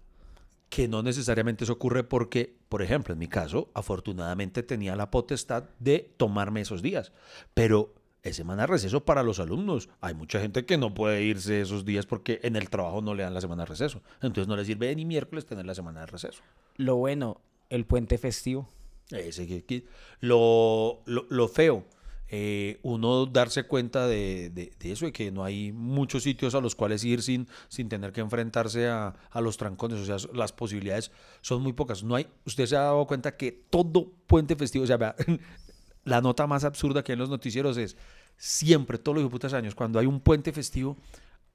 Que 0.68 0.88
no 0.88 1.02
necesariamente 1.02 1.64
eso 1.64 1.74
ocurre 1.74 2.02
porque, 2.04 2.56
por 2.68 2.82
ejemplo, 2.82 3.12
en 3.12 3.18
mi 3.20 3.28
caso, 3.28 3.70
afortunadamente 3.74 4.62
tenía 4.62 4.96
la 4.96 5.10
potestad 5.10 5.64
de 5.78 6.12
tomarme 6.16 6.60
esos 6.62 6.82
días. 6.82 7.12
Pero 7.54 7.94
es 8.22 8.34
semana 8.36 8.62
de 8.62 8.66
receso 8.66 9.04
para 9.04 9.22
los 9.22 9.38
alumnos. 9.38 9.88
Hay 10.00 10.14
mucha 10.14 10.40
gente 10.40 10.66
que 10.66 10.76
no 10.76 10.92
puede 10.92 11.22
irse 11.22 11.60
esos 11.60 11.84
días 11.84 12.06
porque 12.06 12.40
en 12.42 12.56
el 12.56 12.68
trabajo 12.68 13.00
no 13.00 13.14
le 13.14 13.22
dan 13.22 13.34
la 13.34 13.40
semana 13.40 13.62
de 13.62 13.66
receso. 13.66 14.02
Entonces 14.20 14.48
no 14.48 14.56
les 14.56 14.66
sirve 14.66 14.94
ni 14.96 15.04
miércoles 15.04 15.46
tener 15.46 15.64
la 15.64 15.74
semana 15.76 16.00
de 16.00 16.06
receso. 16.06 16.42
Lo 16.76 16.96
bueno, 16.96 17.40
el 17.70 17.84
puente 17.86 18.18
festivo. 18.18 18.68
Ese 19.10 19.46
que- 19.64 19.84
lo, 20.20 21.00
lo, 21.06 21.26
lo 21.28 21.48
feo, 21.48 21.84
eh, 22.28 22.80
uno 22.82 23.26
darse 23.26 23.62
cuenta 23.64 24.08
de, 24.08 24.50
de- 24.50 24.72
eso, 24.90 25.04
de 25.06 25.12
que 25.12 25.30
no 25.30 25.44
hay 25.44 25.70
muchos 25.70 26.24
sitios 26.24 26.56
a 26.56 26.60
los 26.60 26.74
cuales 26.74 27.04
ir 27.04 27.22
sin, 27.22 27.46
sin 27.68 27.88
tener 27.88 28.12
que 28.12 28.20
enfrentarse 28.20 28.88
a, 28.88 29.14
a 29.30 29.40
los 29.40 29.56
trancones, 29.56 30.00
o 30.00 30.04
sea, 30.18 30.30
las 30.34 30.52
posibilidades 30.52 31.12
son 31.40 31.62
muy 31.62 31.72
pocas. 31.72 32.02
No 32.02 32.16
hay, 32.16 32.26
usted 32.44 32.66
se 32.66 32.76
ha 32.76 32.80
dado 32.80 33.06
cuenta 33.06 33.36
que 33.36 33.52
todo 33.52 34.10
puente 34.26 34.56
festivo, 34.56 34.82
o 34.82 34.86
sea, 34.88 35.14
la 36.04 36.20
nota 36.20 36.46
más 36.48 36.64
absurda 36.64 37.04
que 37.04 37.12
hay 37.12 37.14
en 37.14 37.20
los 37.20 37.30
noticieros 37.30 37.76
es 37.76 37.96
siempre, 38.36 38.98
todos 38.98 39.18
los 39.18 39.30
putas 39.30 39.52
años, 39.52 39.74
cuando 39.76 39.98
hay 40.00 40.06
un 40.06 40.20
puente 40.20 40.52
festivo, 40.52 40.96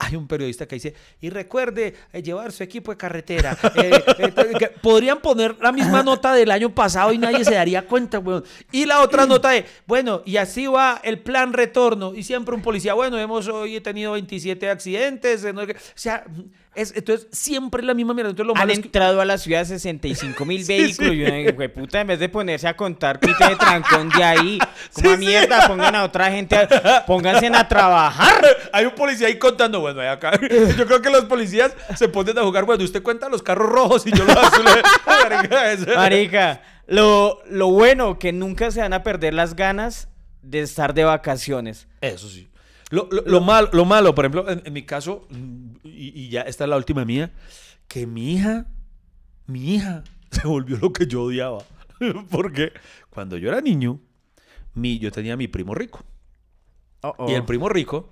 hay 0.02 0.16
un 0.16 0.28
periodista 0.28 0.68
que 0.68 0.76
dice, 0.76 0.95
y 1.20 1.30
recuerde 1.30 1.93
eh, 2.12 2.24
llevar 2.24 2.52
su 2.52 2.64
equipo 2.64 2.91
de 2.91 2.97
carretera. 2.97 3.58
Eh, 3.82 4.04
eh, 4.18 4.70
podrían 4.82 5.20
poner 5.20 5.56
la 5.60 5.72
misma 5.72 6.04
nota 6.04 6.34
del 6.34 6.52
año 6.52 6.74
pasado 6.74 7.14
y 7.14 7.18
nadie 7.18 7.43
se 7.45 7.54
daría 7.54 7.86
cuenta, 7.86 8.20
weón. 8.20 8.43
Y 8.72 8.86
la 8.86 9.02
otra 9.02 9.26
nota 9.26 9.49
de, 9.52 9.66
bueno, 9.86 10.22
y 10.26 10.38
así 10.38 10.68
va 10.68 10.99
el 11.04 11.20
plan 11.20 11.54
retorno. 11.54 12.14
Y 12.14 12.24
siempre 12.24 12.56
un 12.56 12.62
policía, 12.62 12.93
bueno, 12.93 13.18
hemos 13.18 13.47
hoy 13.47 13.80
tenido 13.82 14.14
27 14.14 14.70
accidentes. 14.70 15.45
O 15.45 15.66
sea, 15.95 16.26
es, 16.74 16.93
entonces 16.95 17.28
siempre 17.32 17.84
la 17.84 17.93
misma 17.93 18.13
mierda. 18.13 18.30
Entonces 18.30 18.47
lo 18.47 18.53
Han 18.53 18.59
malo 18.59 18.72
es 18.72 18.80
que- 18.80 18.86
entrado 18.86 19.19
a 19.22 19.26
la 19.26 19.38
ciudad 19.38 19.65
65 19.65 20.45
mil 20.45 20.63
vehículos. 20.67 21.11
sí. 21.13 21.22
Y 21.22 21.43
dice, 21.51 21.69
puta, 21.69 22.01
en 22.01 22.07
vez 22.07 22.19
de 22.19 22.30
ponerse 22.30 22.67
a 22.67 22.76
contar 22.78 23.19
quita 23.19 23.49
de 23.49 23.55
trancón 23.57 24.09
de 24.09 24.24
ahí, 24.24 24.57
como 24.93 25.17
mierda, 25.17 25.67
pongan 25.67 25.95
a 25.95 26.03
otra 26.05 26.32
gente, 26.32 26.55
a- 26.55 27.03
pónganse 27.07 27.47
a 27.47 27.67
trabajar. 27.67 28.41
Hay 28.72 28.86
un 28.86 28.95
policía 28.95 29.28
ahí 29.28 29.38
contando, 29.38 29.80
bueno, 29.82 30.01
acá. 30.09 30.32
Yo 30.78 30.86
creo 30.88 31.01
que 31.01 31.09
los 31.09 31.26
policías 31.26 31.74
se 31.97 32.07
ponen 32.07 32.38
a 32.38 32.43
jugar, 32.43 32.63
bueno, 32.65 32.84
usted 32.84 33.03
cuenta 33.03 33.28
los 33.30 33.43
carros 33.43 33.69
rojos 33.69 34.07
y 34.07 34.11
yo 34.11 34.24
los 34.24 34.36
azules. 34.38 34.78
Marica, 35.95 36.61
lo, 36.88 37.39
lo 37.49 37.67
bueno 37.72 38.19
que 38.19 38.32
nunca 38.34 38.72
se 38.72 38.82
van 38.82 38.93
a 38.93 39.03
perder 39.03 39.34
las 39.34 39.55
ganas 39.55 40.07
de 40.41 40.61
estar 40.61 40.93
de 40.93 41.03
vacaciones. 41.03 41.88
Eso 42.01 42.28
sí. 42.30 42.47
Lo, 42.92 43.08
lo, 43.12 43.22
lo 43.26 43.42
malo, 43.42 43.70
lo 43.74 43.86
malo, 43.86 44.14
por 44.14 44.26
ejemplo, 44.26 44.50
en, 44.50 44.62
en 44.66 44.74
mi 44.74 44.84
caso, 44.84 45.28
y, 45.84 46.12
y 46.22 46.30
ya 46.30 46.42
esta 46.42 46.66
es 46.66 46.70
la 46.70 46.78
última 46.78 47.04
mía, 47.06 47.32
que 47.88 48.06
mi 48.06 48.34
hija, 48.34 48.68
mi 49.48 49.76
hija 49.76 50.04
se 50.32 50.48
volvió 50.48 50.78
lo 50.78 50.94
que 50.94 51.08
yo 51.08 51.24
odiaba. 51.24 51.64
Porque 52.30 52.72
cuando 53.10 53.38
yo 53.38 53.50
era 53.50 53.62
niño, 53.62 54.00
mi, 54.74 55.00
yo 55.00 55.12
tenía 55.12 55.36
mi 55.38 55.48
primo 55.48 55.74
rico. 55.74 56.04
Y 57.28 57.34
el 57.34 57.44
primo 57.46 57.68
rico... 57.68 58.10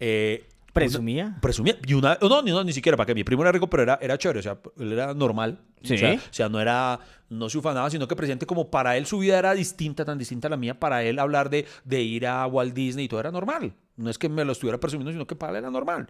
eh, 0.00 0.48
¿Presumía? 0.72 1.26
una- 1.26 1.40
presumía. 1.42 1.76
Y 1.86 1.92
una, 1.92 2.16
no, 2.22 2.40
ni, 2.40 2.50
no, 2.50 2.64
ni 2.64 2.72
siquiera, 2.72 2.96
para 2.96 3.06
que 3.06 3.14
mi 3.14 3.24
primo 3.24 3.42
era 3.42 3.52
rico, 3.52 3.68
pero 3.68 3.82
era, 3.82 3.98
era 4.00 4.16
chévere, 4.16 4.38
o 4.38 4.42
sea, 4.42 4.58
él 4.78 4.92
era 4.92 5.12
normal. 5.12 5.60
Sí. 5.82 5.94
O 5.94 5.98
sea, 5.98 6.14
o 6.14 6.18
sea, 6.30 6.48
no 6.48 6.60
era, 6.60 6.98
no 7.28 7.50
se 7.50 7.58
ufanaba, 7.58 7.90
sino 7.90 8.08
que 8.08 8.16
presidente 8.16 8.46
como 8.46 8.70
para 8.70 8.96
él 8.96 9.04
su 9.04 9.18
vida 9.18 9.38
era 9.38 9.52
distinta, 9.52 10.06
tan 10.06 10.16
distinta 10.16 10.46
a 10.48 10.50
la 10.50 10.56
mía, 10.56 10.80
para 10.80 11.02
él 11.02 11.18
hablar 11.18 11.50
de, 11.50 11.66
de 11.84 12.00
ir 12.00 12.26
a 12.26 12.46
Walt 12.46 12.72
Disney 12.72 13.04
y 13.04 13.08
todo 13.08 13.20
era 13.20 13.30
normal. 13.30 13.74
No 13.96 14.08
es 14.10 14.18
que 14.18 14.28
me 14.28 14.44
lo 14.44 14.52
estuviera 14.52 14.78
presumiendo, 14.80 15.12
sino 15.12 15.26
que 15.26 15.36
para 15.36 15.52
él 15.52 15.58
era 15.58 15.70
normal. 15.70 16.08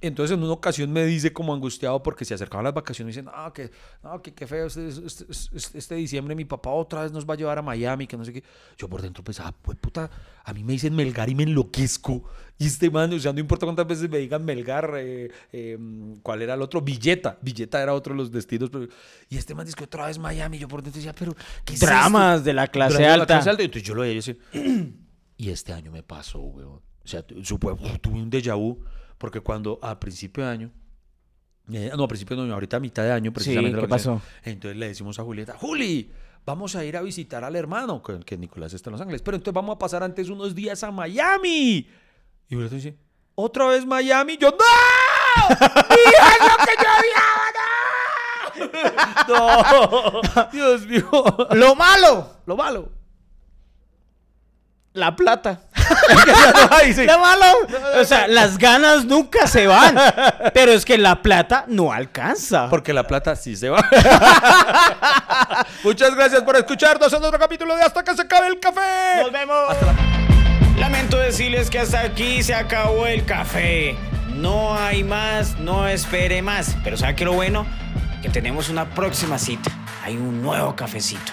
Entonces 0.00 0.36
en 0.36 0.42
una 0.42 0.52
ocasión 0.52 0.92
me 0.92 1.06
dice 1.06 1.32
como 1.32 1.54
angustiado 1.54 2.02
porque 2.02 2.26
se 2.26 2.34
acercaban 2.34 2.64
las 2.64 2.74
vacaciones 2.74 3.16
y 3.16 3.20
dice, 3.20 3.30
no, 3.34 3.52
que, 3.54 3.70
no, 4.02 4.20
que 4.20 4.34
qué 4.34 4.46
feo, 4.46 4.66
este, 4.66 4.88
este, 4.88 5.24
este- 5.30 5.78
este 5.78 5.94
diciembre 5.94 6.34
mi 6.34 6.44
papá 6.44 6.70
otra 6.70 7.02
vez 7.04 7.12
nos 7.12 7.24
va 7.24 7.34
a 7.34 7.36
llevar 7.38 7.58
a 7.58 7.62
Miami, 7.62 8.06
que 8.06 8.16
no 8.16 8.24
sé 8.24 8.32
qué. 8.32 8.42
Yo 8.76 8.86
por 8.88 9.00
dentro 9.00 9.24
pensaba, 9.24 9.52
pues 9.52 9.78
puta, 9.78 10.10
a 10.44 10.52
mí 10.52 10.62
me 10.62 10.72
dicen 10.74 10.94
Melgar 10.94 11.30
y 11.30 11.34
me 11.34 11.44
enloquezco. 11.44 12.24
Y 12.58 12.66
este 12.66 12.90
man, 12.90 13.14
o 13.14 13.18
sea, 13.18 13.32
no 13.32 13.40
importa 13.40 13.64
cuántas 13.64 13.86
veces 13.86 14.10
me 14.10 14.18
digan 14.18 14.44
Melgar, 14.44 14.92
eh, 14.98 15.30
eh, 15.52 15.78
¿cuál 16.22 16.42
era 16.42 16.52
el 16.54 16.60
otro? 16.60 16.82
Villeta. 16.82 17.38
Villeta 17.40 17.80
era 17.80 17.94
otro 17.94 18.12
de 18.12 18.18
los 18.18 18.30
destinos. 18.30 18.68
pero- 18.70 18.88
y 19.30 19.38
este 19.38 19.54
man 19.54 19.64
dice 19.64 19.76
que 19.76 19.84
otra 19.84 20.06
vez 20.06 20.18
Miami. 20.18 20.58
Yo 20.58 20.68
por 20.68 20.82
dentro 20.82 20.98
decía, 20.98 21.14
pero 21.14 21.34
¿qué 21.64 21.74
es? 21.74 21.80
Dramas 21.80 22.44
de 22.44 22.52
la 22.52 22.66
clase 22.66 22.94
Dramas 22.94 23.00
de 23.12 23.16
la 23.16 23.22
alta. 23.22 23.34
clase 23.36 23.50
alta. 23.50 23.62
Y 23.62 23.66
Entonces 23.66 23.88
yo 23.88 23.94
lo 23.94 24.02
veía 24.02 24.12
y 24.12 24.16
decía, 24.16 24.36
y 25.38 25.48
este 25.50 25.72
año 25.72 25.90
me 25.92 26.02
pasó, 26.02 26.40
weón. 26.40 26.80
O 27.04 27.08
sea, 27.08 27.20
uf, 27.20 27.98
tuve 28.00 28.14
un 28.14 28.30
déjà 28.30 28.54
vu, 28.56 28.78
porque 29.18 29.40
cuando 29.40 29.78
a 29.82 29.98
principio 30.00 30.44
de 30.44 30.50
año, 30.50 30.70
eh, 31.72 31.90
no, 31.96 32.04
a 32.04 32.08
principio 32.08 32.36
de 32.36 32.42
año, 32.42 32.54
ahorita 32.54 32.76
a 32.76 32.80
mitad 32.80 33.02
de 33.02 33.12
año, 33.12 33.32
precisamente. 33.32 33.70
¿qué 33.70 33.76
la 33.76 33.82
vacación, 33.82 34.18
pasó? 34.18 34.28
Entonces 34.42 34.76
le 34.78 34.88
decimos 34.88 35.18
a 35.18 35.22
Julieta, 35.24 35.56
Juli, 35.58 36.10
vamos 36.44 36.76
a 36.76 36.84
ir 36.84 36.96
a 36.96 37.02
visitar 37.02 37.42
al 37.44 37.56
hermano, 37.56 38.02
que, 38.02 38.20
que 38.20 38.36
Nicolás 38.36 38.72
está 38.74 38.90
en 38.90 38.92
Los 38.92 39.00
Ángeles, 39.00 39.22
pero 39.22 39.36
entonces 39.36 39.54
vamos 39.54 39.76
a 39.76 39.78
pasar 39.78 40.02
antes 40.02 40.28
unos 40.28 40.54
días 40.54 40.82
a 40.84 40.90
Miami. 40.90 41.88
Y 42.48 42.54
Julieta 42.54 42.74
dice, 42.74 42.96
¿otra 43.34 43.66
vez 43.68 43.86
Miami? 43.86 44.36
Yo, 44.36 44.50
¡no! 44.50 44.56
¡Hija, 45.48 46.28
es 46.32 46.40
lo 46.40 46.56
que 46.64 46.74
yo 46.82 46.88
odiaba! 47.00 47.40
No, 49.28 50.20
Dios 50.52 50.86
mío. 50.86 51.10
Lo 51.52 51.74
malo, 51.74 52.36
Lo 52.46 52.56
malo. 52.56 52.92
la 54.92 55.16
plata. 55.16 55.68
Ay, 56.70 56.92
sí. 56.92 57.04
Lo 57.04 57.18
malo. 57.18 57.44
O 58.00 58.04
sea, 58.04 58.26
las 58.26 58.58
ganas 58.58 59.04
nunca 59.04 59.46
se 59.46 59.66
van. 59.66 59.96
Pero 60.54 60.72
es 60.72 60.84
que 60.84 60.98
la 60.98 61.22
plata 61.22 61.64
no 61.68 61.92
alcanza. 61.92 62.68
Porque 62.68 62.92
la 62.92 63.06
plata 63.06 63.36
sí 63.36 63.56
se 63.56 63.70
va. 63.70 63.84
Muchas 65.84 66.14
gracias 66.14 66.42
por 66.42 66.56
escucharnos 66.56 67.12
en 67.12 67.22
otro 67.22 67.38
capítulo 67.38 67.76
de 67.76 67.82
Hasta 67.82 68.02
que 68.02 68.14
se 68.14 68.22
acabe 68.22 68.48
el 68.48 68.60
café. 68.60 69.22
Nos 69.22 69.32
vemos. 69.32 69.76
Lamento 70.78 71.18
decirles 71.18 71.70
que 71.70 71.78
hasta 71.78 72.00
aquí 72.00 72.42
se 72.42 72.54
acabó 72.54 73.06
el 73.06 73.24
café. 73.24 73.96
No 74.34 74.76
hay 74.76 75.04
más, 75.04 75.58
no 75.58 75.86
espere 75.86 76.42
más. 76.42 76.76
Pero 76.82 76.96
¿sabe 76.96 77.14
qué 77.14 77.24
lo 77.24 77.32
bueno? 77.32 77.66
Que 78.22 78.28
tenemos 78.28 78.68
una 78.68 78.86
próxima 78.86 79.38
cita. 79.38 79.70
Hay 80.02 80.16
un 80.16 80.42
nuevo 80.42 80.74
cafecito. 80.74 81.32